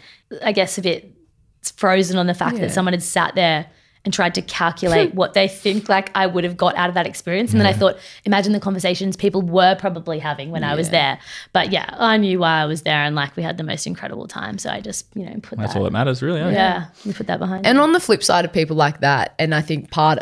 I 0.44 0.52
guess 0.52 0.76
a 0.76 0.82
bit 0.82 1.10
frozen 1.76 2.18
on 2.18 2.26
the 2.26 2.34
fact 2.34 2.56
Yeah. 2.56 2.66
that 2.66 2.72
someone 2.72 2.92
had 2.92 3.02
sat 3.02 3.34
there 3.34 3.66
and 4.06 4.14
tried 4.14 4.34
to 4.36 4.40
calculate 4.42 5.12
what 5.20 5.34
they 5.34 5.48
think 5.48 5.88
like 5.88 6.10
I 6.14 6.26
would 6.26 6.44
have 6.44 6.56
got 6.56 6.76
out 6.76 6.88
of 6.88 6.94
that 6.94 7.06
experience. 7.06 7.50
And 7.50 7.60
then 7.60 7.66
I 7.66 7.72
thought, 7.72 7.98
imagine 8.24 8.52
the 8.52 8.60
conversations 8.60 9.16
people 9.16 9.42
were 9.42 9.74
probably 9.74 10.20
having 10.20 10.50
when 10.52 10.64
I 10.64 10.74
was 10.76 10.90
there. 10.90 11.18
But 11.52 11.72
yeah, 11.72 11.90
I 11.92 12.16
knew 12.16 12.38
why 12.38 12.62
I 12.62 12.64
was 12.66 12.82
there 12.82 13.02
and 13.02 13.14
like 13.16 13.36
we 13.36 13.42
had 13.42 13.58
the 13.58 13.64
most 13.64 13.86
incredible 13.86 14.28
time. 14.28 14.58
So 14.58 14.70
I 14.70 14.80
just, 14.80 15.06
you 15.14 15.26
know, 15.26 15.34
put 15.34 15.42
that 15.42 15.50
behind. 15.50 15.60
That's 15.60 15.72
that. 15.74 15.78
all 15.80 15.84
that 15.84 15.92
matters, 15.92 16.22
really. 16.22 16.40
eh? 16.40 16.52
yeah, 16.52 16.86
we 17.04 17.12
put 17.12 17.26
that 17.26 17.40
behind. 17.40 17.66
And 17.66 17.78
on 17.78 17.92
the 17.92 18.00
flip 18.00 18.22
side 18.22 18.44
of 18.44 18.52
people 18.52 18.76
like 18.76 19.00
that, 19.00 19.34
and 19.40 19.52
I 19.54 19.60
think 19.60 19.90
part, 19.90 20.20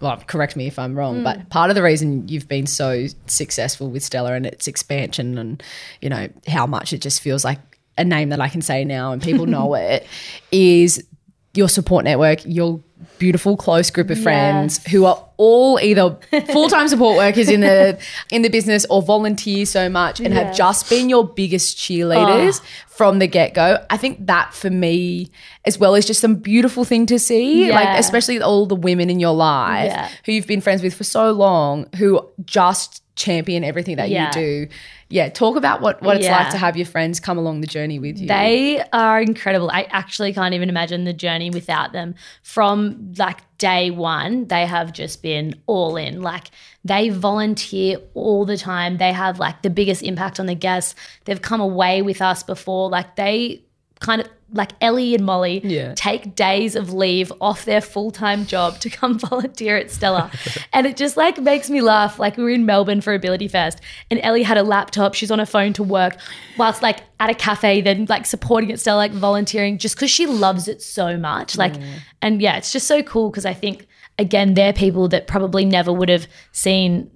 well, 0.00 0.16
correct 0.26 0.56
me 0.56 0.66
if 0.66 0.78
I'm 0.78 0.96
wrong, 0.96 1.22
but 1.22 1.50
part 1.50 1.70
of 1.70 1.76
the 1.76 1.82
reason 1.82 2.26
you've 2.26 2.48
been 2.48 2.66
so 2.66 3.06
successful 3.26 3.90
with 3.90 4.02
Stellar 4.02 4.34
and 4.34 4.46
its 4.46 4.66
expansion, 4.66 5.36
and 5.36 5.62
you 6.00 6.08
know 6.08 6.28
how 6.48 6.66
much 6.66 6.94
it 6.94 7.02
just 7.02 7.20
feels 7.20 7.44
like 7.44 7.58
a 7.98 8.04
name 8.04 8.30
that 8.30 8.40
I 8.40 8.48
can 8.48 8.62
say 8.62 8.82
now 8.82 9.12
and 9.12 9.20
people 9.22 9.44
know 9.58 9.74
it, 9.74 10.06
is 10.50 11.04
your 11.52 11.68
support 11.68 12.04
network, 12.04 12.40
your 12.44 12.80
beautiful 13.18 13.56
close 13.56 13.90
group 13.90 14.10
of 14.10 14.20
friends 14.22 14.84
who 14.88 15.04
are 15.04 15.26
all 15.36 15.78
either 15.80 16.16
full-time 16.52 16.88
support 16.92 17.16
workers 17.16 17.48
in 17.48 17.60
the 17.60 17.98
in 18.30 18.42
the 18.42 18.48
business 18.48 18.86
or 18.90 19.02
volunteer 19.02 19.64
so 19.66 19.88
much 19.88 20.20
and 20.20 20.34
have 20.34 20.54
just 20.54 20.88
been 20.88 21.08
your 21.08 21.26
biggest 21.26 21.76
cheerleaders 21.76 22.60
ah. 22.62 22.66
from 22.88 23.18
the 23.18 23.26
get-go. 23.26 23.84
I 23.88 23.96
think 23.96 24.26
that 24.26 24.52
for 24.54 24.70
me 24.70 25.30
as 25.64 25.78
well 25.78 25.94
is 25.94 26.06
just 26.06 26.20
some 26.20 26.36
beautiful 26.36 26.84
thing 26.84 27.06
to 27.06 27.18
see. 27.18 27.70
Like 27.70 27.98
especially 27.98 28.40
all 28.40 28.66
the 28.66 28.76
women 28.76 29.10
in 29.10 29.20
your 29.20 29.34
life 29.34 29.92
Yeah. 29.92 30.08
who 30.24 30.32
you've 30.32 30.46
been 30.46 30.60
friends 30.60 30.82
with 30.82 30.94
for 30.94 31.04
so 31.04 31.32
long 31.32 31.86
who 31.96 32.26
just 32.44 33.02
champion 33.20 33.62
everything 33.62 33.96
that 33.96 34.08
Yeah. 34.10 34.26
you 34.26 34.32
do. 34.32 34.68
Yeah, 35.08 35.28
talk 35.28 35.56
about 35.56 35.80
what, 35.80 36.00
what 36.02 36.16
it's 36.16 36.28
like 36.28 36.50
to 36.50 36.56
have 36.56 36.76
your 36.76 36.86
friends 36.86 37.18
come 37.18 37.36
along 37.36 37.60
the 37.60 37.66
journey 37.66 37.98
with 37.98 38.18
you. 38.18 38.28
They 38.28 38.80
are 38.92 39.20
incredible. 39.20 39.68
I 39.70 39.82
actually 39.90 40.32
can't 40.32 40.54
even 40.54 40.68
imagine 40.68 41.04
the 41.04 41.12
journey 41.12 41.50
without 41.50 41.92
them. 41.92 42.14
From 42.42 43.12
like 43.18 43.38
day 43.58 43.90
one, 43.90 44.46
they 44.46 44.66
have 44.66 44.92
just 44.92 45.20
been 45.20 45.60
all 45.66 45.96
in. 45.96 46.22
Like 46.22 46.50
they 46.84 47.08
volunteer 47.08 47.98
all 48.14 48.44
the 48.46 48.56
time. 48.56 48.98
They 48.98 49.12
have 49.12 49.38
like 49.40 49.62
the 49.62 49.70
biggest 49.70 50.02
impact 50.02 50.38
on 50.38 50.46
the 50.46 50.54
guests. 50.54 50.94
They've 51.24 51.42
come 51.42 51.60
away 51.60 52.02
with 52.02 52.22
us 52.22 52.42
before. 52.44 52.88
Like 52.88 53.16
they 53.16 53.64
kind 53.98 54.20
of 54.20 54.28
like 54.52 54.72
Ellie 54.80 55.14
and 55.14 55.24
Molly 55.24 55.60
Yeah. 55.64 55.94
take 55.94 56.34
days 56.34 56.74
of 56.74 56.92
leave 56.92 57.32
off 57.40 57.64
their 57.64 57.80
full-time 57.80 58.46
job 58.46 58.78
to 58.80 58.90
come 58.90 59.18
volunteer 59.30 59.76
at 59.76 59.90
Stellar. 59.90 60.30
and 60.72 60.86
it 60.86 60.96
just 60.96 61.16
like 61.16 61.38
makes 61.38 61.70
me 61.70 61.80
laugh. 61.80 62.18
Like 62.18 62.36
we 62.36 62.42
were 62.44 62.50
in 62.50 62.66
Melbourne 62.66 63.00
for 63.00 63.14
Ability 63.14 63.48
Fest 63.48 63.80
and 64.10 64.18
Ellie 64.22 64.42
had 64.42 64.58
a 64.58 64.62
laptop, 64.62 65.14
she's 65.14 65.30
on 65.30 65.38
her 65.38 65.46
phone 65.46 65.72
to 65.74 65.82
work 65.82 66.16
whilst 66.58 66.82
like 66.82 67.00
at 67.20 67.30
a 67.30 67.34
cafe 67.34 67.80
then 67.80 68.06
like 68.08 68.26
supporting 68.26 68.72
at 68.72 68.80
Stellar 68.80 68.98
like 68.98 69.12
volunteering 69.12 69.78
just 69.78 69.96
cuz 69.96 70.10
she 70.10 70.26
loves 70.26 70.66
it 70.68 70.82
so 70.82 71.16
much. 71.16 71.56
Like 71.56 71.74
and 72.22 72.42
yeah, 72.42 72.56
it's 72.56 72.72
just 72.72 72.86
so 72.88 73.02
cool 73.02 73.30
because 73.30 73.46
I 73.46 73.54
think 73.54 73.86
again 74.18 74.54
they're 74.54 74.72
people 74.72 75.08
that 75.08 75.26
probably 75.26 75.64
never 75.64 75.92
would 75.92 76.08
have 76.08 76.26
seen 76.52 77.10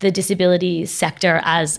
the 0.00 0.10
disability 0.10 0.86
sector 0.86 1.40
as 1.44 1.78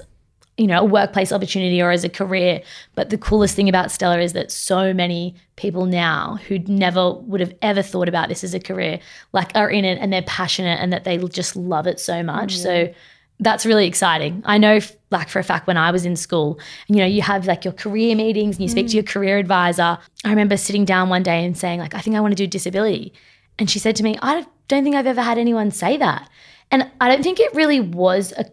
you 0.60 0.68
know, 0.68 0.82
a 0.82 0.84
workplace 0.84 1.32
opportunity 1.32 1.82
or 1.82 1.90
as 1.90 2.04
a 2.04 2.10
career. 2.10 2.62
But 2.94 3.10
the 3.10 3.18
coolest 3.18 3.56
thing 3.56 3.70
about 3.70 3.92
Stellar 3.92 4.20
is 4.20 4.34
that 4.34 4.52
so 4.52 4.94
many 4.94 5.34
people 5.56 5.86
now 5.86 6.38
who 6.48 6.60
never 6.60 7.14
would 7.14 7.40
have 7.40 7.54
ever 7.62 7.82
thought 7.82 8.10
about 8.10 8.28
this 8.28 8.44
as 8.44 8.54
a 8.54 8.60
career, 8.60 9.00
like 9.32 9.52
are 9.56 9.70
in 9.70 9.86
it 9.86 9.98
and 10.02 10.12
they're 10.12 10.22
passionate 10.24 10.80
and 10.82 10.92
that 10.92 11.06
they 11.06 11.18
just 11.18 11.56
love 11.56 11.88
it 11.88 11.98
so 11.98 12.22
much. 12.22 12.58
So 12.58 12.70
mm-hmm. 12.70 12.94
that's 13.40 13.66
really 13.66 13.88
exciting. 13.88 14.44
I 14.46 14.58
know, 14.58 14.80
like 15.12 15.30
for 15.30 15.40
a 15.40 15.46
fact, 15.46 15.66
when 15.66 15.78
I 15.78 15.92
was 15.92 16.06
in 16.06 16.18
school, 16.18 16.60
you 16.90 16.98
know, 16.98 17.06
you 17.06 17.22
have 17.22 17.48
like 17.48 17.64
your 17.64 17.74
career 17.74 18.14
meetings 18.14 18.58
and 18.58 18.64
you 18.64 18.68
speak 18.68 18.90
to 18.90 18.96
your 18.96 19.04
mm. 19.04 19.10
career 19.10 19.38
advisor. 19.38 19.98
I 20.26 20.30
remember 20.30 20.58
sitting 20.58 20.84
down 20.84 21.08
one 21.08 21.24
day 21.24 21.46
and 21.46 21.58
saying, 21.58 21.80
like, 21.80 21.96
I 21.96 22.02
think 22.02 22.18
I 22.18 22.20
want 22.20 22.34
to 22.34 22.36
do 22.36 22.48
disability. 22.48 23.14
And 23.58 23.70
she 23.70 23.80
said 23.80 23.96
to 23.96 24.04
me, 24.04 24.20
I 24.22 24.46
don't 24.68 24.84
think 24.84 24.98
I've 24.98 25.08
ever 25.08 25.22
had 25.22 25.38
anyone 25.38 25.72
say 25.72 25.96
that. 25.96 26.30
And 26.70 26.92
I 27.00 27.08
don't 27.08 27.24
think 27.24 27.40
it 27.40 27.54
really 27.56 27.80
was 27.80 28.34
a 28.34 28.46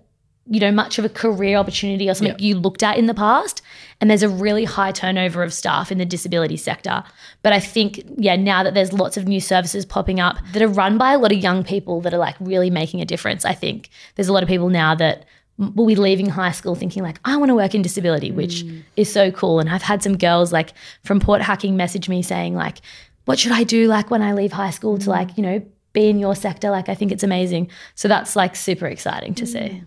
you 0.48 0.60
know, 0.60 0.70
much 0.70 0.98
of 0.98 1.04
a 1.04 1.08
career 1.08 1.56
opportunity 1.56 2.08
or 2.08 2.14
something 2.14 2.36
you 2.38 2.56
looked 2.56 2.82
at 2.82 2.96
in 2.96 3.06
the 3.06 3.14
past. 3.14 3.62
And 4.00 4.08
there's 4.08 4.22
a 4.22 4.28
really 4.28 4.64
high 4.64 4.92
turnover 4.92 5.42
of 5.42 5.52
staff 5.52 5.90
in 5.90 5.98
the 5.98 6.04
disability 6.04 6.56
sector. 6.56 7.02
But 7.42 7.52
I 7.52 7.60
think, 7.60 8.02
yeah, 8.16 8.36
now 8.36 8.62
that 8.62 8.74
there's 8.74 8.92
lots 8.92 9.16
of 9.16 9.26
new 9.26 9.40
services 9.40 9.84
popping 9.84 10.20
up 10.20 10.36
that 10.52 10.62
are 10.62 10.68
run 10.68 10.98
by 10.98 11.12
a 11.12 11.18
lot 11.18 11.32
of 11.32 11.38
young 11.38 11.64
people 11.64 12.00
that 12.02 12.14
are 12.14 12.18
like 12.18 12.36
really 12.38 12.70
making 12.70 13.00
a 13.00 13.04
difference, 13.04 13.44
I 13.44 13.54
think 13.54 13.90
there's 14.14 14.28
a 14.28 14.32
lot 14.32 14.42
of 14.42 14.48
people 14.48 14.68
now 14.68 14.94
that 14.94 15.24
will 15.58 15.86
be 15.86 15.96
leaving 15.96 16.28
high 16.28 16.52
school 16.52 16.74
thinking 16.74 17.02
like, 17.02 17.18
I 17.24 17.36
want 17.38 17.48
to 17.48 17.54
work 17.54 17.74
in 17.74 17.82
disability, 17.82 18.30
which 18.30 18.64
mm. 18.64 18.82
is 18.96 19.10
so 19.10 19.30
cool. 19.30 19.58
And 19.58 19.68
I've 19.68 19.82
had 19.82 20.02
some 20.02 20.16
girls 20.16 20.52
like 20.52 20.74
from 21.02 21.18
Port 21.18 21.40
Hacking 21.40 21.76
message 21.76 22.08
me 22.08 22.22
saying 22.22 22.54
like, 22.54 22.78
what 23.24 23.38
should 23.38 23.52
I 23.52 23.64
do 23.64 23.88
like 23.88 24.10
when 24.10 24.22
I 24.22 24.32
leave 24.32 24.52
high 24.52 24.70
school 24.70 24.98
to 24.98 25.06
mm. 25.06 25.08
like, 25.08 25.36
you 25.36 25.42
know, 25.42 25.62
be 25.92 26.08
in 26.08 26.18
your 26.18 26.36
sector? 26.36 26.70
Like, 26.70 26.88
I 26.88 26.94
think 26.94 27.10
it's 27.10 27.24
amazing. 27.24 27.70
So 27.94 28.06
that's 28.06 28.36
like 28.36 28.54
super 28.54 28.86
exciting 28.86 29.34
to 29.34 29.46
see. 29.46 29.82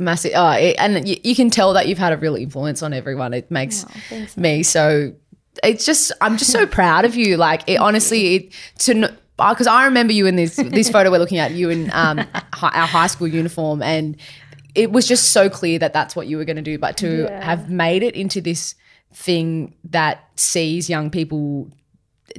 Massive 0.00 0.32
oh, 0.34 0.50
it, 0.52 0.76
and 0.78 1.06
you, 1.08 1.16
you 1.22 1.34
can 1.34 1.50
tell 1.50 1.72
that 1.74 1.86
you've 1.88 1.98
had 1.98 2.12
a 2.12 2.16
real 2.16 2.36
influence 2.36 2.82
on 2.82 2.92
everyone. 2.92 3.32
It 3.34 3.50
makes 3.50 3.84
me 4.36 4.62
so 4.62 5.12
it's 5.64 5.84
just 5.84 6.12
i'm 6.20 6.36
just 6.36 6.52
so 6.52 6.66
proud 6.66 7.04
of 7.04 7.14
you. 7.14 7.36
Like 7.36 7.62
it 7.68 7.76
honestly 7.76 8.34
it, 8.36 8.52
to 8.78 9.12
because 9.36 9.66
i 9.66 9.84
remember 9.86 10.12
you 10.12 10.26
in 10.26 10.36
this 10.36 10.56
this 10.56 10.90
photo 10.90 11.10
we're 11.10 11.18
looking 11.18 11.38
at 11.38 11.52
you 11.52 11.70
in 11.70 11.90
um 11.92 12.18
hi, 12.52 12.68
our 12.80 12.86
high 12.86 13.06
school 13.06 13.26
uniform 13.26 13.82
and 13.82 14.16
it 14.74 14.92
was 14.92 15.06
just 15.06 15.32
so 15.32 15.48
clear 15.50 15.78
that 15.78 15.92
that's 15.92 16.14
what 16.14 16.26
you 16.26 16.36
were 16.36 16.44
going 16.44 16.56
to 16.56 16.62
do. 16.62 16.78
But 16.78 16.96
to 16.98 17.24
Yeah. 17.24 17.44
have 17.44 17.68
made 17.70 18.02
it 18.02 18.14
into 18.14 18.40
this 18.40 18.74
thing 19.12 19.74
that 19.90 20.24
sees 20.36 20.88
young 20.88 21.10
people 21.10 21.68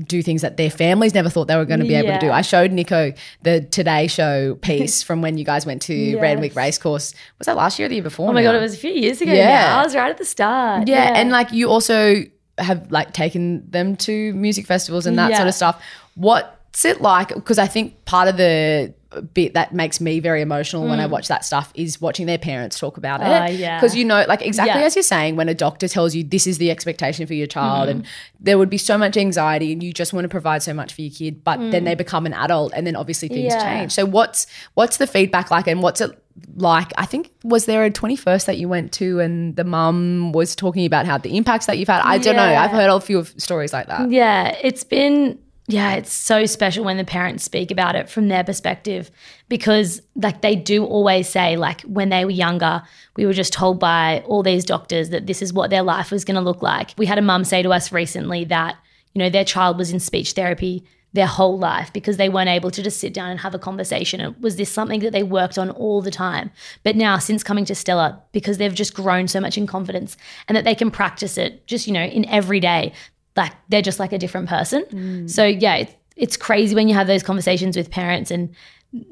do 0.06 0.22
things 0.24 0.42
that 0.42 0.58
their 0.58 0.70
families 0.70 1.14
never 1.14 1.30
thought 1.30 1.48
they 1.48 1.56
were 1.56 1.66
going 1.66 1.80
to 1.80 1.86
be 1.86 1.96
able 1.96 2.14
to 2.14 2.20
do. 2.20 2.32
I 2.32 2.42
showed 2.42 2.72
Nicho 2.72 3.18
the 3.42 3.62
Today 3.62 4.08
Show 4.08 4.56
piece 4.62 5.04
from 5.04 5.22
when 5.22 5.38
you 5.38 5.46
guys 5.46 5.66
went 5.66 5.82
to 5.84 5.94
Yes. 5.94 6.22
Randwick 6.22 6.56
Racecourse. 6.56 7.14
Was 7.40 7.46
that 7.46 7.56
last 7.58 7.78
year 7.80 7.86
or 7.88 7.90
the 7.90 7.96
year 7.96 8.04
before? 8.04 8.30
Oh 8.30 8.34
my 8.34 8.42
now? 8.42 8.52
god, 8.52 8.58
it 8.58 8.62
was 8.62 8.74
a 8.74 8.78
few 8.78 8.92
years 8.92 9.22
ago 9.22 9.34
Yeah. 9.34 9.46
now. 9.68 9.80
I 9.80 9.84
was 9.84 9.96
right 9.96 10.10
at 10.10 10.18
the 10.18 10.26
start. 10.26 10.88
Yeah, 10.88 11.14
and 11.16 11.30
like 11.30 11.52
you 11.52 11.70
also 11.70 12.24
have 12.58 12.92
like 12.92 13.14
taken 13.14 13.70
them 13.70 13.96
to 13.98 14.34
music 14.34 14.66
festivals 14.66 15.06
and 15.06 15.18
that 15.18 15.32
Yeah. 15.32 15.38
sort 15.38 15.48
of 15.48 15.56
stuff. 15.56 15.84
What's 16.16 16.86
it 16.86 17.02
like? 17.02 17.30
Because 17.30 17.58
I 17.58 17.68
think 17.68 18.06
part 18.06 18.28
of 18.28 18.38
the 18.38 18.94
bit 19.34 19.54
that 19.56 19.74
makes 19.74 20.00
me 20.00 20.20
very 20.22 20.42
emotional 20.42 20.88
when 20.88 21.00
I 21.02 21.06
watch 21.06 21.28
that 21.28 21.44
stuff 21.44 21.72
is 21.76 22.00
watching 22.00 22.28
their 22.28 22.38
parents 22.38 22.80
talk 22.80 22.96
about 22.98 23.20
it. 23.20 23.26
Mm. 23.26 23.50
Oh, 23.50 23.52
yeah. 23.52 23.78
Because 23.80 23.96
you 23.96 24.06
know, 24.06 24.24
like 24.28 24.42
exactly 24.42 24.80
Yeah. 24.80 24.86
as 24.86 24.96
you're 24.96 25.04
saying, 25.04 25.36
when 25.36 25.50
a 25.50 25.54
doctor 25.54 25.88
tells 25.90 26.16
you 26.16 26.24
this 26.24 26.48
is 26.48 26.58
the 26.60 26.72
expectation 26.72 27.28
for 27.28 27.34
your 27.34 27.48
child, 27.48 27.90
Mm. 27.90 27.92
and 27.92 28.06
there 28.40 28.58
would 28.58 28.70
be 28.70 28.78
so 28.78 28.98
much 28.98 29.18
anxiety, 29.18 29.74
and 29.74 29.84
you 29.84 29.92
just 29.92 30.14
want 30.14 30.24
to 30.24 30.30
provide 30.30 30.64
so 30.64 30.74
much 30.74 30.94
for 30.94 31.02
your 31.02 31.12
kid, 31.12 31.44
but 31.44 31.58
then 31.72 31.84
they 31.84 31.96
become 31.96 32.26
an 32.26 32.34
adult, 32.34 32.72
and 32.76 32.88
then 32.88 32.96
obviously 32.96 33.28
things 33.28 33.54
Mm. 33.54 33.58
Yeah. 33.58 33.64
change. 33.80 33.92
So 33.92 34.06
what's 34.06 34.48
what's 34.76 34.96
the 34.98 35.08
feedback 35.08 35.52
like, 35.52 35.68
and 35.68 35.82
what's 35.84 36.00
it 36.00 36.12
like? 36.56 36.94
I 36.98 37.06
think 37.06 37.32
was 37.44 37.66
there 37.66 37.84
a 37.84 37.92
21st 37.92 38.46
that 38.46 38.58
you 38.58 38.70
went 38.70 38.94
to, 38.94 39.20
and 39.20 39.56
the 39.58 39.66
mum 39.66 40.32
was 40.32 40.56
talking 40.56 40.86
about 40.86 41.06
how 41.06 41.18
the 41.18 41.36
impacts 41.36 41.66
that 41.66 41.78
you've 41.78 41.90
had. 41.90 42.02
I 42.06 42.18
don't 42.18 42.38
know. 42.38 42.44
I've 42.44 42.72
heard 42.72 42.90
a 42.90 43.00
few 43.02 43.20
of 43.20 43.34
stories 43.38 43.74
like 43.74 43.88
that. 43.88 44.10
Yeah, 44.10 44.56
it's 44.64 44.84
been 44.86 45.38
yeah, 45.72 45.94
it's 45.94 46.12
so 46.12 46.46
special 46.46 46.84
when 46.84 46.98
the 46.98 47.06
parents 47.06 47.44
speak 47.46 47.72
about 47.72 47.96
it 47.96 48.10
from 48.10 48.28
their 48.28 48.44
perspective 48.44 49.10
because 49.48 50.02
like 50.16 50.42
they 50.42 50.56
do 50.56 50.84
always 50.84 51.30
say 51.30 51.56
like 51.56 51.82
when 51.82 52.10
they 52.10 52.26
were 52.26 52.32
younger, 52.32 52.84
we 53.16 53.26
were 53.26 53.34
just 53.34 53.54
told 53.54 53.80
by 53.80 54.22
all 54.28 54.44
these 54.44 54.66
doctors 54.66 55.10
that 55.12 55.28
this 55.28 55.42
is 55.42 55.54
what 55.54 55.70
their 55.70 55.84
life 55.84 56.12
was 56.12 56.26
going 56.26 56.36
to 56.36 56.42
look 56.42 56.62
like. 56.62 56.94
We 56.98 57.06
had 57.06 57.18
a 57.18 57.22
mum 57.22 57.46
say 57.46 57.62
to 57.64 57.70
us 57.72 57.92
recently 57.92 58.44
that, 58.46 58.76
you 59.14 59.20
know, 59.20 59.30
their 59.30 59.46
child 59.46 59.78
was 59.78 59.92
in 59.92 60.00
speech 60.02 60.34
therapy 60.34 60.84
their 61.14 61.28
whole 61.28 61.58
life 61.58 61.92
because 61.92 62.18
they 62.18 62.30
weren't 62.30 62.50
able 62.50 62.72
to 62.72 62.82
just 62.82 63.00
sit 63.00 63.14
down 63.14 63.30
and 63.30 63.40
have 63.42 63.54
a 63.54 63.60
conversation. 63.60 64.22
It 64.22 64.40
was 64.40 64.56
this 64.56 64.72
something 64.72 65.02
that 65.02 65.12
they 65.12 65.24
worked 65.24 65.58
on 65.58 65.70
all 65.72 66.02
the 66.02 66.12
time. 66.12 66.52
But 66.84 66.96
now, 66.96 67.18
since 67.18 67.44
coming 67.44 67.66
to 67.66 67.76
Stellar, 67.76 68.18
because 68.32 68.58
they've 68.58 68.74
just 68.74 68.94
grown 68.94 69.28
so 69.28 69.42
much 69.42 69.58
in 69.58 69.68
confidence 69.68 70.16
and 70.48 70.56
that 70.56 70.64
they 70.64 70.76
can 70.76 70.90
practice 70.90 71.38
it 71.38 71.68
just, 71.68 71.86
you 71.86 71.94
know, 71.94 72.04
in 72.04 72.26
every 72.26 72.62
day, 72.62 72.94
like 73.36 73.54
they're 73.70 73.82
just 73.82 74.00
like 74.00 74.14
a 74.14 74.18
different 74.18 74.50
person. 74.50 74.84
Mm. 74.92 75.30
So, 75.30 75.46
yeah, 75.46 75.76
it's, 75.76 75.96
it's 76.16 76.38
crazy 76.38 76.76
when 76.76 76.88
you 76.88 76.96
have 76.96 77.08
those 77.08 77.24
conversations 77.24 77.78
with 77.78 77.90
parents 77.90 78.32
and 78.32 78.54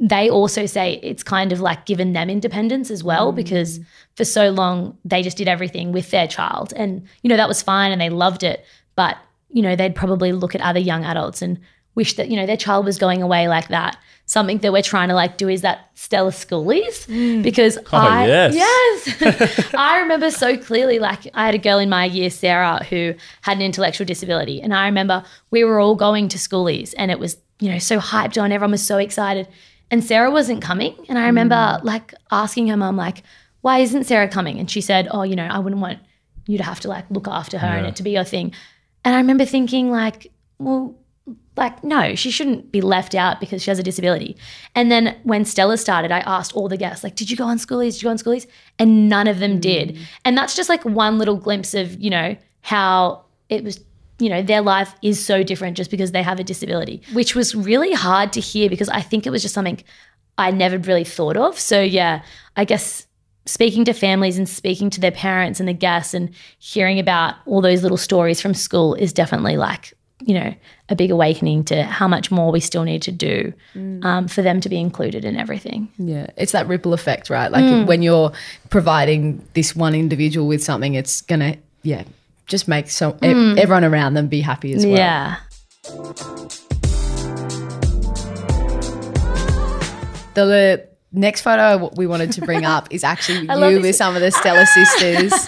they 0.01 0.30
also 0.30 0.65
say 0.65 0.99
it's 1.01 1.24
kind 1.24 1.53
of 1.53 1.61
like 1.61 1.86
given 1.86 2.11
them 2.11 2.30
independence 2.30 2.91
as 2.91 3.03
well 3.03 3.32
mm. 3.32 3.36
because 3.36 3.80
for 4.15 4.26
so 4.26 4.49
long 4.49 4.97
they 5.05 5.24
just 5.24 5.38
did 5.38 5.47
everything 5.47 5.93
with 5.93 6.11
their 6.11 6.28
child 6.28 6.74
and 6.76 7.07
you 7.24 7.30
know 7.30 7.38
that 7.38 7.47
was 7.47 7.61
fine 7.61 7.93
and 7.93 8.01
they 8.01 8.09
loved 8.09 8.43
it 8.43 8.65
but 8.97 9.15
you 9.49 9.61
know 9.61 9.78
they'd 9.78 9.95
probably 9.95 10.34
look 10.34 10.53
at 10.53 10.59
other 10.59 10.82
young 10.82 11.05
adults 11.05 11.41
and 11.41 11.57
wish 11.99 12.15
that, 12.15 12.30
you 12.30 12.38
know, 12.38 12.45
their 12.45 12.57
child 12.57 12.86
was 12.86 12.97
going 12.97 13.22
away 13.22 13.47
like 13.49 13.67
that. 13.67 13.97
Something 14.30 14.59
that 14.59 14.71
we're 14.71 14.84
trying 14.84 15.09
to 15.09 15.15
like 15.15 15.39
do 15.39 15.49
is 15.49 15.61
that 15.61 15.89
Stellar 15.95 16.30
Schoolies 16.30 17.07
mm. 17.07 17.41
because 17.41 17.80
oh, 17.80 17.84
I 17.93 18.27
yes. 18.27 18.53
yes. 19.19 19.73
I 19.73 20.01
remember 20.01 20.30
so 20.30 20.55
clearly 20.55 20.99
like 20.99 21.27
I 21.34 21.47
had 21.47 21.55
a 21.55 21.57
girl 21.57 21.80
in 21.80 21.89
my 21.89 22.05
year 22.05 22.30
Sarah 22.30 22.84
who 22.84 23.15
had 23.41 23.57
an 23.57 23.63
intellectual 23.63 24.05
disability. 24.05 24.61
And 24.61 24.71
I 24.71 24.86
remember 24.86 25.23
we 25.49 25.63
were 25.63 25.80
all 25.80 25.95
going 25.95 26.27
to 26.27 26.38
schoolies 26.38 26.93
and 26.95 27.09
it 27.09 27.17
was 27.17 27.38
you 27.59 27.71
know 27.71 27.80
so 27.80 27.97
hyped 27.97 28.39
on. 28.39 28.51
Everyone 28.51 28.69
was 28.69 28.86
so 28.86 28.99
excited. 28.99 29.47
And 29.89 30.03
Sarah 30.03 30.30
wasn't 30.30 30.61
coming. 30.61 30.93
And 31.09 31.17
I 31.17 31.25
remember 31.25 31.55
mm. 31.55 31.84
like 31.84 32.13
asking 32.30 32.67
her 32.67 32.77
mum 32.77 32.97
like 32.97 33.23
why 33.61 33.80
isn't 33.80 34.03
Sarah 34.03 34.30
coming? 34.30 34.59
And 34.59 34.69
she 34.69 34.82
said 34.82 35.07
oh 35.09 35.23
you 35.23 35.36
know 35.36 35.47
I 35.47 35.57
wouldn't 35.57 35.82
want 35.82 35.97
you 36.45 36.59
to 36.59 36.63
have 36.63 36.80
to 36.82 36.88
like 36.88 37.09
look 37.09 37.27
after 37.27 37.57
her 37.57 37.65
and 37.65 37.88
it 37.88 37.95
to 37.95 38.03
be 38.03 38.11
your 38.11 38.25
thing. 38.25 38.53
And 39.03 39.15
I 39.15 39.17
remember 39.17 39.45
thinking 39.45 39.89
like 39.89 40.32
well 40.59 40.95
like 41.60 41.84
no 41.84 42.16
she 42.16 42.32
shouldn't 42.32 42.72
be 42.72 42.82
left 42.82 43.14
out 43.14 43.39
because 43.39 43.62
she 43.62 43.70
has 43.70 43.80
a 43.80 43.84
disability. 43.84 44.36
And 44.76 44.91
then 44.91 45.20
when 45.24 45.45
stellar 45.45 45.78
started 45.78 46.12
i 46.12 46.20
asked 46.20 46.55
all 46.55 46.68
the 46.68 46.78
guests 46.78 47.03
like 47.03 47.16
did 47.16 47.30
you 47.30 47.38
go 47.38 47.45
on 47.45 47.57
schoolies 47.57 47.93
did 47.93 48.01
you 48.01 48.07
go 48.07 48.12
on 48.12 48.18
schoolies 48.18 48.47
and 48.78 49.10
none 49.10 49.28
of 49.28 49.39
them 49.39 49.60
did. 49.60 49.95
Mm. 49.95 49.99
And 50.26 50.38
that's 50.38 50.55
just 50.55 50.70
like 50.70 50.84
one 50.86 51.18
little 51.18 51.38
glimpse 51.38 51.74
of 51.74 52.01
you 52.01 52.10
know 52.10 52.36
how 52.62 53.26
it 53.49 53.64
was 53.64 53.80
you 54.20 54.30
know 54.30 54.41
their 54.41 54.62
life 54.62 54.93
is 55.01 55.24
so 55.24 55.43
different 55.43 55.78
just 55.78 55.91
because 55.91 56.12
they 56.12 56.24
have 56.24 56.39
a 56.39 56.43
disability 56.43 57.01
which 57.14 57.36
was 57.36 57.55
really 57.55 57.93
hard 57.93 58.34
to 58.34 58.39
hear 58.39 58.70
because 58.70 58.89
i 58.89 59.01
think 59.01 59.26
it 59.26 59.30
was 59.30 59.41
just 59.41 59.53
something 59.53 59.82
i 60.38 60.51
never 60.51 60.78
really 60.78 61.03
thought 61.03 61.38
of. 61.38 61.57
So 61.60 61.82
yeah 61.82 62.22
i 62.55 62.66
guess 62.66 63.07
speaking 63.45 63.84
to 63.86 63.93
families 63.93 64.38
and 64.38 64.47
speaking 64.47 64.89
to 64.91 65.01
their 65.01 65.12
parents 65.12 65.60
and 65.60 65.68
the 65.68 65.74
guests 65.74 66.14
and 66.14 66.30
hearing 66.60 66.99
about 66.99 67.36
all 67.47 67.62
those 67.62 67.82
little 67.82 67.97
stories 67.97 68.39
from 68.39 68.53
school 68.53 68.93
is 68.93 69.12
definitely 69.12 69.57
like 69.57 69.93
you 70.22 70.34
know 70.34 70.53
a 70.89 70.95
big 70.95 71.11
awakening 71.11 71.63
to 71.63 71.84
how 71.84 72.07
much 72.07 72.30
more 72.32 72.51
we 72.51 72.59
still 72.59 72.84
need 72.84 73.01
to 73.01 73.11
do 73.11 73.53
mm. 73.74 74.03
um, 74.03 74.28
for 74.28 74.41
them 74.41 74.59
to 74.61 74.70
be 74.70 74.80
included 74.80 75.24
in 75.24 75.38
everything. 75.38 75.88
Yeah, 75.97 76.28
it's 76.38 76.51
that 76.51 76.67
ripple 76.67 76.93
effect, 76.93 77.30
right? 77.30 77.51
Like 77.51 77.63
mm. 77.63 77.86
when 77.86 78.01
you're 78.01 78.32
providing 78.70 79.45
this 79.53 79.76
one 79.76 79.95
individual 79.95 80.47
with 80.47 80.63
something, 80.63 80.95
it's 80.95 81.22
gonna 81.22 81.57
yeah 81.84 82.03
just 82.47 82.67
make 82.67 82.89
so 82.89 83.11
e- 83.24 83.28
mm. 83.28 83.57
everyone 83.57 83.86
around 83.86 84.15
them 84.15 84.28
be 84.28 84.41
happy 84.41 84.74
as 84.74 84.86
well. 84.86 84.95
yeah. 84.95 85.38
The 90.34 90.88
next 91.12 91.41
photo 91.41 91.89
we 91.95 92.05
wanted 92.05 92.32
to 92.34 92.41
bring 92.41 92.66
up 92.66 92.88
is 92.91 93.03
actually 93.03 93.39
you 93.74 93.82
with 93.82 93.95
some 93.95 94.16
of 94.16 94.22
the 94.22 94.32
Stellar 94.32 94.66
sisters. 94.66 95.34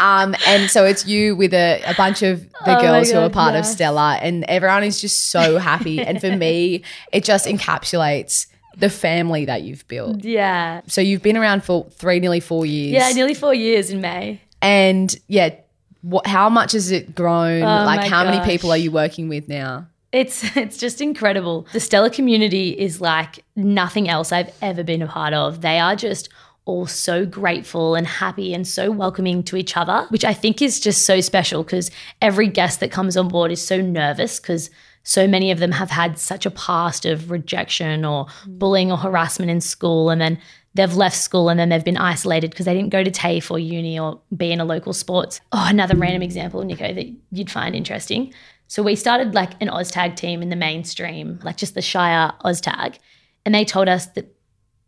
um, 0.00 0.34
and 0.46 0.70
so 0.70 0.84
it's 0.84 1.06
you 1.06 1.36
with 1.36 1.54
a, 1.54 1.80
a 1.86 1.94
bunch 1.94 2.22
of 2.22 2.42
the 2.64 2.76
Oh 2.76 2.80
girls 2.80 3.10
who 3.10 3.18
are 3.18 3.28
God, 3.28 3.32
part 3.32 3.54
of 3.54 3.60
yes. 3.64 3.72
Stellar, 3.72 4.18
and 4.20 4.44
everyone 4.48 4.84
is 4.84 5.00
just 5.00 5.26
so 5.26 5.58
happy. 5.58 6.00
and 6.00 6.20
for 6.20 6.34
me, 6.36 6.82
it 7.12 7.24
just 7.24 7.46
encapsulates 7.46 8.46
the 8.76 8.90
family 8.90 9.44
that 9.44 9.62
you've 9.62 9.86
built. 9.88 10.24
yeah 10.24 10.82
So 10.86 11.00
you've 11.00 11.22
been 11.22 11.36
around 11.36 11.64
for 11.64 11.86
three, 11.90 12.20
nearly 12.20 12.40
four 12.40 12.64
years. 12.64 12.92
yeah 12.92 13.10
nearly 13.12 13.34
four 13.34 13.52
years 13.54 13.90
in 13.90 14.00
may 14.00 14.40
And 14.62 15.14
yeah, 15.26 15.54
what, 16.02 16.26
how 16.28 16.48
much 16.48 16.72
has 16.72 16.90
it 16.92 17.14
grown? 17.14 17.60
like, 17.60 17.98
Oh 17.98 18.02
my 18.02 18.08
how 18.08 18.24
many 18.24 18.44
people 18.44 18.70
are 18.70 18.76
you 18.76 18.92
working 18.92 19.28
with 19.28 19.48
now? 19.48 19.88
It's 20.12 20.44
it's 20.56 20.76
just 20.76 21.00
incredible. 21.00 21.66
The 21.72 21.80
Stellar 21.80 22.10
community 22.10 22.70
is 22.70 23.00
like 23.00 23.44
nothing 23.56 24.08
else 24.08 24.32
I've 24.32 24.54
ever 24.62 24.82
been 24.82 25.02
a 25.02 25.06
part 25.06 25.34
of. 25.34 25.60
They 25.60 25.78
are 25.78 25.96
just 25.96 26.28
all 26.64 26.86
so 26.86 27.24
grateful 27.24 27.94
and 27.94 28.06
happy 28.06 28.52
and 28.52 28.68
so 28.68 28.90
welcoming 28.90 29.42
to 29.42 29.56
each 29.56 29.74
other, 29.76 30.06
which 30.10 30.24
I 30.24 30.34
think 30.34 30.60
is 30.60 30.78
just 30.78 31.06
so 31.06 31.20
special 31.22 31.64
because 31.64 31.90
every 32.20 32.46
guest 32.46 32.80
that 32.80 32.90
comes 32.90 33.16
on 33.16 33.28
board 33.28 33.50
is 33.50 33.66
so 33.66 33.80
nervous 33.80 34.38
because 34.38 34.68
so 35.02 35.26
many 35.26 35.50
of 35.50 35.60
them 35.60 35.72
have 35.72 35.90
had 35.90 36.18
such 36.18 36.44
a 36.44 36.50
past 36.50 37.06
of 37.06 37.30
rejection 37.30 38.04
or 38.04 38.26
mm. 38.26 38.58
bullying 38.58 38.92
or 38.92 38.98
harassment 38.98 39.50
in 39.50 39.62
school 39.62 40.10
and 40.10 40.20
then 40.20 40.38
they've 40.74 40.94
left 40.94 41.16
school 41.16 41.48
and 41.48 41.58
then 41.58 41.70
they've 41.70 41.84
been 41.84 41.96
isolated 41.96 42.50
because 42.50 42.66
they 42.66 42.74
didn't 42.74 42.90
go 42.90 43.02
to 43.02 43.10
TAFE 43.10 43.50
or 43.50 43.58
uni 43.58 43.98
or 43.98 44.20
be 44.36 44.52
in 44.52 44.60
a 44.60 44.66
local 44.66 44.92
sports. 44.92 45.40
Oh, 45.52 45.64
another 45.66 45.96
random 45.96 46.20
example, 46.20 46.62
Nicho, 46.62 46.94
that 46.94 47.06
you'd 47.32 47.50
find 47.50 47.74
interesting. 47.74 48.34
So 48.68 48.82
we 48.82 48.94
started 48.96 49.34
like 49.34 49.60
an 49.60 49.68
OzTag 49.68 50.14
team 50.14 50.42
in 50.42 50.50
the 50.50 50.56
mainstream, 50.56 51.40
like 51.42 51.56
just 51.56 51.74
the 51.74 51.82
Shire 51.82 52.32
OzTag. 52.44 52.98
And 53.44 53.54
they 53.54 53.64
told 53.64 53.88
us 53.88 54.06
that 54.08 54.26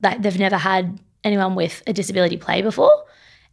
like 0.02 0.22
they've 0.22 0.38
never 0.38 0.56
had 0.56 1.00
anyone 1.24 1.54
with 1.54 1.82
a 1.86 1.92
disability 1.92 2.36
play 2.36 2.62
before. 2.62 3.04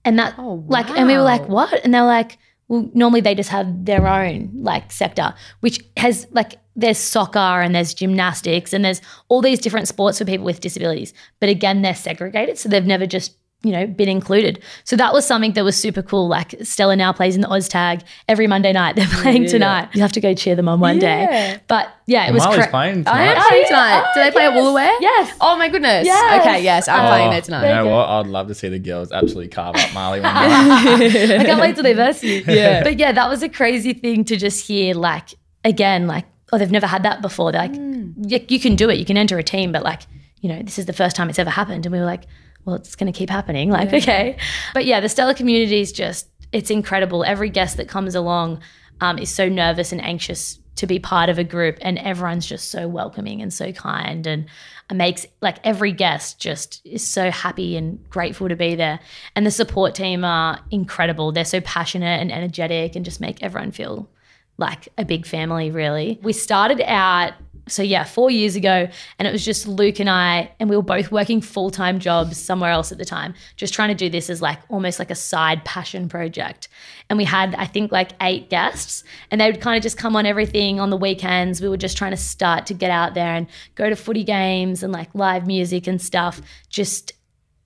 And 0.05 0.19
that 0.19 0.36
Oh, 0.38 0.63
like 0.67 0.89
and 0.89 1.07
we 1.07 1.15
were 1.15 1.23
like, 1.23 1.47
what? 1.47 1.73
And 1.84 1.93
they're 1.93 2.03
like, 2.03 2.38
well, 2.67 2.89
normally 2.93 3.21
they 3.21 3.36
just 3.36 3.49
have 3.49 3.86
their 3.86 4.07
own 4.07 4.51
like 4.53 4.91
sector, 4.91 5.34
which 5.61 5.80
has 5.95 6.28
like 6.32 6.59
there's 6.75 6.97
soccer 6.97 7.39
and 7.39 7.73
there's 7.73 7.93
gymnastics 7.93 8.73
and 8.73 8.84
there's 8.86 9.01
all 9.30 9.41
these 9.41 9.59
different 9.59 9.88
sports 9.88 10.17
for 10.17 10.25
people 10.25 10.45
with 10.45 10.59
disabilities. 10.59 11.13
But 11.39 11.49
again, 11.49 11.82
they're 11.82 11.95
segregated. 11.95 12.57
So 12.57 12.69
they've 12.69 12.86
never 12.86 13.05
just, 13.05 13.36
you 13.64 13.72
know, 13.72 13.88
been 13.88 14.08
included. 14.08 14.62
So 14.84 14.95
that 14.97 15.14
was 15.14 15.26
something 15.26 15.53
that 15.53 15.64
was 15.64 15.76
super 15.76 16.03
cool. 16.03 16.28
Like 16.28 16.53
Stellar 16.62 16.95
now 16.95 17.12
plays 17.12 17.36
in 17.36 17.41
the 17.41 17.47
OzTag 17.47 18.03
every 18.30 18.45
Monday 18.45 18.72
night. 18.72 18.95
They're 18.97 19.08
playing 19.08 19.43
Yeah. 19.43 19.49
tonight. 19.49 19.89
You 19.95 20.01
have 20.01 20.12
to 20.14 20.22
go 20.22 20.34
cheer 20.36 20.55
them 20.55 20.70
on 20.70 20.80
one 20.80 21.01
Yeah. 21.01 21.28
day. 21.55 21.60
But 21.68 21.89
yeah, 22.05 22.28
it 22.30 22.34
was 22.34 22.43
Marlee's 22.43 22.55
cra- 22.58 22.68
playing 22.70 23.08
I 23.08 23.24
am 23.24 23.34
tonight. 23.36 23.47
playing 23.47 23.62
yeah. 23.64 23.68
tonight. 23.70 24.03
Oh, 24.05 24.12
do 24.14 24.24
they 24.24 24.32
play 24.32 24.45
at 24.45 24.53
yes. 24.53 24.64
Woolooware? 24.64 24.97
Yes. 25.01 25.38
Oh 25.41 25.58
my 25.58 25.70
goodness. 25.70 26.05
Yes. 26.05 26.41
Okay, 26.41 26.64
yes, 26.64 26.88
I'm 26.88 27.05
Oh. 27.05 27.08
playing 27.10 27.30
there 27.49 27.78
You 27.78 27.84
know 27.84 27.95
what? 27.95 28.10
I'd 28.10 28.28
love 28.28 28.47
to 28.47 28.53
see 28.55 28.70
the 28.70 28.80
girls 28.80 29.12
absolutely 29.12 29.47
carve 29.49 29.76
up 29.76 29.82
Marlee 29.89 30.22
one 30.22 30.99
day. 30.99 31.38
I 31.39 31.43
can't 31.43 31.60
wait 31.60 31.74
till 31.76 31.84
they 31.84 31.93
verse 31.93 32.24
you. 32.24 32.43
Yeah. 32.47 32.84
But 32.84 32.99
yeah, 32.99 33.12
that 33.12 33.28
was 33.28 33.41
a 33.43 33.49
crazy 33.49 33.93
thing 33.93 34.24
to 34.26 34.38
just 34.38 34.68
hear, 34.68 34.93
like, 34.93 35.30
again, 35.66 36.05
like, 36.08 36.26
oh, 36.53 36.58
they've 36.60 36.72
never 36.72 36.88
had 36.88 37.03
that 37.03 37.22
before. 37.24 37.51
They're 37.51 37.62
like, 37.64 37.76
hmm. 37.76 38.12
"Y- 38.18 38.45
you 38.47 38.60
can 38.60 38.76
do 38.76 38.89
it. 38.89 38.97
You 38.99 39.05
can 39.05 39.18
enter 39.18 39.38
a 39.39 39.43
team, 39.43 39.72
but 39.72 39.84
like, 39.84 40.03
you 40.41 40.47
know, 40.49 40.62
this 40.62 40.78
is 40.80 40.86
the 40.86 40.93
first 40.93 41.16
time 41.16 41.30
it's 41.30 41.39
ever 41.39 41.49
happened. 41.49 41.86
And 41.86 41.91
we 41.93 41.99
were 41.99 42.05
like, 42.05 42.24
well, 42.68 42.76
it's 42.76 42.95
going 42.97 43.11
to 43.11 43.18
keep 43.18 43.30
happening. 43.30 43.72
Like, 43.72 43.93
okay. 43.93 44.38
But 44.74 44.86
yeah, 44.86 44.99
the 44.99 45.07
Stellar 45.07 45.34
community 45.34 45.80
is 45.80 45.93
just, 45.93 46.28
it's 46.51 46.70
incredible. 46.70 47.24
Every 47.24 47.49
guest 47.49 47.78
that 47.78 47.88
comes 47.88 48.13
along 48.13 48.61
um, 48.99 49.18
is 49.18 49.30
so 49.30 49.47
nervous 49.47 49.93
and 49.93 50.03
anxious 50.03 50.59
to 50.76 50.86
be 50.86 50.99
part 50.99 51.30
of 51.30 51.39
a 51.39 51.45
group. 51.45 51.78
And 51.82 51.97
everyone's 51.97 52.45
just 52.45 52.70
so 52.70 52.88
welcoming 52.89 53.41
and 53.41 53.53
so 53.53 53.72
kind 53.72 54.28
and 54.28 54.45
makes 54.93 55.26
like 55.41 55.57
every 55.63 55.93
guest 55.93 56.39
just 56.39 56.82
is 56.86 57.07
so 57.07 57.32
happy 57.32 57.78
and 57.78 58.03
grateful 58.09 58.49
to 58.49 58.55
be 58.57 58.76
there. 58.76 58.99
And 59.34 59.45
the 59.45 59.51
support 59.51 59.95
team 59.95 60.26
are 60.26 60.59
incredible. 60.70 61.32
They're 61.32 61.45
so 61.45 61.61
passionate 61.61 62.20
and 62.20 62.34
energetic 62.34 62.97
and 62.97 63.05
just 63.05 63.22
make 63.22 63.41
everyone 63.41 63.72
feel 63.72 64.09
like 64.57 64.89
a 64.97 65.05
big 65.05 65.26
family, 65.26 65.72
really. 65.72 66.20
We 66.22 66.34
started 66.34 66.82
out, 66.82 67.34
so 67.68 67.84
yeah, 67.84 68.03
four 68.03 68.32
years 68.32 68.55
ago, 68.55 68.88
and 69.20 69.28
it 69.28 69.32
was 69.32 69.43
just 69.43 69.68
Luke 69.68 69.99
and 69.99 70.09
I, 70.09 70.51
and 70.59 70.70
we 70.70 70.76
were 70.76 70.82
both 70.84 71.11
working 71.11 71.41
full 71.41 71.70
time 71.70 71.99
jobs 71.99 72.38
somewhere 72.38 72.72
else 72.72 72.91
at 72.91 72.97
the 72.97 73.05
time, 73.05 73.34
just 73.55 73.74
trying 73.74 73.89
to 73.89 73.95
do 73.95 74.09
this 74.09 74.30
as 74.30 74.41
like 74.41 74.59
almost 74.70 74.99
like 74.99 75.11
a 75.11 75.15
side 75.15 75.63
passion 75.65 76.09
project. 76.09 76.68
And 77.09 77.18
we 77.18 77.24
had, 77.26 77.55
I 77.55 77.65
think, 77.65 77.91
like 77.91 78.11
eight 78.22 78.49
guests, 78.49 79.03
and 79.32 79.39
they 79.39 79.49
would 79.49 79.61
kind 79.61 79.78
of 79.78 79.84
just 79.84 79.97
come 79.97 80.15
on 80.15 80.26
everything 80.26 80.80
on 80.80 80.89
the 80.89 80.97
weekends. 80.97 81.61
We 81.61 81.70
were 81.70 81.78
just 81.78 81.97
trying 81.97 82.11
to 82.11 82.18
start 82.18 82.65
to 82.68 82.74
get 82.74 82.91
out 82.91 83.13
there 83.13 83.34
and 83.34 83.47
go 83.76 83.89
to 83.89 83.95
footy 83.95 84.24
games 84.24 84.84
and 84.84 84.91
like 84.91 85.13
live 85.13 85.47
music 85.47 85.88
and 85.88 86.01
stuff. 86.01 86.41
Just 86.70 87.13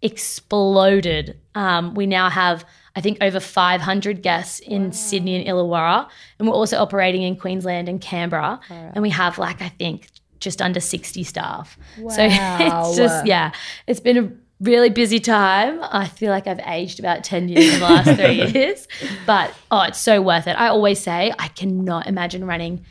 exploded. 0.01 1.39
Um, 1.55 1.93
we 1.95 2.07
now 2.07 2.29
have, 2.29 2.65
I 2.95 3.01
think, 3.01 3.19
over 3.21 3.39
500 3.39 4.21
guests 4.21 4.59
in 4.59 4.91
Sydney 4.91 5.35
and 5.35 5.47
Illawarra, 5.47 6.09
and 6.39 6.47
we're 6.47 6.53
also 6.53 6.77
operating 6.77 7.21
in 7.23 7.35
Queensland 7.35 7.87
and 7.87 8.01
Canberra, 8.01 8.59
and 8.69 9.01
we 9.01 9.09
have 9.09 9.37
like 9.37 9.61
I 9.61 9.69
think 9.69 10.07
just 10.39 10.61
under 10.61 10.79
60 10.79 11.23
staff. 11.23 11.77
Wow. 11.99 12.09
So 12.09 12.27
it's 12.29 12.97
just 12.97 13.25
yeah, 13.25 13.51
it's 13.87 13.99
been 13.99 14.17
a 14.17 14.31
really 14.59 14.89
busy 14.89 15.19
time. 15.19 15.79
I 15.83 16.07
feel 16.07 16.31
like 16.31 16.47
I've 16.47 16.59
aged 16.65 16.99
about 16.99 17.23
10 17.23 17.49
years 17.49 17.73
in 17.73 17.79
the 17.79 17.85
last 17.85 18.19
three 18.19 18.45
years, 18.53 18.87
but 19.25 19.53
oh, 19.71 19.81
it's 19.83 19.99
so 19.99 20.21
worth 20.21 20.47
it. 20.47 20.53
I 20.53 20.67
always 20.67 20.99
say 20.99 21.33
I 21.37 21.47
cannot 21.47 22.07
imagine 22.07 22.45
running 22.45 22.85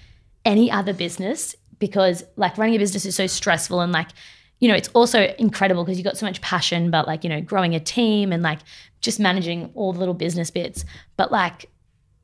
any 0.45 0.71
other 0.71 0.93
business 0.93 1.55
because 1.79 2.23
like 2.37 2.57
running 2.57 2.75
a 2.75 2.79
business 2.79 3.05
is 3.05 3.15
so 3.15 3.27
stressful 3.27 3.81
and 3.81 3.93
like 3.93 4.09
you 4.61 4.69
know 4.69 4.75
it's 4.75 4.89
also 4.89 5.35
incredible 5.39 5.85
because 5.85 5.99
you've 5.99 6.05
got 6.05 6.17
so 6.17 6.27
much 6.27 6.41
passion 6.41 6.91
but 6.91 7.07
like 7.07 7.25
you 7.25 7.31
know 7.31 7.41
growing 7.41 7.75
a 7.75 7.81
team 7.81 8.33
and 8.33 8.43
like 8.43 8.61
just 9.01 9.21
managing 9.21 9.71
all 9.75 9.93
the 9.93 9.99
little 9.99 10.15
business 10.15 10.51
bits 10.51 10.85
but 11.17 11.31
like 11.33 11.69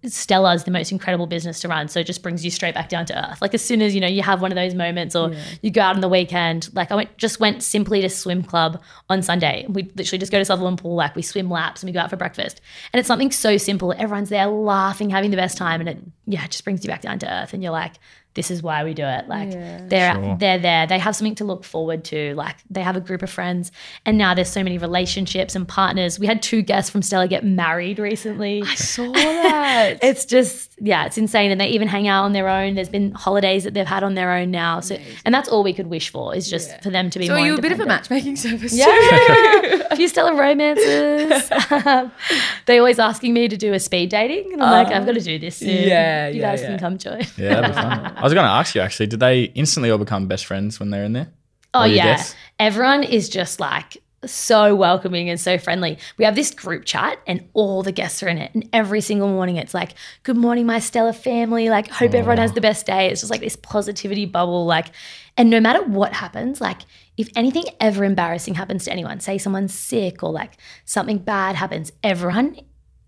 Stellar 0.05 0.55
is 0.55 0.65
the 0.65 0.71
most 0.71 0.93
incredible 0.93 1.27
business 1.27 1.61
to 1.61 1.69
run. 1.69 1.89
So 1.89 2.01
it 2.01 2.07
just 2.07 2.23
brings 2.23 2.45
you 2.45 2.51
straight 2.51 2.75
back 2.75 2.89
down 2.89 3.07
to 3.07 3.31
earth. 3.31 3.41
Like 3.41 3.55
as 3.55 3.65
soon 3.65 3.83
as 3.83 3.95
you 3.95 4.01
know 4.01 4.07
you 4.07 4.23
have 4.23 4.43
one 4.43 4.53
of 4.53 4.57
those 4.57 4.75
moments, 4.75 5.17
or 5.17 5.35
you 5.63 5.71
go 5.71 5.81
out 5.81 5.95
on 5.95 6.01
the 6.01 6.09
weekend. 6.09 6.69
Like 6.75 6.93
I 6.93 6.97
went, 6.97 7.17
just 7.17 7.41
went 7.41 7.63
simply 7.63 8.01
to 8.03 8.09
swim 8.09 8.43
club 8.43 8.83
on 9.09 9.23
Sunday. 9.23 9.67
We 9.69 9.91
literally 9.95 10.19
just 10.19 10.33
go 10.33 10.39
to 10.39 10.45
Sutherland 10.45 10.79
Pool, 10.79 10.97
like 10.97 11.17
we 11.17 11.23
swim 11.23 11.51
laps 11.51 11.83
and 11.83 11.89
we 11.89 11.93
go 11.93 12.01
out 12.01 12.11
for 12.11 12.17
breakfast. 12.17 12.61
And 12.93 12.99
it's 12.99 13.07
something 13.07 13.31
so 13.31 13.57
simple. 13.57 13.93
Everyone's 13.97 14.29
there 14.29 14.47
laughing, 14.47 15.11
having 15.11 15.31
the 15.31 15.37
best 15.37 15.57
time, 15.57 15.81
and 15.81 15.89
it 15.89 15.99
yeah, 16.27 16.45
it 16.45 16.51
just 16.51 16.65
brings 16.65 16.85
you 16.85 16.91
back 16.91 17.03
down 17.03 17.19
to 17.21 17.33
earth. 17.33 17.53
And 17.53 17.63
you're 17.63 17.73
like, 17.73 17.95
this 18.37 18.51
is 18.53 18.63
why 18.63 18.85
we 18.85 18.95
do 18.95 19.03
it. 19.05 19.27
Like 19.27 19.51
they're 19.51 20.15
Sure. 20.15 20.37
they're 20.39 20.59
there. 20.59 20.87
They 20.87 20.99
have 21.01 21.17
something 21.17 21.35
to 21.37 21.45
look 21.45 21.65
forward 21.65 22.05
to. 22.05 22.35
Like 22.37 22.57
they 22.71 22.83
have 22.83 22.95
a 22.97 23.01
group 23.01 23.23
of 23.23 23.31
friends, 23.31 23.73
and 24.05 24.17
now 24.17 24.35
there's 24.35 24.49
so 24.51 24.63
many 24.63 24.79
relationships 24.79 25.57
and 25.57 25.67
partners. 25.67 26.21
We 26.21 26.29
had 26.29 26.41
two 26.43 26.63
guests 26.63 26.89
from 26.91 27.03
Stellar 27.03 27.27
get 27.27 27.45
married 27.45 27.99
recently. 27.99 28.63
I 28.65 28.75
saw 28.77 29.11
that. 29.11 29.99
It's 30.03 30.25
just 30.25 30.76
yeah, 30.79 31.07
it's 31.07 31.17
insane. 31.17 31.51
And 31.51 31.61
they 31.61 31.69
even 31.69 31.89
hang 31.89 32.07
out 32.07 32.25
on 32.25 32.33
their 32.33 32.49
own. 32.49 32.75
There's 32.75 32.89
been 32.89 33.13
holidays 33.13 33.65
that 33.65 33.73
they've 33.75 33.87
had 33.87 34.03
on 34.05 34.15
their 34.15 34.33
own 34.33 34.51
now. 34.51 34.81
So, 34.81 34.99
and 35.25 35.35
that's 35.35 35.49
all 35.49 35.63
we 35.63 35.73
could 35.73 35.87
wish 35.87 36.11
for 36.11 36.35
is 36.35 36.51
just 36.51 36.83
for 36.83 36.91
them 36.91 37.09
to 37.11 37.19
be 37.19 37.27
So 37.27 37.33
more 37.35 37.43
are 37.43 37.47
you 37.47 37.55
a 37.55 37.61
bit 37.63 37.73
of 37.73 37.81
a 37.81 37.87
matchmaking 37.87 38.37
service 38.37 38.73
too? 38.73 38.79
Yeah, 38.79 38.87
a 39.91 39.97
few 39.97 40.09
stellar 40.09 40.35
romances. 40.35 41.51
Um, 41.87 42.11
they 42.67 42.79
always 42.79 42.99
asking 42.99 43.33
me 43.35 43.49
to 43.49 43.57
do 43.57 43.73
a 43.73 43.79
speed 43.81 44.09
dating, 44.11 44.53
and 44.53 44.63
I'm 44.63 44.71
like, 44.71 44.89
I've 44.95 45.05
got 45.07 45.15
to 45.15 45.21
do 45.21 45.39
this 45.39 45.57
soon. 45.57 45.69
yeah, 45.69 46.29
you 46.29 46.41
yeah, 46.41 46.51
guys 46.51 46.63
yeah. 46.63 46.69
can 46.69 46.79
come 46.79 46.99
join. 46.99 47.21
Yeah, 47.37 47.61
that'd 47.61 47.71
be 47.71 47.75
fun. 47.75 48.13
I 48.17 48.23
was 48.23 48.33
going 48.35 48.45
to 48.45 48.51
ask 48.51 48.75
you 48.75 48.81
actually, 48.81 49.07
did 49.07 49.21
they 49.21 49.45
instantly 49.55 49.91
all 49.91 49.99
become 49.99 50.27
best 50.27 50.47
friends 50.47 50.81
when 50.81 50.91
they're 50.91 51.05
in 51.05 51.13
there? 51.13 51.29
Oh 51.75 51.83
Or 51.83 51.87
yeah, 51.87 52.17
guests? 52.17 52.35
everyone 52.59 53.03
is 53.03 53.29
just 53.29 53.61
like 53.61 53.99
so 54.27 54.75
welcoming 54.75 55.29
and 55.29 55.41
so 55.41 55.59
friendly. 55.59 55.99
We 56.19 56.25
have 56.25 56.35
this 56.35 56.51
group 56.51 56.85
chat, 56.85 57.19
and 57.27 57.49
all 57.53 57.83
the 57.83 57.93
guests 57.93 58.23
are 58.23 58.29
in 58.29 58.39
it. 58.39 58.55
And 58.55 58.69
every 58.73 59.01
single 59.01 59.29
morning, 59.29 59.57
it's 59.57 59.75
like, 59.75 59.95
"Good 60.23 60.37
morning, 60.37 60.67
my 60.67 60.79
Stellar 60.79 61.13
family. 61.13 61.69
Like, 61.69 61.89
hope 61.89 62.15
everyone 62.15 62.39
has 62.39 62.53
the 62.53 62.61
best 62.61 62.87
day." 62.87 63.09
It's 63.09 63.21
just 63.21 63.31
like 63.31 63.41
this 63.41 63.57
positivity 63.57 64.27
bubble. 64.27 64.67
Like, 64.67 64.87
and 65.37 65.51
no 65.51 65.61
matter 65.61 65.83
what 65.83 66.15
happens, 66.15 66.61
like 66.61 66.83
if 67.17 67.31
anything 67.35 67.65
ever 67.81 68.05
embarrassing 68.05 68.55
happens 68.55 68.85
to 68.85 68.93
anyone, 68.93 69.21
say 69.21 69.39
someone's 69.39 69.75
sick 69.75 70.23
or 70.23 70.31
like 70.31 70.53
something 70.85 71.19
bad 71.19 71.57
happens, 71.57 71.93
everyone 72.03 72.57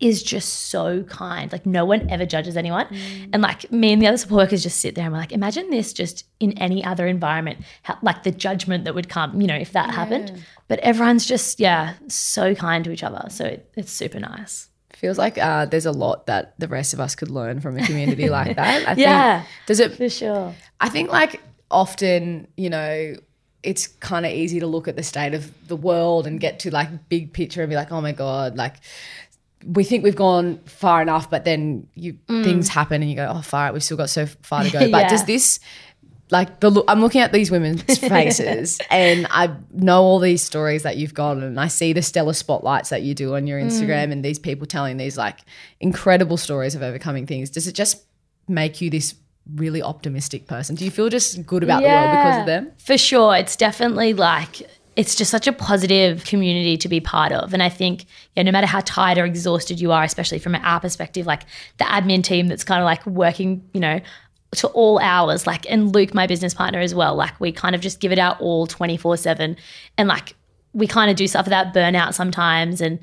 is 0.00 0.22
just 0.22 0.66
so 0.70 1.02
kind. 1.04 1.50
Like 1.50 1.66
no 1.66 1.84
one 1.84 2.08
ever 2.08 2.24
judges 2.24 2.56
anyone. 2.56 2.86
And 3.32 3.42
like 3.42 3.70
me 3.72 3.92
and 3.92 4.00
the 4.00 4.06
other 4.06 4.16
support 4.16 4.44
workers 4.44 4.62
just 4.62 4.80
sit 4.80 4.94
there 4.94 5.04
and 5.04 5.12
we're 5.12 5.18
like, 5.18 5.32
imagine 5.32 5.70
this 5.70 5.92
just 5.92 6.24
in 6.38 6.56
any 6.58 6.84
other 6.84 7.06
environment, 7.06 7.58
how, 7.82 7.98
like 8.02 8.22
the 8.22 8.30
judgment 8.30 8.84
that 8.84 8.94
would 8.94 9.08
come, 9.08 9.40
you 9.40 9.46
know, 9.48 9.56
if 9.56 9.72
that 9.72 9.90
happened. 9.90 10.44
But 10.68 10.78
everyone's 10.80 11.26
just, 11.26 11.58
yeah, 11.58 11.94
so 12.06 12.54
kind 12.54 12.84
to 12.84 12.92
each 12.92 13.02
other. 13.02 13.28
So 13.30 13.44
it, 13.44 13.70
it's 13.76 13.90
super 13.92 14.20
nice. 14.20 14.68
Feels 14.94 15.18
like 15.18 15.38
uh, 15.38 15.66
there's 15.66 15.86
a 15.86 15.92
lot 15.92 16.26
that 16.26 16.58
the 16.58 16.68
rest 16.68 16.92
of 16.92 17.00
us 17.00 17.14
could 17.14 17.30
learn 17.30 17.60
from 17.60 17.76
a 17.78 17.84
community 17.84 18.28
like 18.30 18.56
that. 18.56 18.88
I 18.88 18.92
Yeah. 18.94 19.40
Think, 19.40 19.50
does 19.66 19.80
it? 19.80 19.96
For 19.96 20.08
sure. 20.08 20.54
I 20.80 20.88
think 20.88 21.10
like 21.10 21.40
often, 21.70 22.48
you 22.56 22.70
know, 22.70 23.14
it's 23.62 23.88
kind 23.88 24.24
of 24.24 24.32
easy 24.32 24.60
to 24.60 24.66
look 24.66 24.88
at 24.88 24.96
the 24.96 25.02
state 25.02 25.34
of 25.34 25.52
the 25.68 25.76
world 25.76 26.26
and 26.26 26.40
get 26.40 26.60
to 26.60 26.70
like 26.70 27.08
big 27.08 27.32
picture 27.32 27.60
and 27.62 27.68
be 27.68 27.76
like, 27.76 27.90
oh 27.90 28.00
my 28.00 28.12
god, 28.12 28.56
like 28.56 28.76
we 29.64 29.84
think 29.84 30.04
we've 30.04 30.16
gone 30.16 30.58
far 30.66 31.02
enough, 31.02 31.30
but 31.30 31.44
then 31.44 31.86
you 31.94 32.14
mm. 32.28 32.44
things 32.44 32.68
happen 32.68 33.02
and 33.02 33.10
you 33.10 33.16
go, 33.16 33.30
oh, 33.34 33.42
far 33.42 33.72
we've 33.72 33.82
still 33.82 33.96
got 33.96 34.10
so 34.10 34.26
far 34.26 34.64
to 34.64 34.70
go. 34.70 34.78
But 34.90 35.02
Yeah. 35.02 35.08
does 35.08 35.24
this 35.24 35.60
like 36.30 36.60
the 36.60 36.70
look 36.70 36.84
I'm 36.88 37.00
looking 37.00 37.22
at 37.22 37.32
these 37.32 37.50
women's 37.50 37.82
faces 37.98 38.78
and 38.90 39.26
I 39.30 39.50
know 39.72 40.02
all 40.02 40.18
these 40.18 40.42
stories 40.42 40.82
that 40.82 40.98
you've 40.98 41.14
got 41.14 41.38
and 41.38 41.58
I 41.58 41.68
see 41.68 41.92
the 41.92 42.02
stellar 42.02 42.34
spotlights 42.34 42.90
that 42.90 43.02
you 43.02 43.14
do 43.14 43.34
on 43.34 43.46
your 43.46 43.60
mm. 43.60 43.66
Instagram 43.66 44.12
and 44.12 44.24
these 44.24 44.38
people 44.38 44.66
telling 44.66 44.96
these 44.98 45.16
like 45.16 45.38
incredible 45.80 46.36
stories 46.36 46.74
of 46.74 46.82
overcoming 46.82 47.26
things. 47.26 47.50
Does 47.50 47.66
it 47.66 47.72
just 47.72 48.04
make 48.46 48.80
you 48.80 48.90
this 48.90 49.14
really 49.54 49.82
optimistic 49.82 50.46
person? 50.46 50.76
Do 50.76 50.84
you 50.84 50.90
feel 50.90 51.08
just 51.08 51.46
good 51.46 51.62
about 51.62 51.82
the 51.82 51.88
world 51.88 52.10
because 52.10 52.40
of 52.40 52.46
them? 52.46 52.72
For 52.78 52.98
sure. 52.98 53.36
It's 53.36 53.56
definitely 53.56 54.12
like, 54.12 54.68
it's 54.98 55.14
just 55.14 55.30
such 55.30 55.46
a 55.46 55.52
positive 55.52 56.24
community 56.24 56.76
to 56.76 56.88
be 56.88 56.98
part 56.98 57.30
of. 57.30 57.54
And 57.54 57.62
I 57.62 57.68
think, 57.68 58.04
yeah, 58.34 58.42
no 58.42 58.50
matter 58.50 58.66
how 58.66 58.80
tired 58.80 59.16
or 59.16 59.24
exhausted 59.24 59.80
you 59.80 59.92
are, 59.92 60.02
especially 60.02 60.40
from 60.40 60.56
our 60.56 60.80
perspective, 60.80 61.24
like 61.24 61.44
the 61.76 61.84
admin 61.84 62.24
team 62.24 62.48
that's 62.48 62.64
kind 62.64 62.80
of 62.80 62.84
like 62.84 63.06
working, 63.06 63.62
you 63.72 63.78
know, 63.78 64.00
to 64.56 64.66
all 64.68 64.98
hours, 64.98 65.46
like, 65.46 65.70
and 65.70 65.94
Luke, 65.94 66.14
my 66.14 66.26
business 66.26 66.52
partner 66.52 66.80
as 66.80 66.96
well, 66.96 67.14
like, 67.14 67.38
we 67.38 67.52
kind 67.52 67.76
of 67.76 67.80
just 67.80 68.00
give 68.00 68.10
it 68.10 68.18
our 68.18 68.34
all 68.40 68.66
24 68.66 69.18
7. 69.18 69.56
And 69.96 70.08
like, 70.08 70.34
we 70.72 70.88
kind 70.88 71.12
of 71.12 71.16
do 71.16 71.28
suffer 71.28 71.50
that 71.50 71.72
burnout 71.72 72.14
sometimes. 72.14 72.80
And 72.80 72.98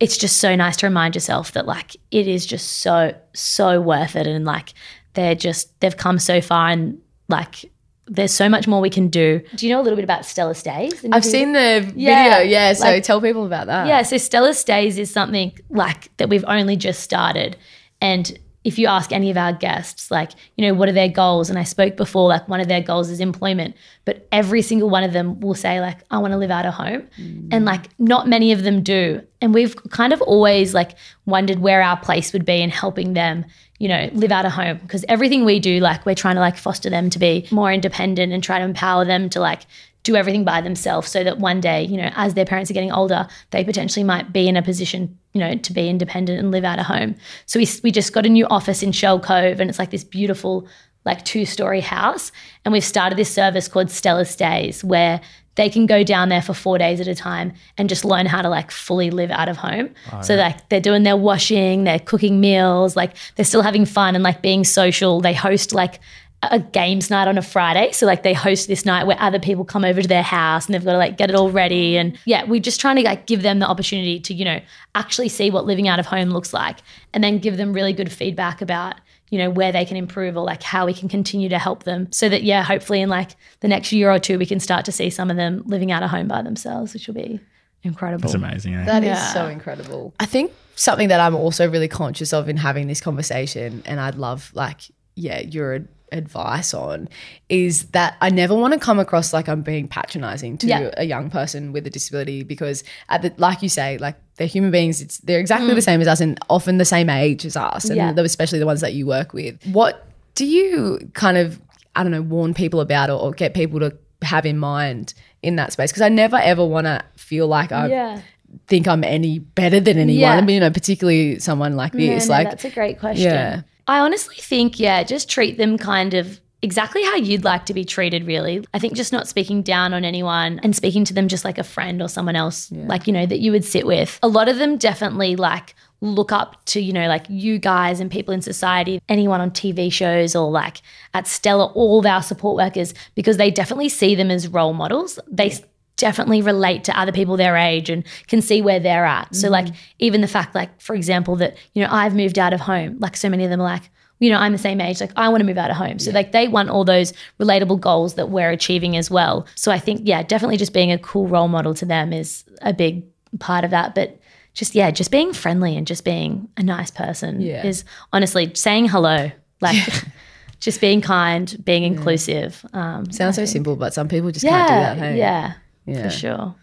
it's 0.00 0.18
just 0.18 0.38
so 0.38 0.56
nice 0.56 0.76
to 0.78 0.86
remind 0.88 1.14
yourself 1.14 1.52
that, 1.52 1.64
like, 1.64 1.94
it 2.10 2.26
is 2.26 2.44
just 2.44 2.78
so, 2.78 3.14
so 3.34 3.80
worth 3.80 4.16
it. 4.16 4.26
And 4.26 4.44
like, 4.44 4.74
they're 5.12 5.36
just, 5.36 5.78
they've 5.78 5.96
come 5.96 6.18
so 6.18 6.40
far 6.40 6.70
and 6.70 7.00
like, 7.28 7.70
there's 8.08 8.32
so 8.32 8.48
much 8.48 8.66
more 8.68 8.80
we 8.80 8.90
can 8.90 9.08
do. 9.08 9.40
Do 9.56 9.66
you 9.66 9.72
know 9.72 9.80
a 9.80 9.82
little 9.82 9.96
bit 9.96 10.04
about 10.04 10.24
Stellar 10.24 10.54
Stays? 10.54 11.04
I've 11.12 11.24
seen 11.24 11.52
the 11.52 11.92
Yeah, 11.96 12.38
video, 12.38 12.50
yeah. 12.50 12.72
So 12.72 12.84
like- 12.84 13.02
tell 13.02 13.20
people 13.20 13.46
about 13.46 13.66
that. 13.66 13.86
Yeah, 13.86 14.02
so 14.02 14.16
Stellar 14.16 14.52
Stays 14.52 14.98
is 14.98 15.10
something 15.10 15.58
like 15.70 16.16
that 16.18 16.28
we've 16.28 16.44
only 16.46 16.76
just 16.76 17.00
started. 17.00 17.56
And 18.00 18.38
if 18.62 18.80
you 18.80 18.88
ask 18.88 19.12
any 19.12 19.30
of 19.30 19.36
our 19.36 19.52
guests, 19.52 20.10
like, 20.10 20.32
you 20.56 20.66
know, 20.66 20.74
what 20.74 20.88
are 20.88 20.92
their 20.92 21.08
goals? 21.08 21.48
And 21.50 21.56
I 21.58 21.62
spoke 21.62 21.96
before, 21.96 22.28
like, 22.28 22.48
one 22.48 22.58
of 22.60 22.66
their 22.66 22.80
goals 22.80 23.10
is 23.10 23.20
employment, 23.20 23.76
but 24.04 24.26
every 24.32 24.60
single 24.60 24.90
one 24.90 25.04
of 25.04 25.12
them 25.12 25.38
will 25.38 25.54
say, 25.54 25.80
like, 25.80 25.98
I 26.10 26.18
want 26.18 26.32
to 26.32 26.36
live 26.36 26.50
out 26.50 26.66
of 26.66 26.74
home. 26.74 27.06
Mm. 27.16 27.48
And 27.52 27.64
like, 27.64 27.88
not 28.00 28.26
many 28.26 28.50
of 28.50 28.64
them 28.64 28.82
do. 28.82 29.22
And 29.40 29.54
we've 29.54 29.76
kind 29.90 30.12
of 30.12 30.20
always 30.22 30.74
like 30.74 30.92
wondered 31.26 31.60
where 31.60 31.80
our 31.80 31.96
place 31.96 32.32
would 32.32 32.44
be 32.44 32.60
in 32.60 32.70
helping 32.70 33.12
them, 33.12 33.44
you 33.78 33.88
know, 33.88 34.08
live 34.12 34.32
out 34.32 34.46
of 34.46 34.52
home. 34.52 34.78
Because 34.78 35.04
everything 35.08 35.44
we 35.44 35.60
do, 35.60 35.80
like, 35.80 36.04
we're 36.06 36.14
trying 36.14 36.36
to 36.36 36.40
like 36.40 36.56
foster 36.56 36.90
them 36.90 37.10
to 37.10 37.18
be 37.18 37.46
more 37.50 37.72
independent 37.72 38.32
and 38.32 38.42
try 38.42 38.58
to 38.58 38.64
empower 38.64 39.04
them 39.04 39.28
to 39.30 39.40
like 39.40 39.62
do 40.06 40.14
everything 40.14 40.44
by 40.44 40.60
themselves 40.60 41.10
so 41.10 41.24
that 41.24 41.38
one 41.38 41.60
day, 41.60 41.82
you 41.82 41.96
know, 41.96 42.10
as 42.14 42.34
their 42.34 42.44
parents 42.44 42.70
are 42.70 42.74
getting 42.74 42.92
older, 42.92 43.26
they 43.50 43.64
potentially 43.64 44.04
might 44.04 44.32
be 44.32 44.48
in 44.48 44.56
a 44.56 44.62
position, 44.62 45.18
you 45.32 45.40
know, 45.40 45.56
to 45.56 45.72
be 45.72 45.88
independent 45.88 46.38
and 46.38 46.52
live 46.52 46.64
out 46.64 46.78
of 46.78 46.86
home. 46.86 47.16
So 47.46 47.58
we, 47.58 47.68
we 47.82 47.90
just 47.90 48.12
got 48.12 48.24
a 48.24 48.28
new 48.28 48.46
office 48.46 48.84
in 48.84 48.92
Shell 48.92 49.20
Cove 49.20 49.58
and 49.58 49.68
it's 49.68 49.80
like 49.80 49.90
this 49.90 50.04
beautiful, 50.04 50.68
like 51.04 51.24
two 51.24 51.44
story 51.44 51.80
house. 51.80 52.30
And 52.64 52.72
we've 52.72 52.84
started 52.84 53.18
this 53.18 53.34
service 53.34 53.66
called 53.66 53.90
Stellar 53.90 54.24
Stays 54.24 54.84
where 54.84 55.20
they 55.56 55.68
can 55.68 55.86
go 55.86 56.02
down 56.02 56.28
there 56.28 56.42
for 56.42 56.54
four 56.54 56.78
days 56.78 57.00
at 57.00 57.08
a 57.08 57.14
time 57.14 57.52
and 57.76 57.88
just 57.88 58.04
learn 58.04 58.26
how 58.26 58.42
to 58.42 58.48
like 58.48 58.70
fully 58.70 59.10
live 59.10 59.30
out 59.30 59.48
of 59.48 59.56
home. 59.56 59.90
Oh, 60.12 60.22
so 60.22 60.36
like 60.36 60.68
they're 60.68 60.80
doing 60.80 61.02
their 61.02 61.16
washing, 61.16 61.84
they're 61.84 61.98
cooking 61.98 62.40
meals, 62.40 62.94
like 62.94 63.16
they're 63.34 63.44
still 63.44 63.62
having 63.62 63.84
fun 63.84 64.14
and 64.14 64.22
like 64.22 64.42
being 64.42 64.64
social. 64.64 65.20
They 65.20 65.34
host 65.34 65.72
like 65.72 65.98
a 66.42 66.60
games 66.60 67.10
night 67.10 67.28
on 67.28 67.38
a 67.38 67.42
Friday. 67.42 67.90
So 67.92 68.06
like 68.06 68.22
they 68.22 68.34
host 68.34 68.68
this 68.68 68.84
night 68.84 69.06
where 69.06 69.20
other 69.20 69.40
people 69.40 69.64
come 69.64 69.84
over 69.84 70.02
to 70.02 70.08
their 70.08 70.22
house 70.22 70.66
and 70.66 70.74
they've 70.74 70.84
got 70.84 70.92
to 70.92 70.98
like 70.98 71.16
get 71.16 71.30
it 71.30 71.36
all 71.36 71.50
ready. 71.50 71.96
And 71.96 72.18
yeah, 72.26 72.44
we're 72.44 72.60
just 72.60 72.80
trying 72.80 72.96
to 72.96 73.02
like 73.02 73.26
give 73.26 73.42
them 73.42 73.58
the 73.58 73.66
opportunity 73.66 74.20
to, 74.20 74.34
you 74.34 74.44
know, 74.44 74.60
actually 74.94 75.30
see 75.30 75.50
what 75.50 75.64
living 75.64 75.88
out 75.88 75.98
of 75.98 76.06
home 76.06 76.30
looks 76.30 76.52
like 76.52 76.78
and 77.14 77.24
then 77.24 77.38
give 77.38 77.56
them 77.56 77.72
really 77.72 77.94
good 77.94 78.12
feedback 78.12 78.60
about, 78.60 78.96
you 79.30 79.38
know, 79.38 79.50
where 79.50 79.72
they 79.72 79.84
can 79.84 79.96
improve 79.96 80.36
or 80.36 80.44
like 80.44 80.62
how 80.62 80.86
we 80.86 80.94
can 80.94 81.08
continue 81.08 81.48
to 81.48 81.58
help 81.58 81.82
them. 81.84 82.08
So 82.12 82.28
that 82.28 82.42
yeah, 82.44 82.62
hopefully 82.62 83.00
in 83.00 83.08
like 83.08 83.32
the 83.60 83.68
next 83.68 83.92
year 83.92 84.10
or 84.10 84.18
two 84.18 84.38
we 84.38 84.46
can 84.46 84.60
start 84.60 84.84
to 84.84 84.92
see 84.92 85.10
some 85.10 85.30
of 85.30 85.36
them 85.36 85.62
living 85.66 85.90
out 85.92 86.02
of 86.02 86.10
home 86.10 86.28
by 86.28 86.42
themselves, 86.42 86.92
which 86.94 87.06
will 87.08 87.14
be 87.14 87.40
incredible. 87.82 88.24
It's 88.24 88.34
amazing. 88.34 88.74
Eh? 88.74 88.84
That 88.84 89.02
is 89.02 89.08
Yeah. 89.08 89.32
so 89.32 89.46
incredible. 89.46 90.14
I 90.20 90.26
think 90.26 90.52
something 90.76 91.08
that 91.08 91.20
I'm 91.20 91.34
also 91.34 91.68
really 91.68 91.88
conscious 91.88 92.32
of 92.32 92.48
in 92.48 92.56
having 92.56 92.86
this 92.88 93.00
conversation, 93.00 93.82
and 93.86 93.98
I'd 94.00 94.16
love 94.16 94.50
like, 94.54 94.80
yeah, 95.14 95.40
your 95.40 95.74
ad- 95.74 95.88
advice 96.12 96.72
on 96.72 97.08
is 97.48 97.86
that 97.86 98.16
I 98.20 98.30
never 98.30 98.54
want 98.54 98.74
to 98.74 98.80
come 98.80 98.98
across 98.98 99.32
like 99.32 99.48
I'm 99.48 99.62
being 99.62 99.88
patronizing 99.88 100.56
to 100.58 100.66
Yeah. 100.66 100.90
a 100.96 101.04
young 101.04 101.30
person 101.30 101.72
with 101.72 101.86
a 101.86 101.90
disability 101.90 102.42
because 102.42 102.84
at 103.08 103.22
the 103.22 103.32
like 103.36 103.62
you 103.62 103.68
say, 103.68 103.98
like 103.98 104.16
they're 104.36 104.46
human 104.46 104.70
beings, 104.70 105.00
it's 105.00 105.18
they're 105.18 105.40
exactly 105.40 105.74
the 105.74 105.80
mm. 105.80 105.84
same 105.84 106.00
as 106.00 106.08
us 106.08 106.20
and 106.20 106.38
often 106.48 106.78
the 106.78 106.84
same 106.84 107.10
age 107.10 107.44
as 107.44 107.56
us. 107.56 107.86
And 107.86 107.96
Yeah. 107.96 108.14
especially 108.22 108.58
the 108.58 108.66
ones 108.66 108.80
that 108.80 108.94
you 108.94 109.06
work 109.06 109.32
with. 109.32 109.62
What 109.66 110.06
do 110.34 110.46
you 110.46 111.10
kind 111.14 111.36
of 111.36 111.60
I 111.94 112.02
don't 112.02 112.12
know, 112.12 112.22
warn 112.22 112.54
people 112.54 112.80
about 112.80 113.08
or, 113.10 113.18
or 113.18 113.32
get 113.32 113.54
people 113.54 113.80
to 113.80 113.96
have 114.22 114.46
in 114.46 114.58
mind 114.58 115.14
in 115.42 115.56
that 115.56 115.72
space? 115.72 115.90
Because 115.90 116.02
I 116.02 116.08
never 116.08 116.36
ever 116.36 116.64
want 116.64 116.86
to 116.86 117.02
feel 117.16 117.48
like 117.48 117.72
I 117.72 117.88
yeah. 117.88 118.20
think 118.68 118.86
I'm 118.86 119.02
any 119.02 119.38
better 119.38 119.80
than 119.80 119.98
anyone. 119.98 120.20
Yeah. 120.20 120.34
I 120.36 120.40
mean, 120.42 120.54
you 120.54 120.60
know, 120.60 120.70
particularly 120.70 121.38
someone 121.40 121.74
like 121.74 121.92
this. 121.92 122.28
no, 122.28 122.34
like, 122.34 122.50
that's 122.50 122.64
a 122.64 122.70
great 122.70 123.00
question. 123.00 123.30
Yeah. 123.30 123.62
I 123.86 124.00
honestly 124.00 124.36
think, 124.36 124.80
yeah, 124.80 125.02
just 125.02 125.28
treat 125.28 125.58
them 125.58 125.78
kind 125.78 126.14
of 126.14 126.40
exactly 126.62 127.04
how 127.04 127.14
you'd 127.14 127.44
like 127.44 127.66
to 127.66 127.74
be 127.74 127.84
treated, 127.84 128.26
really. 128.26 128.64
I 128.74 128.78
think 128.78 128.94
just 128.94 129.12
not 129.12 129.28
speaking 129.28 129.62
down 129.62 129.94
on 129.94 130.04
anyone 130.04 130.58
and 130.62 130.74
speaking 130.74 131.04
to 131.04 131.14
them 131.14 131.28
just 131.28 131.44
like 131.44 131.58
a 131.58 131.64
friend 131.64 132.02
or 132.02 132.08
someone 132.08 132.34
else, 132.34 132.72
like, 132.72 133.06
you 133.06 133.12
know, 133.12 133.26
that 133.26 133.38
you 133.40 133.52
would 133.52 133.64
sit 133.64 133.86
with. 133.86 134.18
A 134.22 134.28
lot 134.28 134.48
of 134.48 134.58
them 134.58 134.76
definitely 134.76 135.36
like 135.36 135.74
look 136.00 136.32
up 136.32 136.64
to, 136.66 136.80
you 136.80 136.92
know, 136.92 137.08
like 137.08 137.24
you 137.28 137.58
guys 137.58 138.00
and 138.00 138.10
people 138.10 138.34
in 138.34 138.42
society, 138.42 139.00
anyone 139.08 139.40
on 139.40 139.50
TV 139.50 139.92
shows 139.92 140.34
or 140.34 140.50
like 140.50 140.82
at 141.14 141.26
Stellar, 141.26 141.66
all 141.66 142.00
of 142.00 142.06
our 142.06 142.22
support 142.22 142.56
workers, 142.56 142.94
because 143.14 143.36
they 143.36 143.50
definitely 143.50 143.88
see 143.88 144.14
them 144.14 144.30
as 144.30 144.48
role 144.48 144.72
models. 144.72 145.18
They 145.30 145.54
definitely 145.96 146.42
relate 146.42 146.84
to 146.84 146.98
other 146.98 147.12
people 147.12 147.36
their 147.36 147.56
age 147.56 147.88
and 147.90 148.04
can 148.26 148.42
see 148.42 148.60
where 148.62 148.78
they're 148.80 149.04
at. 149.06 149.34
So 149.34 149.48
like 149.48 149.68
even 149.98 150.20
the 150.20 150.28
fact 150.28 150.54
like 150.54 150.80
for 150.80 150.94
example 150.94 151.36
that 151.36 151.56
you 151.74 151.82
know 151.82 151.88
I've 151.90 152.14
moved 152.14 152.38
out 152.38 152.52
of 152.52 152.60
home 152.60 152.96
like 152.98 153.16
so 153.16 153.28
many 153.28 153.44
of 153.44 153.50
them 153.50 153.60
are 153.60 153.64
like 153.64 153.88
you 154.18 154.30
know 154.30 154.38
I'm 154.38 154.52
the 154.52 154.58
same 154.58 154.80
age 154.80 155.00
like 155.00 155.12
I 155.16 155.28
want 155.28 155.40
to 155.40 155.46
move 155.46 155.58
out 155.58 155.70
of 155.70 155.76
home. 155.76 155.98
So 155.98 156.10
like 156.10 156.32
they 156.32 156.48
want 156.48 156.68
all 156.70 156.84
those 156.84 157.12
relatable 157.40 157.80
goals 157.80 158.14
that 158.14 158.28
we're 158.30 158.50
achieving 158.50 158.96
as 158.96 159.10
well. 159.10 159.46
So 159.54 159.72
I 159.72 159.78
think 159.78 160.02
yeah 160.04 160.22
definitely 160.22 160.56
just 160.58 160.72
being 160.74 160.92
a 160.92 160.98
cool 160.98 161.26
role 161.28 161.48
model 161.48 161.74
to 161.74 161.84
them 161.86 162.12
is 162.12 162.44
a 162.62 162.72
big 162.74 163.04
part 163.40 163.64
of 163.64 163.70
that 163.70 163.94
but 163.94 164.18
just 164.54 164.74
yeah 164.74 164.90
just 164.90 165.10
being 165.10 165.32
friendly 165.32 165.76
and 165.76 165.86
just 165.86 166.04
being 166.04 166.48
a 166.56 166.62
nice 166.62 166.90
person 166.90 167.40
Yeah. 167.40 167.66
is 167.66 167.84
honestly 168.12 168.52
saying 168.54 168.88
hello 168.88 169.30
like 169.60 169.76
just 170.60 170.80
being 170.80 171.00
kind 171.02 171.54
being 171.64 171.82
inclusive 171.84 172.64
um 172.72 173.10
sounds 173.12 173.36
so 173.36 173.44
simple, 173.44 173.76
but 173.76 173.92
some 173.94 174.08
people 174.08 174.30
just 174.30 174.44
can't 174.46 174.68
do 174.68 174.74
that. 174.74 174.96
Hey? 174.98 175.18
yeah, 175.18 175.54
Yeah. 175.86 176.02
for 176.04 176.10
sure. 176.10 176.54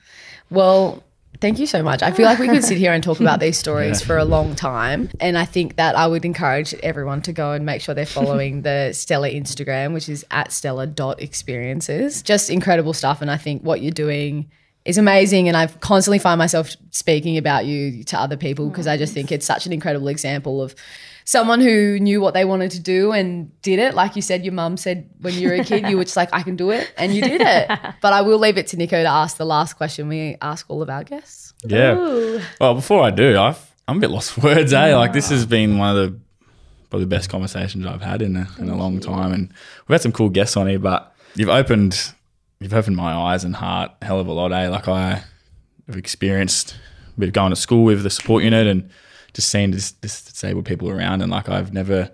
Well, 0.50 1.04
Thank 1.42 1.60
you 1.60 1.66
so 1.68 1.84
much. 1.84 2.02
I 2.04 2.12
feel 2.12 2.26
like 2.26 2.40
we 2.40 2.48
could 2.48 2.64
sit 2.64 2.78
here 2.78 2.94
and 2.94 3.04
talk 3.04 3.20
about 3.20 3.42
these 3.42 3.58
stories 3.66 4.00
Yeah. 4.00 4.08
for 4.08 4.18
a 4.18 4.24
long 4.24 4.56
time. 4.56 5.10
And 5.20 5.38
I 5.38 5.44
think 5.44 5.76
that 5.76 5.98
I 5.98 6.08
would 6.08 6.24
encourage 6.24 6.74
everyone 6.76 7.22
to 7.24 7.34
go 7.34 7.52
and 7.52 7.66
make 7.66 7.82
sure 7.82 7.94
they're 7.94 8.06
following 8.06 8.62
the 8.62 8.92
Stellar 8.94 9.30
Instagram, 9.30 9.94
which 9.94 10.08
is 10.08 10.24
at 10.32 10.54
stellar.experiences. 10.54 12.22
Just 12.22 12.50
incredible 12.50 12.94
stuff. 12.94 13.22
And 13.22 13.30
I 13.32 13.38
think 13.38 13.62
what 13.64 13.82
you're 13.82 13.92
doing 13.92 14.50
is 14.86 14.98
amazing. 14.98 15.48
And 15.48 15.56
I 15.56 15.68
constantly 15.68 16.20
find 16.20 16.38
myself 16.38 16.76
speaking 16.92 17.38
about 17.38 17.66
you 17.66 18.04
to 18.06 18.20
other 18.20 18.38
people 18.38 18.70
because 18.70 18.88
I 18.88 18.98
just 18.98 19.14
think 19.14 19.32
it's 19.32 19.46
such 19.46 19.66
an 19.66 19.74
incredible 19.74 20.08
example 20.08 20.62
of 20.62 20.76
someone 21.26 21.62
who 21.62 22.00
knew 22.00 22.20
what 22.20 22.34
they 22.34 22.44
wanted 22.46 22.72
to 22.72 22.80
do 22.80 23.12
and 23.12 23.50
did 23.62 23.80
it. 23.80 23.94
Like 23.94 24.16
you 24.16 24.22
said, 24.22 24.44
your 24.44 24.54
mum 24.54 24.78
said 24.78 25.10
when 25.22 25.34
you 25.34 25.50
were 25.50 25.56
a 25.56 25.64
kid, 25.64 25.88
you 25.88 25.98
were 25.98 26.04
just 26.04 26.18
like, 26.18 26.30
I 26.34 26.44
can 26.44 26.56
do 26.56 26.72
it. 26.72 26.94
And 26.98 27.14
you 27.14 27.22
did 27.22 27.42
it. 27.42 27.80
But 28.02 28.12
I 28.14 28.22
will 28.22 28.38
leave 28.38 28.58
it 28.58 28.68
to 28.68 28.78
Nicho 28.78 28.90
to 28.90 29.06
ask 29.06 29.38
the 29.38 29.46
last 29.46 29.74
question 29.74 30.10
we 30.10 30.36
ask 30.42 30.66
all 30.70 30.82
of 30.82 30.90
our 30.90 31.04
guests. 31.04 31.54
Yeah. 31.64 31.98
Ooh. 31.98 32.42
Well, 32.60 32.74
before 32.76 33.02
I 33.02 33.12
do, 33.12 33.38
I've, 33.38 33.74
I'm 33.88 33.98
a 33.98 34.00
bit 34.02 34.10
lost 34.10 34.34
for 34.34 34.42
words, 34.56 34.74
eh? 34.74 34.96
Like 34.96 35.14
this 35.14 35.30
has 35.30 35.46
been 35.46 35.78
one 35.78 35.96
of 35.96 36.12
the 36.12 36.20
probably 36.90 37.06
the 37.06 37.10
best 37.10 37.30
conversations 37.30 37.86
I've 37.86 38.02
had 38.02 38.22
in 38.22 38.36
a, 38.36 38.48
in 38.60 38.70
a 38.70 38.76
long 38.76 39.00
time, 39.00 39.32
and 39.32 39.48
we've 39.88 39.96
had 39.96 40.02
some 40.02 40.12
cool 40.12 40.30
guests 40.30 40.58
on 40.58 40.68
here. 40.68 40.80
But 40.80 41.16
you've 41.36 41.50
opened 41.50 42.14
you've 42.64 42.74
opened 42.74 42.96
my 42.96 43.14
eyes 43.14 43.44
and 43.44 43.56
heart 43.56 43.92
a 44.02 44.06
hell 44.06 44.20
of 44.20 44.28
a 44.28 44.32
lot, 44.34 44.52
eh? 44.52 44.70
Like 44.70 44.88
I 44.88 45.24
have 45.88 45.98
experienced 45.98 46.76
with 47.18 47.34
going 47.34 47.50
to 47.52 47.56
school 47.56 47.84
with 47.84 48.04
the 48.04 48.10
support 48.10 48.44
unit 48.44 48.66
and 48.68 48.90
just 49.34 49.50
seeing 49.50 49.72
this, 49.72 49.92
this 50.02 50.24
disabled 50.24 50.66
people 50.66 50.90
around, 50.90 51.22
and 51.22 51.32
like 51.32 51.50
I've 51.50 51.74
never 51.74 52.12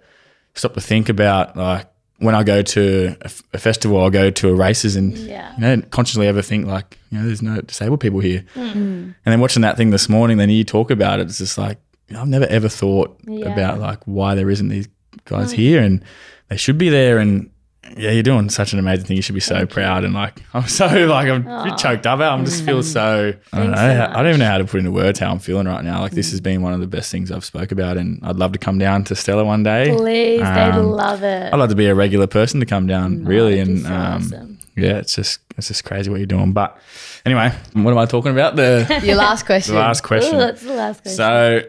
stopped 0.56 0.76
to 0.76 0.82
think 0.82 1.10
about 1.10 1.56
like 1.56 1.88
when 2.18 2.36
I 2.36 2.44
go 2.44 2.62
to 2.62 3.16
a, 3.22 3.26
f- 3.26 3.44
a 3.54 3.58
festival, 3.58 4.02
I'll 4.02 4.10
go 4.10 4.30
to 4.30 4.50
a 4.50 4.54
races 4.56 4.96
and 4.98 5.18
Yeah. 5.18 5.54
you 5.56 5.62
know 5.62 5.82
consciously 5.90 6.28
ever 6.28 6.42
think 6.42 6.66
like 6.68 6.98
you 7.12 7.18
know 7.20 7.26
there's 7.26 7.42
no 7.42 7.62
disabled 7.62 8.00
people 8.02 8.20
here. 8.20 8.44
And 8.56 9.16
then 9.26 9.40
watching 9.40 9.62
that 9.62 9.78
thing 9.78 9.92
this 9.92 10.10
morning, 10.10 10.38
then 10.38 10.50
you 10.50 10.64
talk 10.66 10.92
about 10.92 11.20
it, 11.20 11.28
it's 11.28 11.38
just 11.38 11.58
like 11.58 11.78
I've 12.16 12.28
never 12.28 12.46
ever 12.48 12.68
thought 12.70 13.20
Yeah. 13.26 13.48
about 13.54 13.80
like 13.80 14.00
why 14.06 14.36
there 14.36 14.50
isn't 14.50 14.68
these 14.70 14.88
guys 15.26 15.52
here, 15.52 15.82
and 15.82 16.04
they 16.50 16.58
should 16.58 16.78
be 16.78 16.90
there. 16.90 17.20
And 17.20 17.52
yeah, 17.98 18.12
you're 18.12 18.24
doing 18.24 18.50
such 18.50 18.74
an 18.74 18.80
amazing 18.80 19.06
thing. 19.06 19.16
You 19.18 19.22
should 19.22 19.36
be 19.36 19.42
so 19.42 19.66
proud. 19.66 20.04
And 20.04 20.14
like 20.14 20.42
I'm 20.54 20.68
so 20.68 20.86
like 20.88 21.28
I'm 21.30 21.78
choked 21.78 22.06
up. 22.08 22.20
I'm 22.20 22.46
just 22.46 22.64
feel 22.66 22.84
so 22.84 23.34
I 23.54 23.58
don't 23.58 23.72
know. 23.72 23.78
So 23.78 23.82
I 24.12 24.14
don't 24.18 24.28
even 24.28 24.40
know 24.40 24.46
how 24.46 24.58
to 24.58 24.66
put 24.66 24.80
into 24.80 24.92
words 24.92 25.20
how 25.20 25.32
I'm 25.32 25.40
feeling 25.40 25.68
right 25.68 25.84
now. 25.84 26.02
Like 26.02 26.12
this 26.12 26.32
has 26.32 26.42
been 26.42 26.62
one 26.62 26.74
of 26.74 26.80
the 26.80 26.88
best 26.88 27.12
things 27.12 27.32
I've 27.32 27.46
spoke 27.46 27.72
about, 27.72 27.98
and 27.98 28.20
I'd 28.24 28.36
love 28.38 28.52
to 28.54 28.60
come 28.60 28.78
down 28.78 29.04
to 29.06 29.16
Stellar 29.16 29.46
one 29.46 29.64
day. 29.64 29.94
Please, 29.96 30.40
they'd 30.40 30.46
Um, 30.46 30.86
love 30.92 31.24
it. 31.24 31.54
I'd 31.54 31.58
love 31.58 31.70
to 31.70 31.76
be 31.76 31.88
a 31.88 31.96
regular 31.96 32.28
person 32.28 32.60
to 32.60 32.66
come 32.66 32.88
down, 32.88 33.26
really, 33.26 33.60
and 33.60 33.82
so 33.84 33.88
um, 33.94 34.24
awesome. 34.24 34.60
yeah, 34.78 34.98
it's 34.98 35.16
just 35.16 35.40
it's 35.58 35.68
just 35.68 35.84
crazy 35.86 36.10
what 36.10 36.18
you're 36.18 36.26
doing. 36.28 36.54
But 36.54 36.78
anyway, 37.26 37.52
what 37.74 37.92
am 37.92 37.98
I 37.98 38.06
talking 38.06 38.32
about? 38.32 38.56
The, 38.56 39.02
Your 39.04 39.16
last 39.18 39.46
question. 39.46 39.74
the 39.76 39.82
last 39.82 40.02
question. 40.04 40.36
Ooh, 40.36 40.40
that's 40.40 40.62
the 40.62 40.74
last 40.74 41.02
question. 41.04 41.18
So 41.18 41.62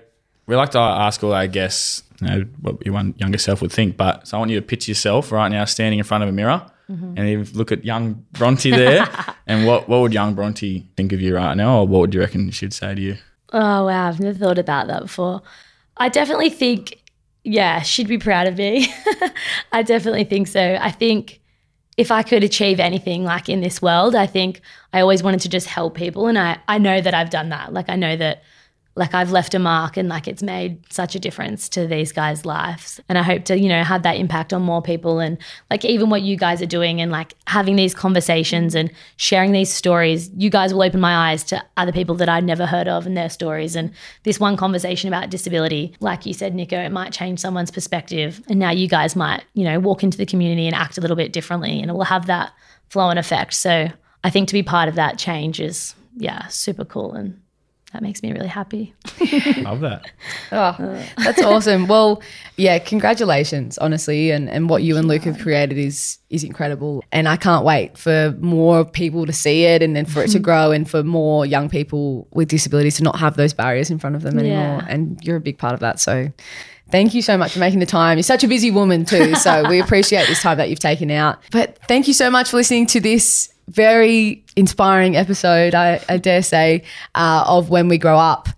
we 0.47 0.57
like 0.57 0.71
to 0.71 0.79
ask 0.79 1.23
all 1.25 1.33
our 1.33 1.47
guests, 1.47 2.03
you 2.21 2.27
know, 2.29 2.45
what 2.61 2.85
your 2.85 2.95
one 2.95 3.14
younger 3.18 3.39
self 3.39 3.62
would 3.62 3.73
think. 3.73 3.97
But 3.97 4.27
so 4.29 4.37
I 4.37 4.39
want 4.41 4.51
you 4.51 4.61
to 4.61 4.66
picture 4.66 4.91
yourself 4.91 5.33
right 5.33 5.49
now 5.49 5.64
standing 5.64 5.99
in 5.99 6.05
front 6.05 6.23
of 6.23 6.29
a 6.29 6.33
mirror, 6.33 6.66
Mm-hmm. 6.91 7.14
and 7.18 7.55
look 7.55 7.71
at 7.71 7.85
young 7.85 8.27
Bronte 8.33 8.68
there, 8.73 9.07
and 9.47 9.64
what 9.64 9.89
what 9.89 10.01
would 10.01 10.12
young 10.12 10.35
Bronte 10.35 10.89
think 10.97 11.12
of 11.12 11.21
you 11.21 11.37
right 11.37 11.55
now, 11.57 11.79
or 11.79 11.87
what 11.87 12.01
would 12.01 12.12
you 12.14 12.18
reckon 12.18 12.51
she'd 12.51 12.73
say 12.73 12.97
to 12.97 13.01
you? 13.01 13.16
Oh 13.53 13.87
wow, 13.87 14.09
I've 14.09 14.18
never 14.18 14.37
thought 14.37 14.59
about 14.59 14.89
that 14.89 15.03
before. 15.03 15.41
I 15.99 16.09
definitely 16.09 16.51
think, 16.51 16.99
yeah, 17.45 17.83
she'd 17.83 18.09
be 18.09 18.18
proud 18.18 18.49
of 18.49 18.59
me. 18.59 18.89
I 19.73 19.83
definitely 19.85 20.25
think 20.25 20.49
so. 20.49 20.79
I 20.81 20.91
think 20.91 21.41
if 21.97 22.11
I 22.11 22.25
could 22.25 22.43
achieve 22.43 22.81
anything 22.81 23.23
like 23.23 23.49
in 23.49 23.61
this 23.61 23.81
world, 23.81 24.16
I 24.16 24.27
think 24.27 24.61
I 24.93 25.01
always 25.01 25.23
wanted 25.23 25.41
to 25.43 25.49
just 25.49 25.68
help 25.68 25.95
people, 25.95 26.27
and 26.27 26.37
I 26.37 26.59
I 26.66 26.79
know 26.79 27.01
that 27.01 27.14
I've 27.14 27.31
done 27.31 27.51
that. 27.51 27.73
Like 27.73 27.89
I 27.89 27.95
know 27.95 28.16
that. 28.16 28.43
Like 28.97 29.14
I've 29.14 29.30
left 29.30 29.55
a 29.55 29.59
mark 29.59 29.97
and 29.97 30.09
like 30.09 30.26
it's 30.26 30.43
made 30.43 30.80
such 30.93 31.14
a 31.14 31.18
difference 31.18 31.68
to 31.70 31.86
these 31.86 32.12
guys' 32.12 32.45
lives. 32.45 33.01
And 33.09 33.16
I 33.16 33.22
hope 33.22 33.45
to, 33.45 33.59
you 33.59 33.68
know, 33.68 33.84
have 33.84 34.03
that 34.03 34.16
impact 34.16 34.53
on 34.53 34.62
more 34.62 34.82
people 34.82 35.20
and 35.20 35.38
like 35.70 35.84
even 35.84 36.11
what 36.11 36.22
you 36.22 36.36
guys 36.36 36.61
are 36.61 36.66
doing 36.66 37.01
and 37.01 37.11
like 37.12 37.34
having 37.47 37.76
these 37.76 37.95
conversations 37.95 38.74
and 38.74 38.91
sharing 39.16 39.53
these 39.53 39.72
stories, 39.72 40.30
you 40.36 40.51
guys 40.51 40.74
will 40.74 40.82
open 40.82 41.01
my 41.01 41.30
eyes 41.30 41.45
to 41.45 41.64
other 41.76 41.93
people 41.93 42.14
that 42.16 42.28
I'd 42.28 42.45
never 42.45 42.66
heard 42.66 42.88
of 42.88 43.07
and 43.07 43.16
their 43.16 43.30
stories. 43.30 43.76
And 43.76 43.93
this 44.24 44.41
one 44.41 44.57
conversation 44.57 45.09
about 45.09 45.30
disability, 45.30 45.95
like 46.01 46.26
you 46.26 46.34
said, 46.34 46.55
Nicho, 46.55 46.84
it 46.84 46.93
might 46.93 47.12
change 47.12 47.38
someone's 47.38 47.70
perspective. 47.70 48.43
And 48.49 48.59
now 48.59 48.70
you 48.70 48.88
guys 48.88 49.14
might, 49.14 49.45
you 49.55 49.64
know, 49.64 49.78
walk 49.78 50.03
into 50.03 50.18
the 50.18 50.26
community 50.26 50.66
and 50.66 50.74
act 50.74 50.99
a 50.99 51.01
little 51.01 51.16
bit 51.16 51.32
differently 51.32 51.80
and 51.80 51.91
it 51.91 51.95
will 51.95 52.05
have 52.05 52.26
that 52.26 52.53
flow 52.88 53.09
and 53.09 53.18
effect. 53.18 53.55
So 53.55 53.88
I 54.22 54.30
think 54.30 54.49
to 54.49 54.55
be 54.55 54.62
part 54.62 54.88
of 54.88 54.97
that 54.97 55.18
change 55.18 55.61
is, 55.61 55.95
yeah, 56.16 56.47
super 56.49 56.84
cool. 56.84 57.12
And 57.14 57.41
that 57.93 58.03
makes 58.03 58.22
me 58.22 58.32
really 58.32 58.49
happy. 58.49 58.95
Love 59.59 59.80
that. 59.80 60.11
Oh, 60.53 60.74
that's 61.16 61.41
awesome. 61.43 61.86
Well, 61.86 62.20
yeah, 62.57 62.80
congratulations, 62.80 63.78
honestly, 63.78 64.32
and, 64.32 64.51
and 64.51 64.68
what 64.68 64.82
you 64.82 64.97
and 64.97 65.07
Luke 65.07 65.22
have 65.22 65.38
created 65.38 65.78
is 65.78 66.18
is 66.28 66.43
incredible. 66.43 67.05
And 67.12 67.28
I 67.28 67.36
can't 67.36 67.64
wait 67.64 67.97
for 67.97 68.34
more 68.41 68.84
people 68.84 69.26
to 69.26 69.32
see 69.32 69.64
it 69.64 69.80
and 69.80 69.95
then 69.95 70.07
for 70.07 70.22
it 70.22 70.30
to 70.32 70.38
grow 70.49 70.72
and 70.72 70.91
for 70.91 71.05
more 71.05 71.47
young 71.47 71.68
people 71.68 72.26
with 72.32 72.49
disabilities 72.49 72.97
to 72.97 73.05
not 73.05 73.18
have 73.18 73.36
those 73.36 73.53
barriers 73.53 73.91
in 73.91 73.99
front 74.01 74.16
of 74.16 74.22
them 74.22 74.38
anymore. 74.38 74.78
Yeah. 74.80 74.86
And 74.88 75.18
you're 75.22 75.36
a 75.36 75.41
big 75.41 75.59
part 75.59 75.74
of 75.74 75.80
that. 75.80 76.01
So 76.01 76.32
thank 76.91 77.14
you 77.14 77.22
so 77.22 77.36
much 77.36 77.53
for 77.53 77.61
making 77.61 77.78
the 77.78 77.86
time. 77.86 78.18
You're 78.18 78.24
such 78.24 78.45
a 78.45 78.49
busy 78.49 78.70
woman 78.70 79.05
too. 79.05 79.34
So 79.36 79.68
we 79.68 79.80
appreciate 79.80 80.26
this 80.26 80.43
time 80.43 80.59
that 80.59 80.68
you've 80.68 80.80
taken 80.80 81.11
out. 81.11 81.38
But 81.53 81.78
thank 81.86 82.09
you 82.09 82.14
so 82.14 82.30
much 82.30 82.51
for 82.51 82.57
listening 82.57 82.86
to 82.86 83.01
this 83.01 83.53
very 83.71 84.45
inspiring 84.57 85.16
episode, 85.16 85.75
I, 85.75 86.01
I 86.09 86.18
dare 86.18 86.43
say, 86.43 86.83
uh, 87.14 87.45
of 87.47 87.71
When 87.71 87.89
We 87.89 87.99
Grow 87.99 88.18
Up 88.18 88.49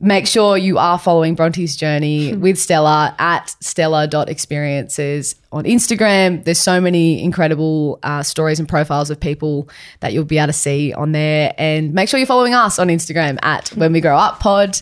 make 0.00 0.26
sure 0.26 0.56
you 0.56 0.78
are 0.78 0.98
following 0.98 1.34
Bronte's 1.34 1.76
journey 1.76 2.34
with 2.36 2.58
Stellar 2.58 3.14
at 3.18 3.54
stellar.experiences 3.60 5.36
on 5.52 5.64
Instagram. 5.64 6.44
There's 6.44 6.60
so 6.60 6.80
many 6.80 7.22
incredible 7.22 7.98
uh, 8.02 8.22
stories 8.22 8.58
and 8.58 8.68
profiles 8.68 9.10
of 9.10 9.18
people 9.18 9.68
that 10.00 10.12
you'll 10.12 10.24
be 10.24 10.38
able 10.38 10.48
to 10.48 10.52
see 10.52 10.92
on 10.92 11.12
there. 11.12 11.54
And 11.58 11.94
make 11.94 12.08
sure 12.08 12.18
you're 12.18 12.26
following 12.26 12.54
us 12.54 12.78
on 12.78 12.88
Instagram 12.88 13.38
at 13.42 13.68
When 13.70 13.92
We 13.92 14.00
Grow 14.00 14.16
Up 14.16 14.40
Pod. 14.40 14.80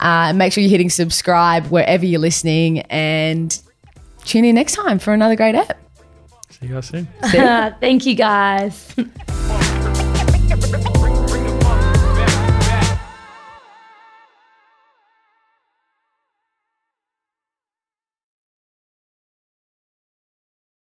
Uh, 0.00 0.28
and 0.32 0.38
make 0.38 0.52
sure 0.52 0.62
you're 0.62 0.70
hitting 0.70 0.88
subscribe 0.88 1.66
wherever 1.66 2.06
you're 2.06 2.20
listening 2.20 2.80
and 2.82 3.60
tune 4.24 4.46
in 4.46 4.54
next 4.54 4.74
time 4.74 4.98
for 4.98 5.12
another 5.12 5.36
great 5.36 5.54
ep. 5.54 5.89
See 6.60 6.66
you 6.66 6.74
guys 6.74 6.86
soon. 6.86 7.08
Thank 7.80 8.06
you 8.06 8.14
guys. 8.14 8.94